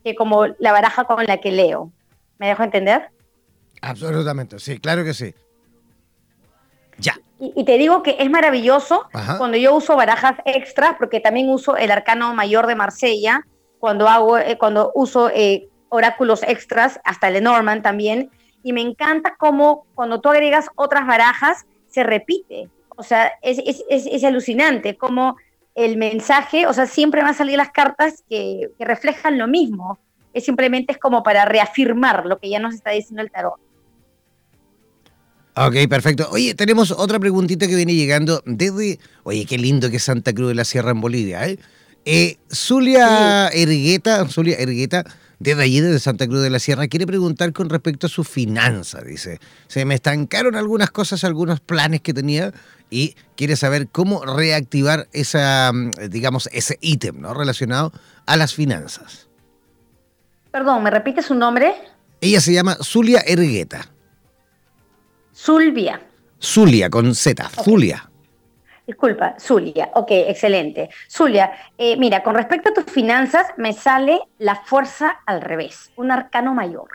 que 0.04 0.14
como 0.14 0.48
la 0.58 0.70
baraja 0.70 1.04
con 1.04 1.24
la 1.24 1.38
que 1.38 1.50
leo. 1.50 1.90
¿Me 2.36 2.48
dejo 2.48 2.62
entender? 2.62 3.08
Absolutamente, 3.80 4.58
sí, 4.58 4.78
claro 4.80 5.02
que 5.02 5.14
sí. 5.14 5.34
Ya. 6.98 7.18
Y, 7.40 7.54
y, 7.56 7.64
te 7.64 7.78
digo 7.78 8.02
que 8.02 8.16
es 8.18 8.28
maravilloso 8.30 9.06
Ajá. 9.14 9.38
cuando 9.38 9.56
yo 9.56 9.74
uso 9.74 9.96
barajas 9.96 10.34
extras, 10.44 10.96
porque 10.98 11.20
también 11.20 11.48
uso 11.48 11.74
el 11.78 11.90
arcano 11.90 12.34
mayor 12.34 12.66
de 12.66 12.74
Marsella, 12.74 13.46
cuando 13.78 14.06
hago, 14.06 14.36
eh, 14.36 14.58
cuando 14.58 14.92
uso 14.94 15.30
eh, 15.30 15.70
oráculos 15.88 16.42
extras, 16.42 17.00
hasta 17.02 17.28
el 17.28 17.34
Lenormand 17.34 17.82
también, 17.82 18.30
y 18.62 18.74
me 18.74 18.82
encanta 18.82 19.36
cómo 19.38 19.86
cuando 19.94 20.20
tú 20.20 20.28
agregas 20.28 20.68
otras 20.74 21.06
barajas, 21.06 21.64
se 21.88 22.02
repite. 22.02 22.68
O 22.90 23.02
sea, 23.02 23.32
es, 23.40 23.56
es, 23.64 23.82
es, 23.88 24.04
es 24.04 24.22
alucinante 24.22 24.98
cómo 24.98 25.38
el 25.74 25.96
mensaje, 25.96 26.66
o 26.66 26.72
sea, 26.72 26.86
siempre 26.86 27.20
van 27.20 27.30
a 27.30 27.34
salir 27.34 27.56
las 27.56 27.70
cartas 27.70 28.22
que, 28.28 28.70
que 28.78 28.84
reflejan 28.84 29.38
lo 29.38 29.48
mismo. 29.48 29.98
Es 30.32 30.44
simplemente 30.44 30.92
es 30.92 30.98
como 30.98 31.22
para 31.22 31.44
reafirmar 31.44 32.26
lo 32.26 32.38
que 32.38 32.50
ya 32.50 32.58
nos 32.58 32.74
está 32.74 32.90
diciendo 32.90 33.22
el 33.22 33.30
tarot. 33.30 33.60
Ok, 35.56 35.76
perfecto. 35.88 36.28
Oye, 36.32 36.54
tenemos 36.54 36.90
otra 36.90 37.20
preguntita 37.20 37.68
que 37.68 37.76
viene 37.76 37.94
llegando 37.94 38.42
desde. 38.44 38.98
Oye, 39.22 39.46
qué 39.46 39.56
lindo 39.56 39.88
que 39.88 39.98
es 39.98 40.02
Santa 40.02 40.32
Cruz 40.32 40.48
de 40.48 40.56
la 40.56 40.64
Sierra 40.64 40.90
en 40.90 41.00
Bolivia, 41.00 41.46
¿eh? 41.46 41.58
Eh, 42.04 42.38
Zulia 42.52 43.48
Ergueta, 43.48 44.28
Zulia 44.28 44.56
Ergueta, 44.58 45.04
desde 45.38 45.62
allí, 45.62 45.80
desde 45.80 45.98
Santa 45.98 46.26
Cruz 46.26 46.42
de 46.42 46.50
la 46.50 46.58
Sierra, 46.58 46.88
quiere 46.88 47.06
preguntar 47.06 47.52
con 47.52 47.68
respecto 47.68 48.06
a 48.06 48.10
su 48.10 48.24
finanza. 48.24 49.02
Dice, 49.02 49.38
se 49.66 49.84
me 49.84 49.94
estancaron 49.94 50.56
algunas 50.56 50.90
cosas, 50.90 51.24
algunos 51.24 51.60
planes 51.60 52.00
que 52.00 52.14
tenía 52.14 52.52
y 52.90 53.14
quiere 53.36 53.56
saber 53.56 53.88
cómo 53.88 54.24
reactivar 54.24 55.08
esa, 55.12 55.72
mm, 55.72 55.90
digamos, 56.10 56.48
ese 56.52 56.78
ítem 56.80 57.20
¿no? 57.20 57.34
relacionado 57.34 57.92
a 58.26 58.36
las 58.36 58.54
finanzas. 58.54 59.28
Perdón, 60.50 60.84
¿me 60.84 60.90
repite 60.90 61.22
su 61.22 61.34
nombre? 61.34 61.74
Ella 62.20 62.40
se 62.40 62.52
llama 62.52 62.76
Zulia 62.80 63.20
Ergueta. 63.26 63.90
Zulvia. 65.34 66.00
Zulia, 66.40 66.88
con 66.88 67.14
Z, 67.14 67.50
Zulia. 67.64 68.10
Disculpa, 68.86 69.34
Zulia. 69.38 69.90
Ok, 69.94 70.10
excelente. 70.10 70.90
Zulia, 71.08 71.52
eh, 71.78 71.96
mira, 71.96 72.22
con 72.22 72.34
respecto 72.34 72.70
a 72.70 72.74
tus 72.74 72.84
finanzas, 72.84 73.46
me 73.56 73.72
sale 73.72 74.20
la 74.38 74.56
fuerza 74.56 75.20
al 75.24 75.40
revés, 75.40 75.90
un 75.96 76.10
arcano 76.10 76.54
mayor. 76.54 76.88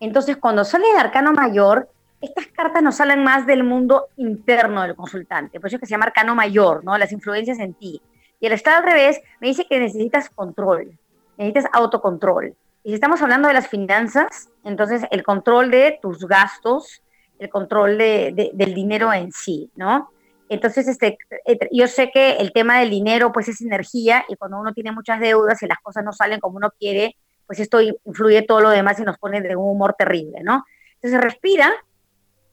Entonces, 0.00 0.36
cuando 0.36 0.64
sale 0.64 0.90
el 0.90 0.98
arcano 0.98 1.32
mayor, 1.32 1.88
estas 2.20 2.46
cartas 2.46 2.82
nos 2.82 2.96
salen 2.96 3.22
más 3.22 3.46
del 3.46 3.64
mundo 3.64 4.08
interno 4.16 4.82
del 4.82 4.96
consultante, 4.96 5.60
por 5.60 5.68
eso 5.68 5.76
es 5.76 5.80
que 5.80 5.86
se 5.86 5.92
llama 5.92 6.06
arcano 6.06 6.34
mayor, 6.34 6.82
¿no? 6.84 6.96
Las 6.98 7.12
influencias 7.12 7.58
en 7.58 7.74
ti. 7.74 8.00
Y 8.40 8.46
el 8.46 8.52
estar 8.52 8.74
al 8.74 8.82
revés 8.82 9.20
me 9.40 9.48
dice 9.48 9.66
que 9.66 9.78
necesitas 9.78 10.30
control, 10.30 10.98
necesitas 11.36 11.66
autocontrol. 11.72 12.54
Y 12.82 12.90
si 12.90 12.94
estamos 12.94 13.22
hablando 13.22 13.48
de 13.48 13.54
las 13.54 13.68
finanzas, 13.68 14.48
entonces 14.64 15.02
el 15.10 15.22
control 15.22 15.70
de 15.70 15.98
tus 16.02 16.26
gastos, 16.26 17.02
el 17.38 17.48
control 17.48 17.98
de, 17.98 18.50
del 18.52 18.74
dinero 18.74 19.12
en 19.12 19.30
sí, 19.32 19.70
¿no? 19.76 20.10
Entonces, 20.48 20.88
este, 20.88 21.18
eh, 21.46 21.58
yo 21.72 21.86
sé 21.86 22.10
que 22.10 22.36
el 22.36 22.52
tema 22.52 22.80
del 22.80 22.90
dinero, 22.90 23.32
pues 23.32 23.48
es 23.48 23.60
energía 23.60 24.24
y 24.28 24.36
cuando 24.36 24.58
uno 24.58 24.72
tiene 24.72 24.92
muchas 24.92 25.20
deudas 25.20 25.62
y 25.62 25.66
las 25.66 25.78
cosas 25.78 26.04
no 26.04 26.12
salen 26.12 26.40
como 26.40 26.56
uno 26.56 26.70
quiere, 26.78 27.16
pues 27.46 27.60
esto 27.60 27.80
influye 27.80 28.42
todo 28.42 28.60
lo 28.60 28.70
demás 28.70 28.98
y 29.00 29.02
nos 29.02 29.18
pone 29.18 29.40
de 29.40 29.56
un 29.56 29.70
humor 29.70 29.94
terrible, 29.98 30.42
¿no? 30.42 30.64
Entonces, 30.94 31.20
respira 31.20 31.72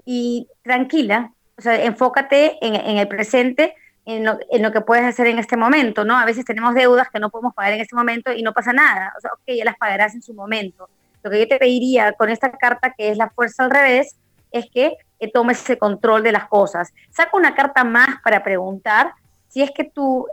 y 0.06 0.48
tranquila, 0.64 1.32
o 1.58 1.62
sea, 1.62 1.84
enfócate 1.84 2.58
en, 2.66 2.98
el 2.98 3.08
presente, 3.08 3.76
en 4.06 4.26
lo, 4.26 4.40
en 4.50 4.64
lo, 4.64 4.72
que 4.72 4.82
puedes 4.82 5.06
hacer 5.06 5.28
en 5.28 5.40
este 5.40 5.58
momento, 5.58 6.04
¿no? 6.04 6.18
A 6.18 6.26
veces 6.26 6.44
tenemos 6.44 6.74
deudas 6.74 7.10
que 7.10 7.20
no 7.20 7.30
podemos 7.30 7.54
pagar 7.54 7.74
en 7.74 7.82
este 7.82 7.96
momento 7.96 8.34
y 8.34 8.42
no 8.42 8.54
pasa 8.54 8.74
nada, 8.74 9.14
o 9.18 9.22
sea, 9.22 9.32
ok, 9.34 9.58
ya 9.58 9.66
las 9.66 9.78
pagarás 9.78 10.16
en 10.16 10.22
su 10.22 10.34
momento. 10.34 10.90
Lo 11.24 11.30
que 11.30 11.40
yo 11.40 11.48
te 11.48 11.58
pediría 11.58 12.14
con 12.14 12.30
esta 12.30 12.52
carta, 12.52 12.94
que 12.98 13.10
es 13.10 13.18
la 13.18 13.30
fuerza 13.30 13.64
al 13.64 13.72
revés, 13.72 14.16
es 14.52 14.66
que 14.72 14.98
tome 15.28 15.54
ese 15.54 15.78
control 15.78 16.24
de 16.24 16.32
las 16.32 16.48
cosas. 16.48 16.94
Saca 17.10 17.36
una 17.38 17.56
carta 17.56 17.84
más 17.84 18.22
para 18.24 18.44
preguntar 18.44 19.14
si 19.48 19.62
es 19.62 19.72
que 19.72 19.84
tú, 19.84 20.28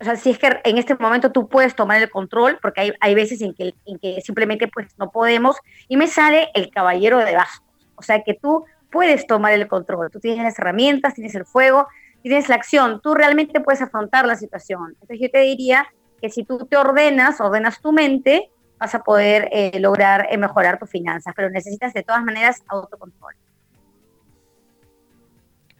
o 0.00 0.04
sea, 0.04 0.16
si 0.16 0.30
es 0.30 0.38
que 0.38 0.60
en 0.64 0.78
este 0.78 0.94
momento 0.94 1.32
tú 1.32 1.48
puedes 1.48 1.74
tomar 1.74 2.00
el 2.00 2.10
control, 2.10 2.58
porque 2.62 2.80
hay, 2.80 2.92
hay 3.00 3.14
veces 3.14 3.40
en 3.42 3.54
que, 3.54 3.74
en 3.86 3.98
que 3.98 4.20
simplemente 4.20 4.68
pues 4.68 4.96
no 4.98 5.10
podemos, 5.10 5.56
y 5.88 5.96
me 5.96 6.06
sale 6.06 6.50
el 6.54 6.70
caballero 6.70 7.18
de 7.18 7.34
bastos. 7.34 7.66
O 7.96 8.02
sea, 8.02 8.22
que 8.22 8.34
tú 8.34 8.64
puedes 8.90 9.26
tomar 9.26 9.52
el 9.52 9.66
control. 9.66 10.10
Tú 10.10 10.20
tienes 10.20 10.44
las 10.44 10.58
herramientas, 10.58 11.14
tienes 11.14 11.34
el 11.34 11.46
fuego, 11.46 11.88
tienes 12.22 12.48
la 12.48 12.54
acción, 12.54 13.00
tú 13.02 13.14
realmente 13.14 13.60
puedes 13.60 13.82
afrontar 13.82 14.26
la 14.26 14.36
situación. 14.36 14.90
Entonces 14.92 15.18
yo 15.20 15.30
te 15.30 15.38
diría 15.40 15.86
que 16.20 16.30
si 16.30 16.44
tú 16.44 16.66
te 16.66 16.76
ordenas, 16.76 17.40
ordenas 17.40 17.80
tu 17.80 17.90
mente, 17.90 18.50
vas 18.78 18.94
a 18.94 19.02
poder 19.02 19.48
eh, 19.52 19.78
lograr 19.80 20.28
eh, 20.30 20.38
mejorar 20.38 20.78
tus 20.78 20.90
finanzas, 20.90 21.32
pero 21.34 21.50
necesitas 21.50 21.92
de 21.94 22.02
todas 22.02 22.22
maneras 22.22 22.62
autocontrol. 22.68 23.34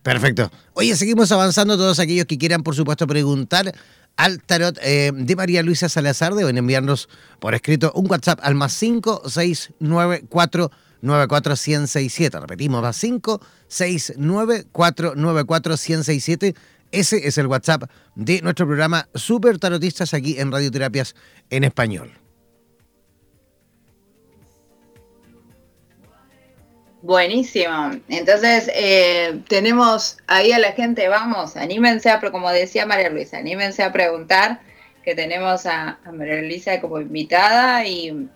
Perfecto. 0.03 0.51
Oye, 0.75 0.95
seguimos 0.97 1.31
avanzando. 1.33 1.77
Todos 1.77 2.01
aquellos 2.01 2.27
que 2.27 2.39
quieran, 2.39 2.63
por 2.63 2.75
supuesto, 2.75 3.07
preguntar 3.07 3.75
al 4.17 4.43
tarot 4.43 4.79
eh, 4.83 5.13
de 5.15 5.37
María 5.37 5.63
Luisa 5.63 5.89
Salazar 5.89 6.35
deben 6.35 6.59
enviarnos 6.59 7.09
por 7.39 7.55
escrito 7.55 7.93
un 7.95 8.11
WhatsApp 8.11 8.41
al 8.43 8.55
más 8.55 8.75
5694 8.75 10.71
94167. 11.03 12.41
Repetimos, 12.41 12.83
más 12.83 12.97
5694 12.97 15.15
94167. 15.17 16.55
Ese 16.91 17.27
es 17.27 17.39
el 17.39 17.47
WhatsApp 17.47 17.85
de 18.15 18.43
nuestro 18.43 18.67
programa 18.67 19.09
Super 19.15 19.59
Tarotistas 19.59 20.13
aquí 20.15 20.39
en 20.39 20.53
Radioterapias 20.53 21.15
en 21.49 21.65
Español. 21.65 22.22
Buenísimo. 27.03 27.91
Entonces, 28.09 28.71
eh, 28.75 29.41
tenemos 29.49 30.19
ahí 30.29 30.53
a 30.53 30.61
la 30.61 30.71
gente, 30.73 31.09
vamos, 31.09 31.57
anímense 31.57 32.09
a, 32.09 32.21
como 32.21 32.49
decía 32.51 32.87
María 32.87 33.11
Luisa, 33.11 33.39
anímense 33.39 33.83
a 33.83 33.93
preguntar, 33.93 34.61
que 35.05 35.17
tenemos 35.17 35.67
a, 35.67 35.99
María 36.13 36.41
Luisa 36.43 36.81
como 36.81 37.01
invitada 37.01 37.85
y 37.85 38.29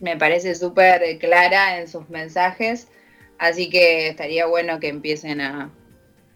me 0.00 0.16
parece 0.16 0.54
súper 0.54 1.18
clara 1.18 1.80
en 1.80 1.88
sus 1.88 2.08
mensajes, 2.08 2.86
así 3.36 3.68
que 3.68 4.08
estaría 4.08 4.46
bueno 4.46 4.78
que 4.78 4.88
empiecen 4.88 5.40
a, 5.40 5.70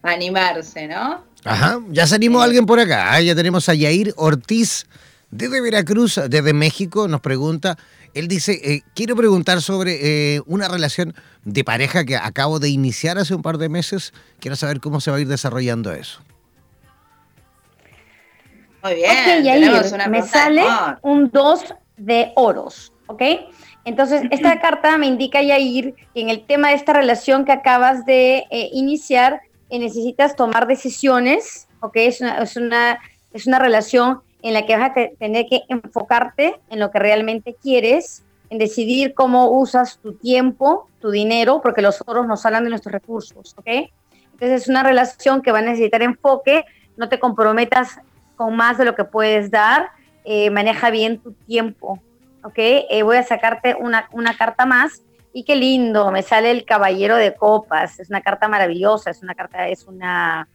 animarse, 0.02 0.88
¿no? 0.88 1.24
Ajá, 1.44 1.78
ya 1.90 2.08
se 2.08 2.16
animó 2.16 2.42
alguien 2.42 2.66
por 2.66 2.80
acá, 2.80 3.14
¿ah? 3.14 3.20
ya 3.20 3.36
tenemos 3.36 3.68
a 3.68 3.74
Yair 3.74 4.12
Ortiz 4.16 4.84
desde 5.30 5.60
Veracruz, 5.60 6.20
desde 6.28 6.52
México, 6.52 7.06
nos 7.06 7.20
pregunta, 7.20 7.78
él 8.14 8.28
dice, 8.28 8.60
eh, 8.62 8.82
quiero 8.94 9.16
preguntar 9.16 9.62
sobre 9.62 10.36
eh, 10.36 10.40
una 10.46 10.68
relación 10.68 11.14
de 11.44 11.64
pareja 11.64 12.04
que 12.04 12.16
acabo 12.16 12.58
de 12.58 12.68
iniciar 12.68 13.18
hace 13.18 13.34
un 13.34 13.42
par 13.42 13.58
de 13.58 13.68
meses. 13.68 14.12
Quiero 14.38 14.56
saber 14.56 14.80
cómo 14.80 15.00
se 15.00 15.10
va 15.10 15.16
a 15.16 15.20
ir 15.20 15.28
desarrollando 15.28 15.92
eso. 15.92 16.20
Muy 18.82 18.94
bien. 18.94 20.10
me 20.10 20.22
sale 20.22 20.64
un 21.02 21.30
2 21.30 21.74
de 21.96 22.32
oros, 22.34 22.92
¿ok? 23.06 23.22
Entonces, 23.84 24.22
esta 24.30 24.60
carta 24.60 24.98
me 24.98 25.06
indica, 25.06 25.40
Yair, 25.40 25.94
que 26.14 26.20
en 26.20 26.28
el 26.28 26.44
tema 26.44 26.68
de 26.68 26.74
esta 26.74 26.92
relación 26.92 27.44
que 27.44 27.52
acabas 27.52 28.04
de 28.04 28.44
eh, 28.50 28.70
iniciar, 28.72 29.40
necesitas 29.70 30.36
tomar 30.36 30.66
decisiones, 30.66 31.68
¿ok? 31.80 31.96
Es 31.96 32.20
una, 32.20 32.38
es, 32.42 32.56
una, 32.56 32.98
es 33.32 33.46
una 33.46 33.58
relación 33.58 34.20
en 34.42 34.54
la 34.54 34.66
que 34.66 34.76
vas 34.76 34.90
a 34.90 34.94
tener 35.18 35.46
que 35.46 35.62
enfocarte 35.68 36.60
en 36.68 36.80
lo 36.80 36.90
que 36.90 36.98
realmente 36.98 37.56
quieres, 37.60 38.24
en 38.50 38.58
decidir 38.58 39.14
cómo 39.14 39.50
usas 39.50 39.98
tu 39.98 40.14
tiempo, 40.14 40.88
tu 41.00 41.10
dinero, 41.10 41.60
porque 41.62 41.80
los 41.80 42.00
otros 42.00 42.26
nos 42.26 42.44
hablan 42.44 42.64
de 42.64 42.70
nuestros 42.70 42.92
recursos, 42.92 43.54
¿ok? 43.56 43.66
Entonces 44.32 44.62
es 44.62 44.68
una 44.68 44.82
relación 44.82 45.40
que 45.42 45.52
va 45.52 45.60
a 45.60 45.62
necesitar 45.62 46.02
enfoque, 46.02 46.64
no 46.96 47.08
te 47.08 47.18
comprometas 47.18 48.00
con 48.36 48.56
más 48.56 48.78
de 48.78 48.84
lo 48.84 48.94
que 48.94 49.04
puedes 49.04 49.50
dar, 49.50 49.90
eh, 50.24 50.50
maneja 50.50 50.90
bien 50.90 51.18
tu 51.18 51.32
tiempo, 51.32 52.02
¿ok? 52.42 52.58
Eh, 52.58 53.02
voy 53.04 53.16
a 53.16 53.22
sacarte 53.22 53.76
una, 53.78 54.08
una 54.12 54.36
carta 54.36 54.66
más 54.66 55.02
y 55.32 55.44
qué 55.44 55.56
lindo, 55.56 56.10
me 56.10 56.22
sale 56.22 56.50
el 56.50 56.64
caballero 56.64 57.16
de 57.16 57.34
copas, 57.34 58.00
es 58.00 58.10
una 58.10 58.20
carta 58.20 58.48
maravillosa, 58.48 59.10
es 59.10 59.22
una 59.22 59.34
carta, 59.34 59.68
es 59.68 59.86
una 59.86 60.48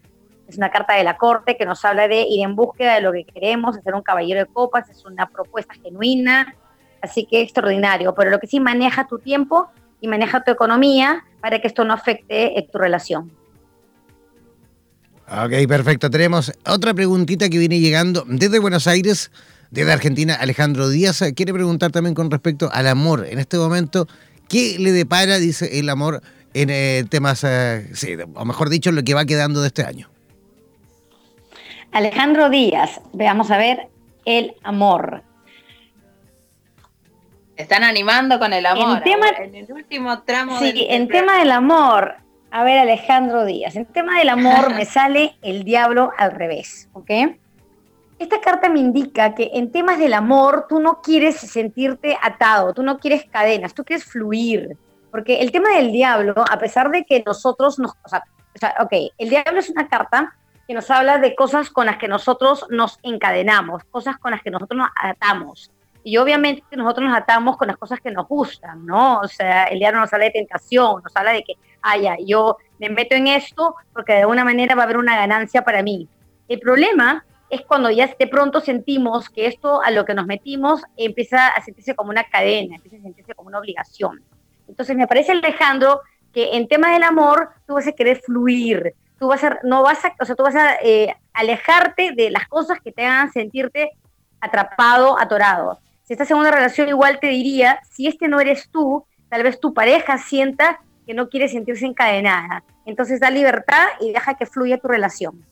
es 0.48 0.58
una 0.58 0.70
carta 0.70 0.94
de 0.94 1.04
la 1.04 1.18
corte 1.18 1.58
que 1.58 1.66
nos 1.66 1.84
habla 1.84 2.08
de 2.08 2.22
ir 2.22 2.44
en 2.44 2.56
búsqueda 2.56 2.96
de 2.96 3.02
lo 3.02 3.12
que 3.12 3.26
queremos, 3.26 3.76
ser 3.84 3.94
un 3.94 4.02
caballero 4.02 4.40
de 4.40 4.46
copas, 4.46 4.90
es 4.90 5.06
una 5.06 5.28
propuesta 5.30 5.74
genuina, 5.84 6.56
así 7.02 7.26
que 7.26 7.42
extraordinario, 7.42 8.16
pero 8.16 8.30
lo 8.30 8.40
que 8.40 8.48
sí 8.48 8.60
maneja 8.60 9.08
tu 9.08 9.20
tiempo 9.20 9.70
y 10.00 10.08
maneja 10.08 10.44
tu 10.44 10.52
economía 10.52 11.26
para 11.42 11.60
que 11.60 11.68
esto 11.68 11.84
no 11.84 11.94
afecte 11.94 12.58
eh, 12.58 12.68
tu 12.72 12.78
relación. 12.78 13.32
Ok, 15.30 15.68
perfecto. 15.68 16.10
Tenemos 16.10 16.54
otra 16.66 16.94
preguntita 16.94 17.50
que 17.50 17.58
viene 17.58 17.80
llegando 17.82 18.24
desde 18.28 18.60
Buenos 18.60 18.88
Aires, 18.88 19.30
desde 19.72 19.92
Argentina. 19.92 20.36
Alejandro 20.36 20.88
Díaz 20.88 21.22
quiere 21.36 21.54
preguntar 21.54 21.92
también 21.92 22.16
con 22.16 22.32
respecto 22.32 22.70
al 22.72 22.88
amor. 22.88 23.26
En 23.30 23.38
este 23.38 23.58
momento, 23.58 24.08
¿qué 24.48 24.78
le 24.80 24.94
depara, 24.94 25.38
dice 25.38 25.80
el 25.80 25.90
amor, 25.90 26.22
en 26.54 26.70
eh, 26.70 27.04
temas, 27.10 27.44
eh, 27.44 27.90
o 28.36 28.46
mejor 28.46 28.70
dicho, 28.70 28.94
lo 28.94 29.04
que 29.04 29.14
va 29.14 29.26
quedando 29.26 29.60
de 29.60 29.68
este 29.68 29.84
año? 29.84 30.10
Alejandro 31.98 32.52
Díaz, 32.52 33.02
veamos 33.12 33.50
a 33.50 33.58
ver 33.58 33.88
el 34.24 34.54
amor. 34.62 35.24
Están 37.56 37.84
animando 37.84 38.38
con 38.38 38.54
el 38.54 38.68
amor. 38.68 39.02
En, 39.04 39.56
el 39.56 39.74
último 39.74 40.22
tramo. 40.22 40.60
Sí, 40.60 40.86
en 40.92 41.08
tema 41.08 41.40
del 41.40 41.50
amor. 41.50 42.18
A 42.52 42.64
ver, 42.64 42.78
Alejandro 42.78 43.46
Díaz. 43.46 43.76
En 43.76 43.88
tema 43.88 44.20
del 44.20 44.30
amor 44.30 44.76
me 44.76 44.86
sale 44.98 45.38
el 45.42 45.64
diablo 45.64 46.12
al 46.20 46.34
revés, 46.34 46.88
¿ok? 46.94 47.10
Esta 48.20 48.42
carta 48.42 48.70
me 48.70 48.80
indica 48.80 49.34
que 49.34 49.50
en 49.56 49.72
temas 49.72 49.98
del 49.98 50.14
amor 50.14 50.68
tú 50.70 50.80
no 50.80 51.02
quieres 51.02 51.38
sentirte 51.38 52.16
atado, 52.22 52.76
tú 52.76 52.84
no 52.84 53.00
quieres 53.00 53.26
cadenas, 53.26 53.74
tú 53.74 53.84
quieres 53.84 54.06
fluir. 54.06 54.78
Porque 55.10 55.40
el 55.40 55.52
tema 55.52 55.70
del 55.72 55.92
diablo, 55.92 56.36
a 56.48 56.60
pesar 56.60 56.92
de 56.92 57.06
que 57.06 57.24
nosotros 57.26 57.80
nos. 57.80 57.94
O 58.06 58.08
sea, 58.08 58.24
o 58.56 58.60
sea 58.60 58.76
ok, 58.82 58.94
el 59.18 59.30
diablo 59.30 59.60
es 59.60 59.72
una 59.72 59.88
carta 59.88 60.36
que 60.68 60.74
nos 60.74 60.92
habla 60.92 61.18
de 61.18 61.34
cosas 61.34 61.70
con 61.70 61.86
las 61.86 61.98
que 61.98 62.08
nosotros 62.10 62.66
nos 62.70 63.00
encadenamos, 63.02 63.84
cosas 63.86 64.18
con 64.18 64.32
las 64.32 64.42
que 64.42 64.52
nosotros 64.52 64.78
nos 64.78 64.90
atamos. 65.02 65.72
Y 66.04 66.18
obviamente 66.18 66.64
nosotros 66.76 67.08
nos 67.08 67.18
atamos 67.18 67.58
con 67.58 67.68
las 67.68 67.78
cosas 67.78 68.00
que 68.00 68.12
nos 68.12 68.28
gustan, 68.28 68.86
¿no? 68.86 69.20
O 69.20 69.28
sea, 69.28 69.66
el 69.66 69.80
diablo 69.80 70.02
nos 70.02 70.12
habla 70.14 70.26
de 70.26 70.32
tentación, 70.32 71.02
nos 71.04 71.16
habla 71.16 71.32
de 71.32 71.44
que, 71.44 71.54
ah, 71.82 71.98
yo 72.26 72.58
me 72.80 72.90
meto 72.90 73.16
en 73.16 73.28
esto 73.28 73.76
porque 73.94 74.14
de 74.14 74.22
alguna 74.22 74.44
manera 74.44 74.76
va 74.76 74.84
a 74.84 74.86
haber 74.86 74.98
una 74.98 75.16
ganancia 75.16 75.64
para 75.64 75.82
mí. 75.84 76.08
El 76.48 76.60
problema 76.60 77.26
es 77.50 77.62
cuando 77.62 77.90
ya 77.90 78.14
de 78.20 78.28
pronto 78.28 78.60
sentimos 78.60 79.30
que 79.30 79.48
esto 79.48 79.82
a 79.82 79.92
lo 79.92 80.06
que 80.06 80.14
nos 80.14 80.26
metimos 80.26 80.82
empieza 80.98 81.48
a 81.48 81.64
sentirse 81.64 81.96
como 81.96 82.10
una 82.10 82.26
cadena, 82.26 82.76
empieza 82.76 82.98
a 82.98 83.02
sentirse 83.02 83.34
como 83.34 83.48
una 83.48 83.60
obligación. 83.60 84.22
Entonces 84.68 84.96
me 84.98 85.08
parece, 85.08 85.32
Alejandro, 85.32 86.02
que 86.34 86.56
en 86.58 86.68
tema 86.68 86.92
del 86.92 87.04
amor 87.04 87.50
tú 87.66 87.76
vas 87.76 87.88
a 87.88 87.94
querer 87.94 88.18
fluir, 88.18 88.94
tú 89.20 89.28
vas 89.28 89.44
a, 89.44 89.60
no 89.64 89.84
vas 89.84 90.04
a, 90.06 90.14
o 90.20 90.26
sea, 90.26 90.36
tú 90.36 90.44
vas 90.44 90.56
a 90.56 90.76
eh, 90.84 91.14
alejarte 91.34 92.12
de 92.16 92.30
las 92.30 92.48
cosas 92.48 92.80
que 92.84 92.92
te 92.92 93.06
hagan 93.06 93.32
sentirte 93.32 93.92
atrapado, 94.40 95.20
atorado. 95.20 95.80
Si 96.04 96.14
estás 96.14 96.32
en 96.32 96.38
una 96.38 96.52
relación, 96.52 96.88
igual 96.88 97.20
te 97.20 97.28
diría, 97.28 97.80
si 97.90 98.08
este 98.08 98.28
no 98.28 98.40
eres 98.40 98.70
tú, 98.70 99.06
tal 99.30 99.44
vez 99.44 99.60
tu 99.60 99.74
pareja 99.74 100.18
sienta 100.18 100.80
que 101.06 101.14
no 101.14 101.30
quiere 101.30 101.50
sentirse 101.50 101.86
encadenada. 101.86 102.64
Entonces 102.86 103.20
da 103.20 103.30
libertad 103.30 103.86
y 104.00 104.12
deja 104.12 104.36
que 104.36 104.46
fluya 104.46 104.78
tu 104.78 104.88
relación. 104.88 105.44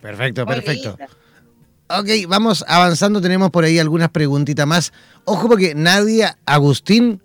Perfecto, 0.00 0.46
perfecto. 0.46 0.96
Ok, 1.88 2.08
vamos 2.28 2.64
avanzando. 2.68 3.20
Tenemos 3.20 3.50
por 3.50 3.64
ahí 3.64 3.78
algunas 3.78 4.10
preguntitas 4.10 4.66
más. 4.66 4.92
Ojo 5.24 5.48
porque 5.48 5.74
Nadia 5.74 6.38
Agustín, 6.44 7.22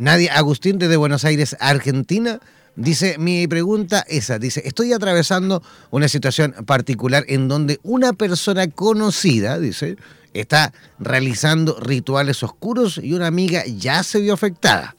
Nadia 0.00 0.34
Agustín 0.34 0.78
desde 0.78 0.96
Buenos 0.96 1.26
Aires, 1.26 1.58
Argentina, 1.60 2.40
dice, 2.74 3.18
mi 3.18 3.46
pregunta 3.46 4.02
esa, 4.08 4.38
dice, 4.38 4.62
estoy 4.64 4.94
atravesando 4.94 5.62
una 5.90 6.08
situación 6.08 6.54
particular 6.64 7.22
en 7.28 7.48
donde 7.48 7.80
una 7.82 8.14
persona 8.14 8.66
conocida, 8.70 9.58
dice, 9.58 9.98
está 10.32 10.72
realizando 10.98 11.78
rituales 11.78 12.42
oscuros 12.42 12.96
y 12.96 13.12
una 13.12 13.26
amiga 13.26 13.62
ya 13.66 14.02
se 14.02 14.20
vio 14.20 14.32
afectada. 14.32 14.96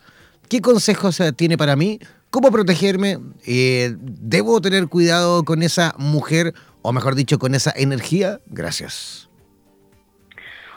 ¿Qué 0.48 0.62
consejos 0.62 1.20
eh, 1.20 1.34
tiene 1.34 1.58
para 1.58 1.76
mí? 1.76 2.00
¿Cómo 2.30 2.52
protegerme? 2.52 3.18
Eh, 3.48 3.96
¿Debo 3.98 4.62
tener 4.62 4.88
cuidado 4.88 5.44
con 5.46 5.64
esa 5.64 5.96
mujer 5.98 6.54
o 6.84 6.94
mejor 6.94 7.16
dicho 7.16 7.40
con 7.40 7.56
esa 7.56 7.74
energía? 7.76 8.40
Gracias. 8.46 9.30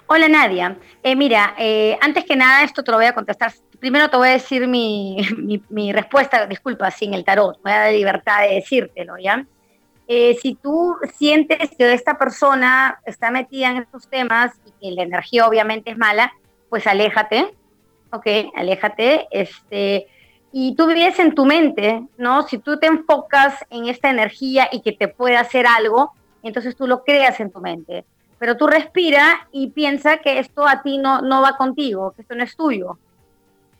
Hola 0.06 0.28
Nadia, 0.28 0.78
eh, 1.02 1.16
mira, 1.16 1.56
antes 2.00 2.24
que 2.24 2.36
nada 2.36 2.62
esto 2.62 2.84
te 2.84 2.90
lo 2.90 2.98
voy 2.98 3.06
a 3.06 3.14
contestar. 3.14 3.52
Primero 3.84 4.08
te 4.08 4.16
voy 4.16 4.28
a 4.28 4.32
decir 4.32 4.66
mi, 4.66 5.18
mi 5.68 5.92
respuesta, 5.92 6.46
disculpa, 6.46 6.90
sin 6.90 7.12
el 7.12 7.22
tarot, 7.22 7.60
voy 7.62 7.72
a 7.72 7.80
dar 7.80 7.92
libertad 7.92 8.40
de 8.40 8.54
decírtelo, 8.54 9.18
¿ya? 9.18 9.44
Eh, 10.08 10.38
si 10.40 10.54
tú 10.54 10.96
sientes 11.18 11.68
que 11.76 11.92
esta 11.92 12.16
persona 12.16 12.98
está 13.04 13.30
metida 13.30 13.68
en 13.68 13.76
estos 13.76 14.08
temas 14.08 14.54
y 14.64 14.70
que 14.80 14.94
la 14.94 15.02
energía 15.02 15.46
obviamente 15.46 15.90
es 15.90 15.98
mala, 15.98 16.32
pues 16.70 16.86
aléjate, 16.86 17.52
¿ok? 18.10 18.26
Aléjate, 18.56 19.28
este, 19.30 20.06
y 20.50 20.74
tú 20.76 20.86
vives 20.86 21.18
en 21.18 21.34
tu 21.34 21.44
mente, 21.44 22.06
¿no? 22.16 22.48
Si 22.48 22.56
tú 22.56 22.78
te 22.78 22.86
enfocas 22.86 23.66
en 23.68 23.88
esta 23.88 24.08
energía 24.08 24.66
y 24.72 24.80
que 24.80 24.92
te 24.92 25.08
puede 25.08 25.36
hacer 25.36 25.66
algo, 25.66 26.14
entonces 26.42 26.74
tú 26.74 26.86
lo 26.86 27.04
creas 27.04 27.38
en 27.38 27.50
tu 27.50 27.60
mente. 27.60 28.06
Pero 28.38 28.56
tú 28.56 28.66
respira 28.66 29.46
y 29.52 29.72
piensa 29.72 30.16
que 30.16 30.38
esto 30.38 30.66
a 30.66 30.80
ti 30.80 30.96
no, 30.96 31.20
no 31.20 31.42
va 31.42 31.58
contigo, 31.58 32.12
que 32.12 32.22
esto 32.22 32.34
no 32.34 32.44
es 32.44 32.56
tuyo. 32.56 32.96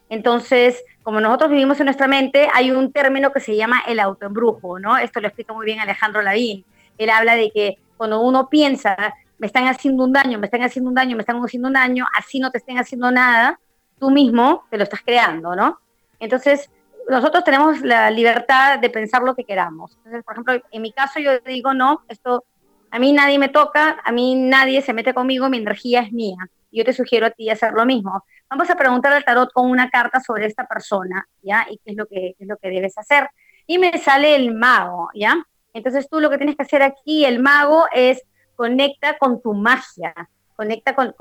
Entonces, 0.08 0.84
como 1.02 1.20
nosotros 1.20 1.50
vivimos 1.50 1.78
en 1.80 1.86
nuestra 1.86 2.08
mente, 2.08 2.48
hay 2.52 2.70
un 2.70 2.92
término 2.92 3.32
que 3.32 3.40
se 3.40 3.56
llama 3.56 3.82
el 3.86 4.00
autoembrujo, 4.00 4.78
¿no? 4.78 4.96
Esto 4.96 5.20
lo 5.20 5.28
explica 5.28 5.52
muy 5.52 5.66
bien 5.66 5.80
Alejandro 5.80 6.22
Lavín. 6.22 6.64
Él 6.98 7.10
habla 7.10 7.36
de 7.36 7.50
que 7.50 7.78
cuando 7.96 8.20
uno 8.20 8.48
piensa, 8.48 8.96
me 9.38 9.46
están 9.46 9.66
haciendo 9.66 10.04
un 10.04 10.12
daño, 10.12 10.38
me 10.38 10.46
están 10.46 10.62
haciendo 10.62 10.88
un 10.88 10.94
daño, 10.94 11.16
me 11.16 11.22
están 11.22 11.42
haciendo 11.42 11.68
un 11.68 11.74
daño, 11.74 12.06
así 12.18 12.38
no 12.38 12.50
te 12.50 12.58
estén 12.58 12.78
haciendo 12.78 13.10
nada, 13.10 13.58
tú 13.98 14.10
mismo 14.10 14.64
te 14.70 14.76
lo 14.76 14.84
estás 14.84 15.02
creando, 15.02 15.54
¿no? 15.54 15.80
Entonces, 16.20 16.70
nosotros 17.08 17.44
tenemos 17.44 17.80
la 17.82 18.10
libertad 18.10 18.78
de 18.78 18.90
pensar 18.90 19.22
lo 19.22 19.34
que 19.34 19.44
queramos. 19.44 19.92
Entonces, 19.98 20.24
por 20.24 20.34
ejemplo, 20.34 20.54
en 20.70 20.82
mi 20.82 20.92
caso 20.92 21.20
yo 21.20 21.38
digo, 21.40 21.74
no, 21.74 22.02
esto, 22.08 22.44
a 22.90 22.98
mí 22.98 23.12
nadie 23.12 23.38
me 23.38 23.48
toca, 23.48 24.00
a 24.04 24.12
mí 24.12 24.34
nadie 24.34 24.80
se 24.80 24.92
mete 24.92 25.12
conmigo, 25.12 25.48
mi 25.48 25.58
energía 25.58 26.00
es 26.00 26.12
mía. 26.12 26.36
Yo 26.72 26.84
te 26.84 26.92
sugiero 26.92 27.26
a 27.26 27.30
ti 27.30 27.50
hacer 27.50 27.72
lo 27.72 27.84
mismo. 27.84 28.24
Vamos 28.50 28.70
a 28.70 28.76
preguntar 28.76 29.12
al 29.12 29.24
tarot 29.24 29.52
con 29.52 29.70
una 29.70 29.90
carta 29.90 30.20
sobre 30.20 30.46
esta 30.46 30.66
persona, 30.66 31.26
¿ya? 31.42 31.66
Y 31.70 31.78
qué 31.78 31.92
es 31.92 31.96
lo 31.96 32.06
que, 32.06 32.36
es 32.38 32.48
lo 32.48 32.56
que 32.56 32.68
debes 32.70 32.96
hacer. 32.98 33.28
Y 33.66 33.78
me 33.78 33.96
sale 33.98 34.36
el 34.36 34.54
mago, 34.54 35.08
¿ya? 35.14 35.44
Entonces 35.72 36.08
tú 36.08 36.20
lo 36.20 36.30
que 36.30 36.36
tienes 36.36 36.56
que 36.56 36.62
hacer 36.62 36.82
aquí, 36.82 37.24
el 37.24 37.40
mago, 37.40 37.86
es 37.92 38.22
conecta 38.54 39.18
con 39.18 39.42
tu 39.42 39.54
magia, 39.54 40.14
conecta 40.56 40.94
con, 40.94 41.14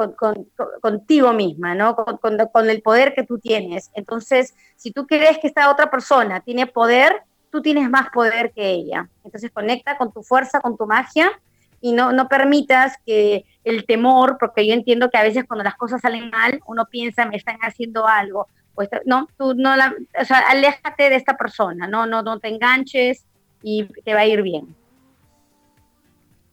contigo 0.81 1.33
misma, 1.33 1.73
¿no? 1.73 1.95
Con, 1.95 2.69
el 2.69 2.81
poder 2.81 3.13
que 3.15 3.23
tú 3.23 3.39
tienes. 3.39 3.89
Entonces, 3.95 4.53
si 4.75 4.91
tú 4.91 5.07
crees 5.07 5.39
que 5.39 5.47
esta 5.47 5.71
otra 5.71 5.89
persona 5.89 6.41
tiene 6.41 6.67
poder, 6.67 7.23
tú 7.49 7.61
tienes 7.61 7.89
más 7.89 8.09
poder 8.11 8.51
que 8.51 8.69
ella. 8.69 9.09
Entonces, 9.23 9.51
conecta 9.51 9.97
con 9.97 10.11
tu 10.11 10.21
fuerza, 10.23 10.61
con 10.61 10.77
tu 10.77 10.85
magia 10.85 11.31
y 11.83 11.91
no, 11.91 12.13
no 12.13 12.29
permitas 12.29 12.95
que 13.05 13.43
el 13.65 13.85
temor, 13.85 14.37
porque 14.39 14.65
yo 14.65 14.73
entiendo 14.73 15.09
que 15.09 15.17
a 15.17 15.23
veces 15.23 15.43
cuando 15.45 15.65
las 15.65 15.75
cosas 15.75 15.99
salen 15.99 16.29
mal, 16.29 16.61
uno 16.65 16.85
piensa, 16.89 17.25
me 17.25 17.35
están 17.35 17.57
haciendo 17.61 18.07
algo. 18.07 18.47
Pues, 18.73 18.87
no, 19.05 19.27
tú 19.37 19.53
no 19.53 19.75
la, 19.75 19.93
o 20.17 20.23
sea, 20.23 20.37
aléjate 20.47 21.09
de 21.09 21.17
esta 21.17 21.35
persona, 21.35 21.85
no, 21.85 22.07
no, 22.07 22.23
no 22.23 22.39
te 22.39 22.47
enganches 22.47 23.25
y 23.61 23.83
te 24.05 24.13
va 24.13 24.21
a 24.21 24.25
ir 24.25 24.41
bien. 24.43 24.73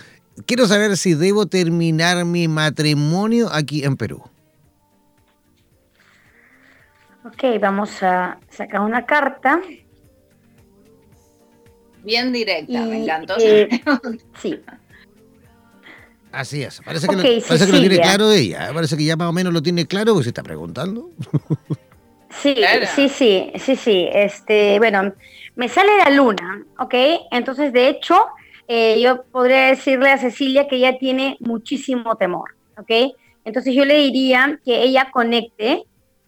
quiero 0.47 0.67
saber 0.67 0.97
si 0.97 1.15
debo 1.15 1.47
terminar 1.47 2.25
mi 2.25 2.49
matrimonio 2.49 3.49
aquí 3.53 3.85
en 3.85 3.97
Perú. 3.97 4.23
Ok, 7.25 7.61
vamos 7.61 8.03
a 8.03 8.39
sacar 8.49 8.81
una 8.81 9.05
carta. 9.05 9.61
Bien 12.03 12.33
directa, 12.33 12.81
me 12.87 13.03
encantó. 13.03 13.35
Eh, 13.39 13.69
sí. 14.41 14.59
Así 16.33 16.63
es, 16.63 16.81
parece 16.85 17.09
que, 17.09 17.17
lo, 17.17 17.23
tiene 17.81 17.99
claro 17.99 18.31
ella, 18.31 18.71
¿eh? 18.71 18.73
parece 18.73 18.97
que 18.97 19.05
ya 19.05 19.17
más 19.17 19.29
o 19.29 19.33
menos 19.33 19.53
lo 19.53 19.61
tiene 19.63 19.87
claro, 19.87 20.13
porque 20.13 20.25
se 20.25 20.31
está 20.31 20.43
preguntando. 20.43 21.11
Sí, 22.33 22.55
sí, 22.95 23.09
sí, 23.09 23.53
sí, 23.59 23.77
sí. 23.77 24.09
Este, 24.13 24.79
bueno, 24.79 25.13
me 25.61 25.69
sale 25.69 25.95
la 25.99 26.09
luna, 26.09 26.65
¿ok? 26.79 26.95
Entonces, 27.31 27.71
de 27.75 27.89
hecho, 27.89 28.17
eh, 28.67 28.99
yo 28.99 29.25
podría 29.25 29.67
decirle 29.67 30.11
a 30.11 30.17
Cecilia 30.17 30.67
que 30.67 30.77
ella 30.77 30.97
tiene 30.97 31.37
muchísimo 31.39 32.17
temor, 32.17 32.57
¿ok? 32.79 33.13
Entonces 33.45 33.75
yo 33.75 33.85
le 33.85 33.97
diría 33.97 34.59
que 34.65 34.83
ella 34.83 35.11
conecte 35.13 35.85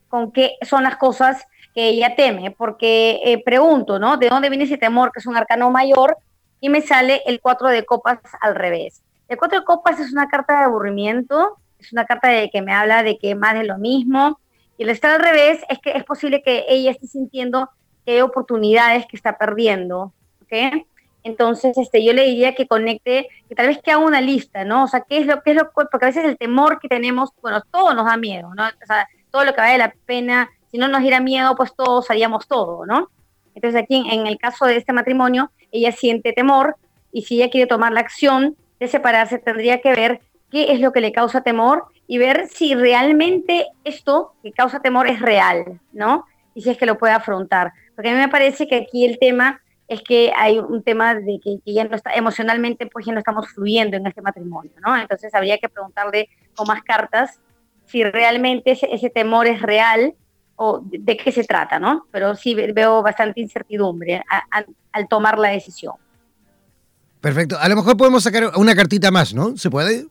con 0.09 0.33
qué 0.33 0.57
son 0.61 0.83
las 0.83 0.99
cosas 0.99 1.47
que 1.75 1.89
ella 1.89 2.15
teme, 2.15 2.51
porque 2.51 3.21
eh, 3.25 3.43
pregunto, 3.43 3.99
¿no? 3.99 4.19
¿De 4.19 4.29
dónde 4.29 4.51
viene 4.51 4.65
ese 4.65 4.77
temor 4.77 5.11
que 5.13 5.21
es 5.21 5.27
un 5.27 5.35
arcano 5.35 5.71
mayor? 5.71 6.19
Y 6.61 6.69
me 6.69 6.83
sale 6.83 7.23
el 7.25 7.41
cuatro 7.41 7.69
de 7.69 7.87
copas 7.87 8.19
al 8.43 8.55
revés. 8.55 9.01
El 9.29 9.39
cuatro 9.39 9.61
de 9.61 9.65
copas 9.65 9.99
es 9.99 10.13
una 10.13 10.29
carta 10.29 10.59
de 10.59 10.65
aburrimiento, 10.65 11.57
es 11.79 11.91
una 11.91 12.05
carta 12.05 12.29
de 12.29 12.51
que 12.51 12.61
me 12.61 12.75
habla 12.75 13.03
de 13.03 13.17
que 13.17 13.35
más 13.35 13.55
de 13.55 13.65
lo 13.65 13.79
mismo, 13.79 14.39
y 14.77 14.83
el 14.83 14.91
estar 14.91 15.11
al 15.11 15.23
revés 15.23 15.65
es 15.71 15.79
que 15.79 15.93
es 15.93 16.05
posible 16.05 16.43
que 16.43 16.67
ella 16.69 16.91
esté 16.91 17.07
sintiendo 17.07 17.71
hay 18.07 18.21
oportunidades 18.21 19.07
que 19.07 19.17
está 19.17 19.39
perdiendo, 19.39 20.13
¿ok? 20.43 20.85
Entonces, 21.25 21.79
este, 21.79 22.05
yo 22.05 22.13
le 22.13 22.25
diría 22.25 22.55
que 22.55 22.67
conecte, 22.67 23.29
que 23.49 23.55
tal 23.55 23.69
vez 23.69 23.79
que 23.81 23.93
haga 23.93 24.05
una 24.05 24.21
lista, 24.21 24.65
¿no? 24.65 24.85
O 24.85 24.89
sea, 24.89 25.03
¿qué 25.03 25.19
es 25.19 25.27
lo 25.27 25.41
que 25.43 25.53
es 25.53 25.57
lo 25.57 25.71
porque 25.73 26.05
a 26.05 26.09
veces 26.09 26.25
el 26.25 26.37
temor 26.37 26.81
que 26.81 26.89
tenemos, 26.89 27.31
bueno, 27.41 27.63
todo 27.71 27.95
nos 27.95 28.07
da 28.07 28.17
miedo, 28.17 28.53
¿no? 28.55 28.65
O 28.65 28.87
sea, 28.87 29.09
todo 29.31 29.45
lo 29.45 29.55
que 29.55 29.61
vale 29.61 29.79
la 29.79 29.95
pena, 30.07 30.51
si 30.71 30.79
no 30.79 30.89
nos 30.89 31.03
diera 31.03 31.21
miedo, 31.21 31.55
pues 31.55 31.75
todos 31.77 32.11
haríamos 32.11 32.49
todo, 32.49 32.87
¿no? 32.87 33.09
Entonces, 33.55 33.83
aquí 33.83 34.05
en 34.11 34.27
el 34.27 34.39
caso 34.39 34.67
de 34.67 34.77
este 34.77 34.93
matrimonio, 34.93 35.51
ella 35.71 35.93
siente 35.93 36.33
temor 36.33 36.77
y 37.13 37.23
si 37.23 37.37
ella 37.37 37.51
quiere 37.51 37.67
tomar 37.67 37.93
la 37.93 38.01
acción 38.01 38.57
de 38.81 38.89
separarse, 38.89 39.39
tendría 39.39 39.81
que 39.81 39.95
ver 39.95 40.21
qué 40.51 40.73
es 40.73 40.81
lo 40.81 40.93
que 40.93 41.01
le 41.01 41.13
causa 41.13 41.43
temor 41.43 41.87
y 42.07 42.19
ver 42.19 42.49
si 42.49 42.75
realmente 42.75 43.69
esto 43.85 44.35
que 44.43 44.53
causa 44.53 44.81
temor 44.81 45.07
es 45.07 45.21
real, 45.21 45.81
¿no? 45.93 46.27
Y 46.55 46.63
si 46.63 46.71
es 46.71 46.79
que 46.79 46.87
lo 46.87 46.99
puede 46.99 47.15
afrontar. 47.15 47.73
Porque 48.03 48.11
a 48.11 48.15
mí 48.15 48.21
me 48.21 48.29
parece 48.29 48.67
que 48.67 48.75
aquí 48.75 49.05
el 49.05 49.17
tema 49.21 49.61
es 49.87 50.03
que 50.03 50.33
hay 50.37 50.59
un 50.59 50.83
tema 50.83 51.15
de 51.15 51.39
que, 51.41 51.61
ya 51.65 51.85
no 51.85 51.95
está 51.95 52.13
emocionalmente, 52.15 52.87
pues 52.87 53.07
ya 53.07 53.13
no 53.13 53.21
estamos 53.21 53.49
fluyendo 53.51 53.97
en 53.97 54.05
este 54.09 54.21
matrimonio, 54.21 54.73
¿no? 54.85 54.97
Entonces 54.97 55.33
habría 55.33 55.57
que 55.59 55.69
preguntarle 55.69 56.29
con 56.57 56.67
más 56.67 56.83
cartas 56.83 57.39
si 57.87 58.03
realmente 58.03 58.73
ese, 58.73 59.09
temor 59.09 59.47
es 59.47 59.63
real 59.63 60.15
o 60.57 60.81
de, 60.85 61.17
qué 61.17 61.31
se 61.31 61.45
trata, 61.45 61.79
¿no? 61.79 62.09
Pero 62.11 62.35
sí 62.35 62.57
veo 62.57 63.05
bastante 63.05 63.41
incertidumbre 63.41 64.25
al 64.91 65.09
tomar 65.09 65.39
la 65.39 65.51
decisión. 65.51 65.95
Perfecto. 67.21 67.57
A 67.57 67.69
lo 67.69 67.77
mejor 67.77 67.97
podemos 67.97 68.25
sacar 68.25 68.51
una 68.57 68.75
cartita 68.75 69.13
más, 69.13 69.33
¿no? 69.33 69.57
¿Se 69.57 69.71
puede? 69.71 70.07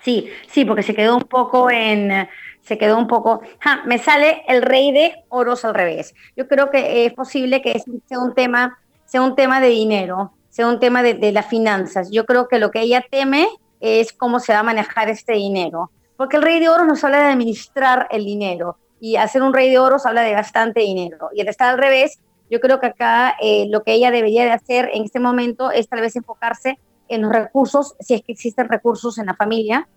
Sí, 0.00 0.28
sí, 0.48 0.64
porque 0.64 0.84
se 0.84 0.94
quedó 0.94 1.16
un 1.16 1.24
poco 1.24 1.72
en, 1.72 2.28
se 2.68 2.76
quedó 2.76 2.98
un 2.98 3.06
poco, 3.06 3.40
me 3.86 3.98
sale 3.98 4.42
el 4.46 4.60
rey 4.62 4.92
de 4.92 5.24
oros 5.30 5.64
al 5.64 5.74
revés. 5.74 6.14
Yo 6.36 6.46
creo 6.46 6.70
que 6.70 7.06
es 7.06 7.14
posible 7.14 7.62
que 7.62 7.82
sea 8.06 8.18
un 8.18 8.34
tema, 8.34 8.78
sea 9.06 9.22
un 9.22 9.34
tema 9.34 9.60
de 9.60 9.68
dinero, 9.68 10.32
sea 10.50 10.68
un 10.68 10.78
tema 10.78 11.02
de, 11.02 11.14
de 11.14 11.32
las 11.32 11.46
finanzas. 11.46 12.10
Yo 12.10 12.26
creo 12.26 12.46
que 12.46 12.58
lo 12.58 12.70
que 12.70 12.82
ella 12.82 13.02
teme 13.10 13.48
es 13.80 14.12
cómo 14.12 14.38
se 14.38 14.52
va 14.52 14.58
a 14.58 14.62
manejar 14.62 15.08
este 15.08 15.32
dinero, 15.32 15.90
porque 16.18 16.36
el 16.36 16.42
rey 16.42 16.60
de 16.60 16.68
oros 16.68 16.86
nos 16.86 17.02
habla 17.02 17.20
de 17.20 17.32
administrar 17.32 18.06
el 18.10 18.26
dinero 18.26 18.76
y 19.00 19.16
hacer 19.16 19.42
un 19.42 19.54
rey 19.54 19.70
de 19.70 19.78
oros 19.78 20.04
habla 20.04 20.22
de 20.22 20.34
bastante 20.34 20.80
dinero 20.80 21.30
y 21.32 21.40
el 21.40 21.48
estar 21.48 21.68
al 21.70 21.78
revés 21.78 22.18
yo 22.50 22.60
creo 22.60 22.80
que 22.80 22.86
acá 22.86 23.36
eh, 23.40 23.66
lo 23.68 23.82
que 23.82 23.92
ella 23.92 24.10
debería 24.10 24.44
de 24.44 24.50
hacer 24.50 24.90
en 24.92 25.04
este 25.04 25.20
momento 25.20 25.70
es 25.70 25.88
tal 25.88 26.00
vez 26.00 26.16
enfocarse 26.16 26.78
en 27.08 27.22
los 27.22 27.32
recursos, 27.32 27.94
si 28.00 28.14
es 28.14 28.22
que 28.22 28.32
existen 28.32 28.68
recursos 28.68 29.18
en 29.18 29.26
la 29.26 29.34
familia, 29.34 29.88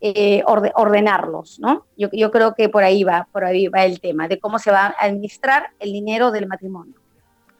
eh, 0.00 0.42
ordenarlos, 0.44 1.58
¿no? 1.58 1.86
Yo, 1.96 2.08
yo, 2.12 2.30
creo 2.30 2.54
que 2.54 2.68
por 2.68 2.84
ahí 2.84 3.02
va, 3.02 3.26
por 3.32 3.44
ahí 3.44 3.66
va 3.68 3.84
el 3.84 4.00
tema 4.00 4.28
de 4.28 4.38
cómo 4.38 4.58
se 4.58 4.70
va 4.70 4.86
a 4.86 4.94
administrar 5.00 5.70
el 5.80 5.92
dinero 5.92 6.30
del 6.30 6.46
matrimonio. 6.46 6.94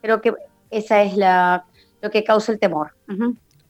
Creo 0.00 0.20
que 0.20 0.32
esa 0.70 1.02
es 1.02 1.16
la, 1.16 1.64
lo 2.00 2.10
que 2.10 2.24
causa 2.24 2.52
el 2.52 2.58
temor. 2.58 2.92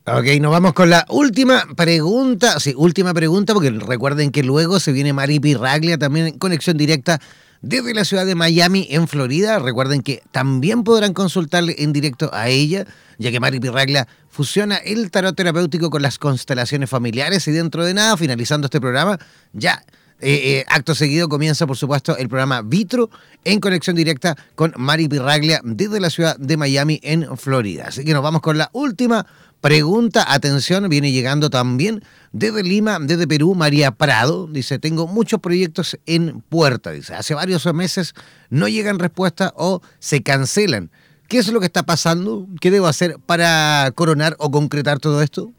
Ok, 0.07 0.27
nos 0.41 0.53
vamos 0.53 0.73
con 0.73 0.91
la 0.91 1.07
última 1.09 1.65
pregunta. 1.77 2.61
Sí, 2.61 2.75
última 2.77 3.15
pregunta, 3.15 3.55
porque 3.55 3.71
recuerden 3.71 4.31
que 4.31 4.43
luego 4.43 4.81
se 4.81 4.93
viene 4.93 5.13
Mari 5.13 5.41
Pirraglia 5.41 5.99
también 5.99 6.27
en 6.27 6.39
conexión 6.39 6.77
directa 6.77 7.21
desde 7.63 7.95
la 7.95 8.05
ciudad 8.05 8.27
de 8.27 8.35
Miami, 8.35 8.87
en 8.91 9.09
Florida. 9.09 9.59
Recuerden 9.59 10.03
que 10.03 10.23
también 10.31 10.85
podrán 10.85 11.15
consultarle 11.15 11.77
en 11.79 11.93
directo 11.93 12.31
a 12.33 12.49
ella, 12.49 12.87
ya 13.19 13.31
que 13.31 13.41
Mari 13.41 13.61
Pirraglia 13.61 14.07
fusiona 14.29 14.77
el 14.77 15.11
tarot 15.11 15.35
terapéutico 15.35 15.91
con 15.91 16.03
las 16.03 16.19
constelaciones 16.19 16.89
familiares 16.89 17.49
y 17.49 17.53
dentro 17.53 17.85
de 17.85 17.95
nada, 17.95 18.17
finalizando 18.17 18.67
este 18.67 18.81
programa, 18.81 19.19
ya 19.53 19.83
eh, 20.21 20.59
eh, 20.59 20.65
acto 20.69 20.97
seguido 20.97 21.29
comienza, 21.29 21.67
por 21.67 21.77
supuesto, 21.77 22.17
el 22.17 22.29
programa 22.29 22.63
Vitro 22.63 23.09
en 23.45 23.61
conexión 23.61 23.95
directa 23.95 24.37
con 24.57 24.73
Mari 24.77 25.09
Pirraglia 25.09 25.61
desde 25.63 26.01
la 26.01 26.11
ciudad 26.11 26.37
de 26.37 26.57
Miami, 26.57 27.01
en 27.03 27.37
Florida. 27.37 27.87
Así 27.89 28.05
que 28.05 28.13
nos 28.13 28.23
vamos 28.23 28.43
con 28.43 28.59
la 28.59 28.69
última 28.73 29.27
pregunta. 29.61 30.33
Atención, 30.33 30.89
viene 30.89 31.13
llegando 31.13 31.51
también 31.51 32.03
desde 32.33 32.63
Lima, 32.63 32.99
desde 33.01 33.27
Perú, 33.27 33.55
María 33.55 33.91
Prado. 33.91 34.47
Dice, 34.47 34.79
tengo 34.79 35.07
muchos 35.07 35.41
proyectos 35.41 35.99
en 36.07 36.41
puerta. 36.43 36.91
Dice, 36.91 37.15
hace 37.15 37.35
varios 37.35 37.73
meses 37.75 38.15
no 38.51 38.69
llegan 38.69 38.99
respuestas 38.99 39.53
o 39.57 39.81
se 39.99 40.23
cancelan. 40.23 40.91
¿Qué 41.29 41.39
es 41.39 41.53
lo 41.53 41.61
que 41.61 41.67
está 41.67 41.83
pasando? 41.83 42.47
¿Qué 42.61 42.71
debo 42.71 42.87
hacer 42.87 43.19
para 43.27 43.91
coronar 43.95 44.35
o 44.39 44.51
concretar 44.51 44.99
todo 44.99 45.23
esto? 45.23 45.53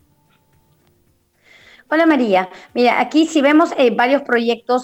Hola 1.91 2.05
María, 2.05 2.49
mira, 2.75 3.01
aquí 3.01 3.25
si 3.25 3.41
vemos 3.41 3.71
eh, 3.75 3.89
varios 3.89 4.21
proyectos 4.21 4.83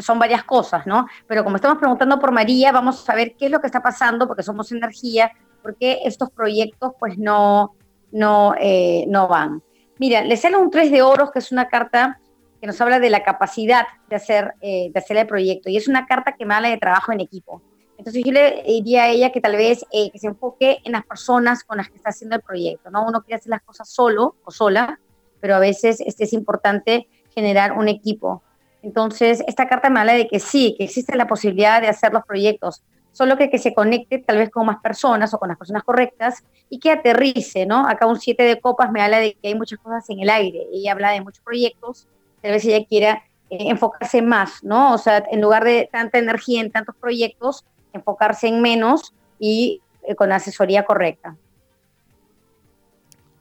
son 0.00 0.18
varias 0.18 0.44
cosas, 0.44 0.86
¿no? 0.86 1.06
Pero 1.26 1.44
como 1.44 1.56
estamos 1.56 1.78
preguntando 1.78 2.18
por 2.18 2.30
María, 2.30 2.72
vamos 2.72 3.08
a 3.08 3.14
ver 3.14 3.36
qué 3.38 3.46
es 3.46 3.50
lo 3.50 3.58
que 3.60 3.66
está 3.66 3.82
pasando, 3.82 4.26
porque 4.26 4.42
somos 4.42 4.70
energía, 4.70 5.32
porque 5.62 6.00
estos 6.04 6.30
proyectos 6.30 6.92
pues 7.00 7.16
no, 7.16 7.74
no, 8.12 8.54
eh, 8.60 9.06
no 9.08 9.28
van. 9.28 9.62
Mira, 10.00 10.22
le 10.22 10.38
sale 10.38 10.56
un 10.56 10.70
3 10.70 10.90
de 10.90 11.02
oros, 11.02 11.30
que 11.30 11.40
es 11.40 11.52
una 11.52 11.68
carta 11.68 12.18
que 12.58 12.66
nos 12.66 12.80
habla 12.80 13.00
de 13.00 13.10
la 13.10 13.22
capacidad 13.22 13.86
de 14.08 14.16
hacer, 14.16 14.54
eh, 14.62 14.90
de 14.90 14.98
hacer 14.98 15.18
el 15.18 15.26
proyecto. 15.26 15.68
Y 15.68 15.76
es 15.76 15.88
una 15.88 16.06
carta 16.06 16.36
que 16.38 16.46
me 16.46 16.54
habla 16.54 16.70
de 16.70 16.78
trabajo 16.78 17.12
en 17.12 17.20
equipo. 17.20 17.60
Entonces 17.98 18.22
yo 18.24 18.32
le 18.32 18.62
diría 18.66 19.02
a 19.02 19.08
ella 19.10 19.30
que 19.30 19.42
tal 19.42 19.56
vez 19.56 19.84
eh, 19.92 20.10
que 20.10 20.18
se 20.18 20.28
enfoque 20.28 20.78
en 20.86 20.92
las 20.92 21.04
personas 21.04 21.64
con 21.64 21.76
las 21.76 21.90
que 21.90 21.96
está 21.96 22.08
haciendo 22.08 22.34
el 22.34 22.40
proyecto. 22.40 22.90
¿no? 22.90 23.06
Uno 23.06 23.20
quiere 23.20 23.40
hacer 23.40 23.50
las 23.50 23.60
cosas 23.60 23.90
solo 23.90 24.36
o 24.42 24.50
sola, 24.50 24.98
pero 25.38 25.54
a 25.54 25.58
veces 25.58 26.00
este 26.00 26.24
es 26.24 26.32
importante 26.32 27.06
generar 27.34 27.72
un 27.72 27.88
equipo. 27.88 28.42
Entonces, 28.80 29.44
esta 29.46 29.68
carta 29.68 29.90
me 29.90 30.00
habla 30.00 30.14
de 30.14 30.28
que 30.28 30.40
sí, 30.40 30.76
que 30.78 30.84
existe 30.84 31.14
la 31.14 31.26
posibilidad 31.26 31.82
de 31.82 31.88
hacer 31.88 32.14
los 32.14 32.24
proyectos, 32.24 32.82
solo 33.12 33.36
que, 33.36 33.50
que 33.50 33.58
se 33.58 33.74
conecte 33.74 34.18
tal 34.18 34.38
vez 34.38 34.50
con 34.50 34.66
más 34.66 34.80
personas 34.80 35.32
o 35.34 35.38
con 35.38 35.48
las 35.48 35.58
personas 35.58 35.82
correctas 35.82 36.44
y 36.68 36.78
que 36.78 36.90
aterrice, 36.90 37.66
¿no? 37.66 37.86
Acá 37.86 38.06
un 38.06 38.18
siete 38.18 38.44
de 38.44 38.60
copas 38.60 38.90
me 38.92 39.02
habla 39.02 39.18
de 39.18 39.34
que 39.34 39.48
hay 39.48 39.54
muchas 39.54 39.78
cosas 39.80 40.08
en 40.10 40.20
el 40.20 40.30
aire, 40.30 40.66
ella 40.72 40.92
habla 40.92 41.10
de 41.10 41.20
muchos 41.20 41.42
proyectos, 41.44 42.06
tal 42.40 42.52
vez 42.52 42.64
ella 42.64 42.84
quiera 42.86 43.22
eh, 43.50 43.68
enfocarse 43.68 44.22
más, 44.22 44.62
¿no? 44.62 44.94
O 44.94 44.98
sea, 44.98 45.24
en 45.30 45.40
lugar 45.40 45.64
de 45.64 45.88
tanta 45.90 46.18
energía 46.18 46.60
en 46.60 46.70
tantos 46.70 46.94
proyectos, 46.96 47.64
enfocarse 47.92 48.46
en 48.46 48.62
menos 48.62 49.12
y 49.38 49.82
eh, 50.02 50.14
con 50.14 50.28
la 50.28 50.36
asesoría 50.36 50.84
correcta. 50.84 51.36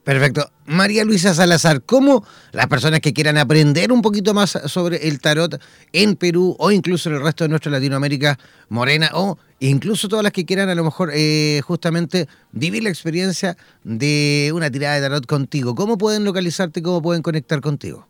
Perfecto. 0.03 0.49
María 0.65 1.03
Luisa 1.03 1.33
Salazar, 1.33 1.83
¿cómo 1.83 2.25
las 2.51 2.67
personas 2.67 2.99
que 2.99 3.13
quieran 3.13 3.37
aprender 3.37 3.91
un 3.91 4.01
poquito 4.01 4.33
más 4.33 4.51
sobre 4.65 5.07
el 5.07 5.19
tarot 5.19 5.61
en 5.93 6.15
Perú 6.15 6.55
o 6.57 6.71
incluso 6.71 7.09
en 7.09 7.15
el 7.15 7.21
resto 7.21 7.43
de 7.43 7.49
nuestra 7.49 7.71
Latinoamérica 7.71 8.39
morena 8.69 9.11
o 9.13 9.37
incluso 9.59 10.07
todas 10.07 10.23
las 10.23 10.31
que 10.31 10.45
quieran 10.45 10.69
a 10.69 10.75
lo 10.75 10.83
mejor 10.83 11.11
eh, 11.13 11.61
justamente 11.65 12.27
vivir 12.51 12.83
la 12.83 12.89
experiencia 12.89 13.57
de 13.83 14.51
una 14.53 14.71
tirada 14.71 14.95
de 14.95 15.01
tarot 15.01 15.25
contigo, 15.25 15.75
¿cómo 15.75 15.97
pueden 15.97 16.23
localizarte, 16.23 16.81
cómo 16.81 17.01
pueden 17.01 17.21
conectar 17.21 17.61
contigo? 17.61 18.07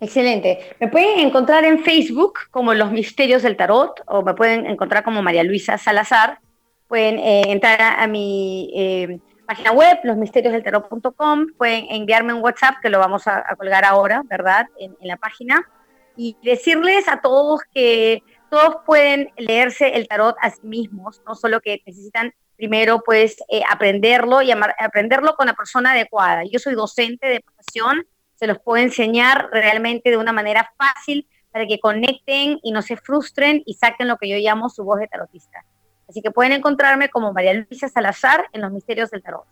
Excelente. 0.00 0.58
Me 0.78 0.88
pueden 0.88 1.18
encontrar 1.20 1.64
en 1.64 1.82
Facebook 1.82 2.34
como 2.50 2.72
Los 2.74 2.92
Misterios 2.92 3.42
del 3.42 3.56
Tarot 3.56 4.00
o 4.06 4.22
me 4.22 4.34
pueden 4.34 4.66
encontrar 4.66 5.02
como 5.02 5.22
María 5.22 5.42
Luisa 5.42 5.76
Salazar. 5.76 6.38
Pueden 6.86 7.18
eh, 7.18 7.42
entrar 7.50 7.80
a, 7.80 8.06
mi... 8.06 8.70
Eh, 8.76 9.18
página 9.48 9.72
web, 9.72 9.98
losmisteriosdeltarot.com. 10.04 11.46
Pueden 11.56 11.86
enviarme 11.88 12.34
un 12.34 12.42
WhatsApp 12.42 12.76
que 12.82 12.90
lo 12.90 12.98
vamos 12.98 13.26
a, 13.26 13.42
colgar 13.56 13.86
ahora, 13.86 14.22
¿verdad? 14.26 14.66
En, 14.78 14.94
la 15.00 15.16
página. 15.16 15.66
Y 16.16 16.36
decirles 16.42 17.08
a 17.08 17.22
todos 17.22 17.62
que 17.72 18.22
todos 18.50 18.76
pueden 18.84 19.30
leerse 19.38 19.96
el 19.96 20.06
tarot 20.06 20.36
a 20.42 20.50
sí 20.50 20.60
mismos, 20.64 21.22
no 21.26 21.34
solo 21.34 21.60
que 21.60 21.82
necesitan 21.86 22.34
primero 22.56 23.00
pues 23.04 23.36
eh, 23.48 23.62
aprenderlo 23.70 24.42
y 24.42 24.50
aprenderlo 24.50 25.34
con 25.34 25.46
la 25.46 25.54
persona 25.54 25.92
adecuada. 25.92 26.42
Yo 26.44 26.58
soy 26.58 26.74
docente 26.74 27.26
de 27.26 27.40
profesión, 27.40 28.06
se 28.34 28.46
los 28.46 28.58
puedo 28.58 28.82
enseñar 28.82 29.48
realmente 29.50 30.10
de 30.10 30.16
una 30.16 30.32
manera 30.32 30.70
fácil 30.76 31.26
para 31.52 31.66
que 31.66 31.78
conecten 31.78 32.58
y 32.62 32.72
no 32.72 32.82
se 32.82 32.96
frustren 32.96 33.62
y 33.64 33.74
saquen 33.74 34.08
lo 34.08 34.18
que 34.18 34.28
yo 34.28 34.36
llamo 34.36 34.68
su 34.68 34.84
voz 34.84 34.98
de 34.98 35.06
tarotista. 35.06 35.64
Así 36.08 36.22
que 36.22 36.30
pueden 36.30 36.52
encontrarme 36.52 37.08
como 37.08 37.32
María 37.32 37.52
Luisa 37.54 37.88
Salazar 37.88 38.46
en 38.52 38.62
los 38.62 38.72
Misterios 38.72 39.10
del 39.10 39.22
Tarot. 39.22 39.44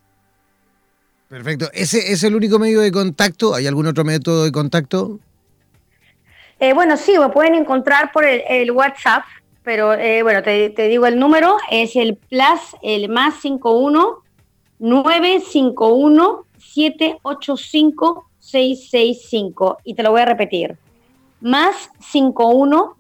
Perfecto. 1.29 1.69
¿Ese 1.73 2.13
es 2.13 2.23
el 2.25 2.35
único 2.35 2.59
medio 2.59 2.81
de 2.81 2.93
contacto? 2.93 3.55
¿Hay 3.55 3.67
algún 3.67 3.87
otro 3.87 4.05
método 4.05 4.45
de 4.45 4.53
contacto? 4.53 5.19
Eh, 6.61 6.73
bueno, 6.73 6.97
sí, 6.97 7.19
me 7.19 7.29
pueden 7.29 7.55
encontrar 7.55 8.13
por 8.13 8.25
el, 8.25 8.71
WhatsApp, 8.71 9.25
pero 9.63 9.93
eh, 9.93 10.23
bueno, 10.23 10.43
te, 10.43 10.71
digo 10.71 11.07
el 11.07 11.19
número, 11.19 11.57
es 11.71 11.97
el 11.97 12.17
plus, 12.17 12.77
el 12.83 13.09
más 13.11 13.35
51 13.41 14.23
951 14.79 16.47
785 16.59 18.31
665 18.39 19.79
y 19.85 19.95
te 19.95 20.03
lo 20.03 20.13
voy 20.13 20.23
a 20.23 20.27
repetir. 20.27 20.79
Más 21.41 21.91
51 22.01 22.97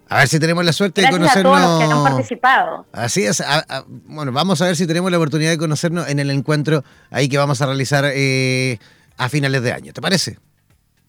A 0.08 0.18
ver 0.18 0.28
si 0.28 0.38
tenemos 0.38 0.64
la 0.64 0.72
suerte 0.72 1.00
Gracias 1.00 1.18
de 1.20 1.42
conocernos. 1.42 1.56
a 1.58 1.60
todos 1.60 1.70
los 1.80 1.88
que 1.88 1.94
han 1.96 2.04
participado. 2.04 2.86
Así 2.92 3.24
es. 3.24 3.40
a- 3.40 3.64
a- 3.68 3.84
bueno, 3.88 4.30
vamos 4.30 4.62
a 4.62 4.66
ver 4.66 4.76
si 4.76 4.86
tenemos 4.86 5.10
la 5.10 5.16
oportunidad 5.16 5.50
de 5.50 5.58
conocernos 5.58 6.08
en 6.08 6.20
el 6.20 6.30
encuentro 6.30 6.84
ahí 7.10 7.28
que 7.28 7.38
vamos 7.38 7.60
a 7.60 7.66
realizar 7.66 8.04
eh, 8.14 8.78
a 9.16 9.28
finales 9.28 9.62
de 9.64 9.72
año. 9.72 9.92
¿Te 9.92 10.00
parece? 10.00 10.38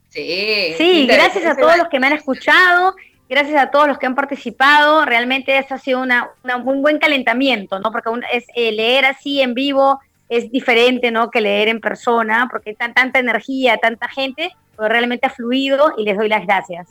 Sí. 0.10 0.74
Sí, 0.80 1.06
gracias 1.06 1.46
a 1.46 1.56
todos 1.56 1.78
los 1.78 1.90
que 1.90 2.00
me 2.00 2.08
han 2.08 2.14
escuchado, 2.14 2.96
gracias 3.30 3.62
a 3.62 3.72
todos 3.72 3.88
los 3.88 3.98
que 3.98 4.06
han 4.06 4.16
participado. 4.16 5.06
Realmente 5.06 5.58
ese 5.58 5.74
ha 5.74 5.78
sido 5.78 6.02
una, 6.02 6.30
una- 6.44 6.58
un 6.58 6.82
buen 6.82 7.00
calentamiento, 7.00 7.80
¿no? 7.80 7.92
Porque 7.92 8.10
es, 8.32 8.46
eh, 8.56 8.72
leer 8.72 9.06
así 9.06 9.42
en 9.42 9.54
vivo 9.54 10.00
es 10.30 10.52
diferente, 10.52 11.10
¿no? 11.12 11.32
Que 11.32 11.40
leer 11.42 11.70
en 11.70 11.80
persona, 11.80 12.48
porque 12.52 12.72
está 12.72 12.92
tanta 12.94 13.20
energía, 13.20 13.78
tanta 13.78 14.10
gente, 14.10 14.52
pero 14.76 14.90
realmente 14.90 15.26
ha 15.28 15.30
fluido 15.30 15.94
y 15.98 16.04
les 16.04 16.18
doy 16.18 16.28
las 16.28 16.46
gracias. 16.46 16.88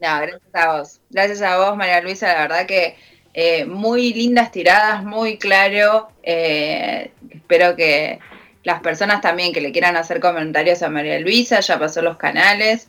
No, 0.00 0.18
gracias 0.20 0.54
a 0.54 0.72
vos. 0.78 1.00
Gracias 1.10 1.42
a 1.42 1.58
vos, 1.58 1.76
María 1.76 2.00
Luisa. 2.00 2.28
La 2.32 2.40
verdad 2.42 2.66
que 2.66 2.96
eh, 3.34 3.64
muy 3.66 4.12
lindas 4.14 4.50
tiradas, 4.50 5.04
muy 5.04 5.36
claro. 5.36 6.08
Eh, 6.22 7.10
espero 7.30 7.76
que 7.76 8.18
las 8.62 8.80
personas 8.80 9.20
también 9.20 9.52
que 9.52 9.60
le 9.60 9.72
quieran 9.72 9.96
hacer 9.96 10.20
comentarios 10.20 10.82
a 10.82 10.88
María 10.90 11.18
Luisa, 11.20 11.60
ya 11.60 11.78
pasó 11.78 12.02
los 12.02 12.16
canales. 12.16 12.88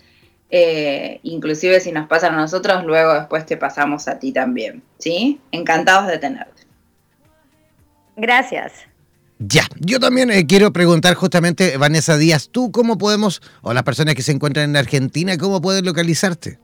Eh, 0.53 1.21
inclusive 1.23 1.79
si 1.79 1.93
nos 1.93 2.07
pasan 2.07 2.33
a 2.33 2.37
nosotros, 2.37 2.83
luego 2.83 3.13
después 3.13 3.45
te 3.45 3.55
pasamos 3.55 4.07
a 4.07 4.19
ti 4.19 4.33
también. 4.33 4.83
¿Sí? 4.99 5.39
Encantados 5.51 6.07
de 6.07 6.17
tenerte. 6.17 6.63
Gracias. 8.17 8.73
Ya, 9.39 9.63
yo 9.79 9.99
también 9.99 10.29
eh, 10.29 10.45
quiero 10.45 10.71
preguntar 10.71 11.15
justamente, 11.15 11.75
Vanessa 11.77 12.15
Díaz, 12.15 12.49
¿tú 12.51 12.71
cómo 12.71 12.99
podemos, 12.99 13.41
o 13.63 13.73
las 13.73 13.81
personas 13.81 14.13
que 14.13 14.21
se 14.21 14.31
encuentran 14.31 14.69
en 14.69 14.77
Argentina, 14.77 15.35
cómo 15.37 15.61
pueden 15.61 15.83
localizarte? 15.83 16.59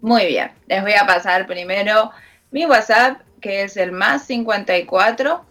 Muy 0.00 0.26
bien, 0.26 0.50
les 0.68 0.80
voy 0.82 0.94
a 0.94 1.06
pasar 1.06 1.46
primero 1.46 2.10
mi 2.50 2.64
WhatsApp, 2.64 3.20
que 3.42 3.64
es 3.64 3.76
el 3.76 3.92
más 3.92 4.24
54 4.24 5.44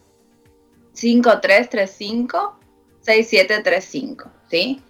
5335 0.93 2.59
6735, 3.01 4.31
¿sí? 4.49 4.81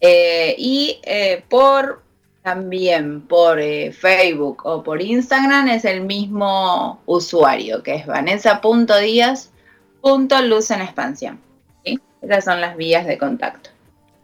Eh, 0.00 0.56
y 0.58 0.98
eh, 1.04 1.44
por 1.48 2.02
también 2.42 3.20
por 3.22 3.58
eh, 3.60 3.92
Facebook 3.92 4.62
o 4.64 4.82
por 4.82 5.00
Instagram 5.02 5.68
es 5.68 5.84
el 5.84 6.00
mismo 6.00 7.00
usuario, 7.06 7.82
que 7.82 7.96
es 7.96 8.06
vanessa.díaz.luz 8.06 10.70
en 10.70 10.80
expansión. 10.80 11.38
¿sí? 11.84 11.98
Esas 12.22 12.44
son 12.44 12.62
las 12.62 12.76
vías 12.76 13.04
de 13.06 13.18
contacto. 13.18 13.70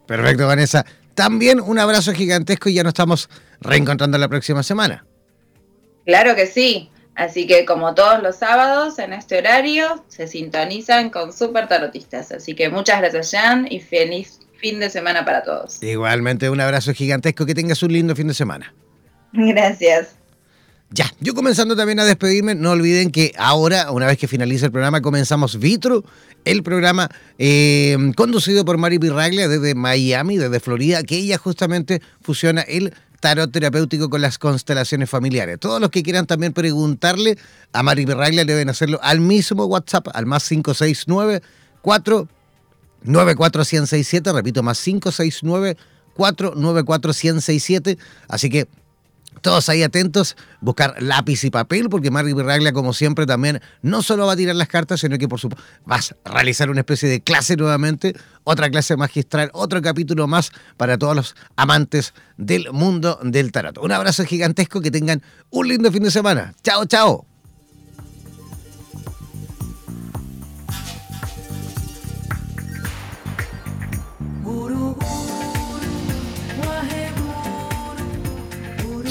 Perfecto, 0.06 0.46
Vanessa. 0.46 0.86
También 1.14 1.60
un 1.60 1.78
abrazo 1.78 2.12
gigantesco 2.12 2.68
y 2.68 2.74
ya 2.74 2.82
nos 2.82 2.90
estamos 2.90 3.30
reencontrando 3.60 4.18
la 4.18 4.28
próxima 4.28 4.62
semana. 4.62 5.06
Claro 6.04 6.34
que 6.34 6.46
sí. 6.46 6.90
Así 7.14 7.46
que 7.46 7.64
como 7.64 7.94
todos 7.94 8.22
los 8.22 8.36
sábados 8.36 8.98
en 8.98 9.14
este 9.14 9.38
horario 9.38 10.04
se 10.08 10.28
sintonizan 10.28 11.08
con 11.08 11.32
Super 11.32 11.66
Tarotistas. 11.66 12.30
Así 12.30 12.54
que 12.54 12.68
muchas 12.68 13.00
gracias 13.00 13.30
Jan 13.30 13.66
y 13.70 13.80
feliz 13.80 14.40
fin 14.66 14.80
de 14.80 14.90
semana 14.90 15.24
para 15.24 15.42
todos. 15.44 15.80
Igualmente 15.80 16.50
un 16.50 16.60
abrazo 16.60 16.92
gigantesco, 16.92 17.46
que 17.46 17.54
tengas 17.54 17.82
un 17.84 17.92
lindo 17.92 18.16
fin 18.16 18.26
de 18.26 18.34
semana. 18.34 18.74
Gracias. 19.32 20.16
Ya, 20.90 21.12
yo 21.20 21.34
comenzando 21.34 21.76
también 21.76 22.00
a 22.00 22.04
despedirme, 22.04 22.54
no 22.54 22.72
olviden 22.72 23.10
que 23.10 23.32
ahora, 23.38 23.90
una 23.92 24.06
vez 24.06 24.18
que 24.18 24.28
finalice 24.28 24.66
el 24.66 24.72
programa, 24.72 25.00
comenzamos 25.02 25.58
Vitro, 25.58 26.04
el 26.44 26.62
programa 26.62 27.08
eh, 27.38 27.96
conducido 28.16 28.64
por 28.64 28.76
Mari 28.78 28.98
Pirraglia 28.98 29.48
desde 29.48 29.74
Miami, 29.74 30.36
desde 30.36 30.60
Florida, 30.60 31.02
que 31.02 31.16
ella 31.16 31.38
justamente 31.38 32.02
fusiona 32.22 32.62
el 32.62 32.92
tarot 33.20 33.50
terapéutico 33.50 34.10
con 34.10 34.20
las 34.20 34.38
constelaciones 34.38 35.08
familiares. 35.10 35.58
Todos 35.60 35.80
los 35.80 35.90
que 35.90 36.02
quieran 36.02 36.26
también 36.26 36.52
preguntarle 36.52 37.36
a 37.72 37.82
Mari 37.84 38.04
Pirraglia 38.04 38.44
deben 38.44 38.68
hacerlo 38.68 38.98
al 39.02 39.20
mismo 39.20 39.64
WhatsApp, 39.66 40.08
al 40.12 40.26
más 40.26 40.48
569 40.48 41.42
4 41.82 42.28
94167, 43.06 44.32
repito, 44.32 44.62
más 44.62 44.80
569 44.82 45.76
494 46.14 47.12
1067. 47.12 47.98
Así 48.28 48.50
que 48.50 48.68
todos 49.42 49.68
ahí 49.68 49.82
atentos, 49.82 50.36
buscar 50.60 50.94
lápiz 51.00 51.44
y 51.44 51.50
papel, 51.50 51.88
porque 51.88 52.10
Mari 52.10 52.32
Birraglia, 52.32 52.72
como 52.72 52.92
siempre, 52.92 53.26
también 53.26 53.60
no 53.82 54.02
solo 54.02 54.26
va 54.26 54.32
a 54.32 54.36
tirar 54.36 54.56
las 54.56 54.68
cartas, 54.68 55.00
sino 55.00 55.18
que 55.18 55.28
por 55.28 55.38
supuesto 55.38 55.64
vas 55.84 56.14
a 56.24 56.30
realizar 56.30 56.70
una 56.70 56.80
especie 56.80 57.08
de 57.08 57.20
clase 57.20 57.56
nuevamente, 57.56 58.14
otra 58.44 58.70
clase 58.70 58.96
magistral, 58.96 59.50
otro 59.52 59.82
capítulo 59.82 60.26
más 60.26 60.50
para 60.76 60.98
todos 60.98 61.14
los 61.14 61.36
amantes 61.56 62.14
del 62.36 62.72
mundo 62.72 63.18
del 63.22 63.52
tarot. 63.52 63.78
Un 63.78 63.92
abrazo 63.92 64.24
gigantesco, 64.24 64.80
que 64.80 64.90
tengan 64.90 65.22
un 65.50 65.68
lindo 65.68 65.92
fin 65.92 66.02
de 66.02 66.10
semana. 66.10 66.54
Chao, 66.62 66.84
chao. 66.86 67.35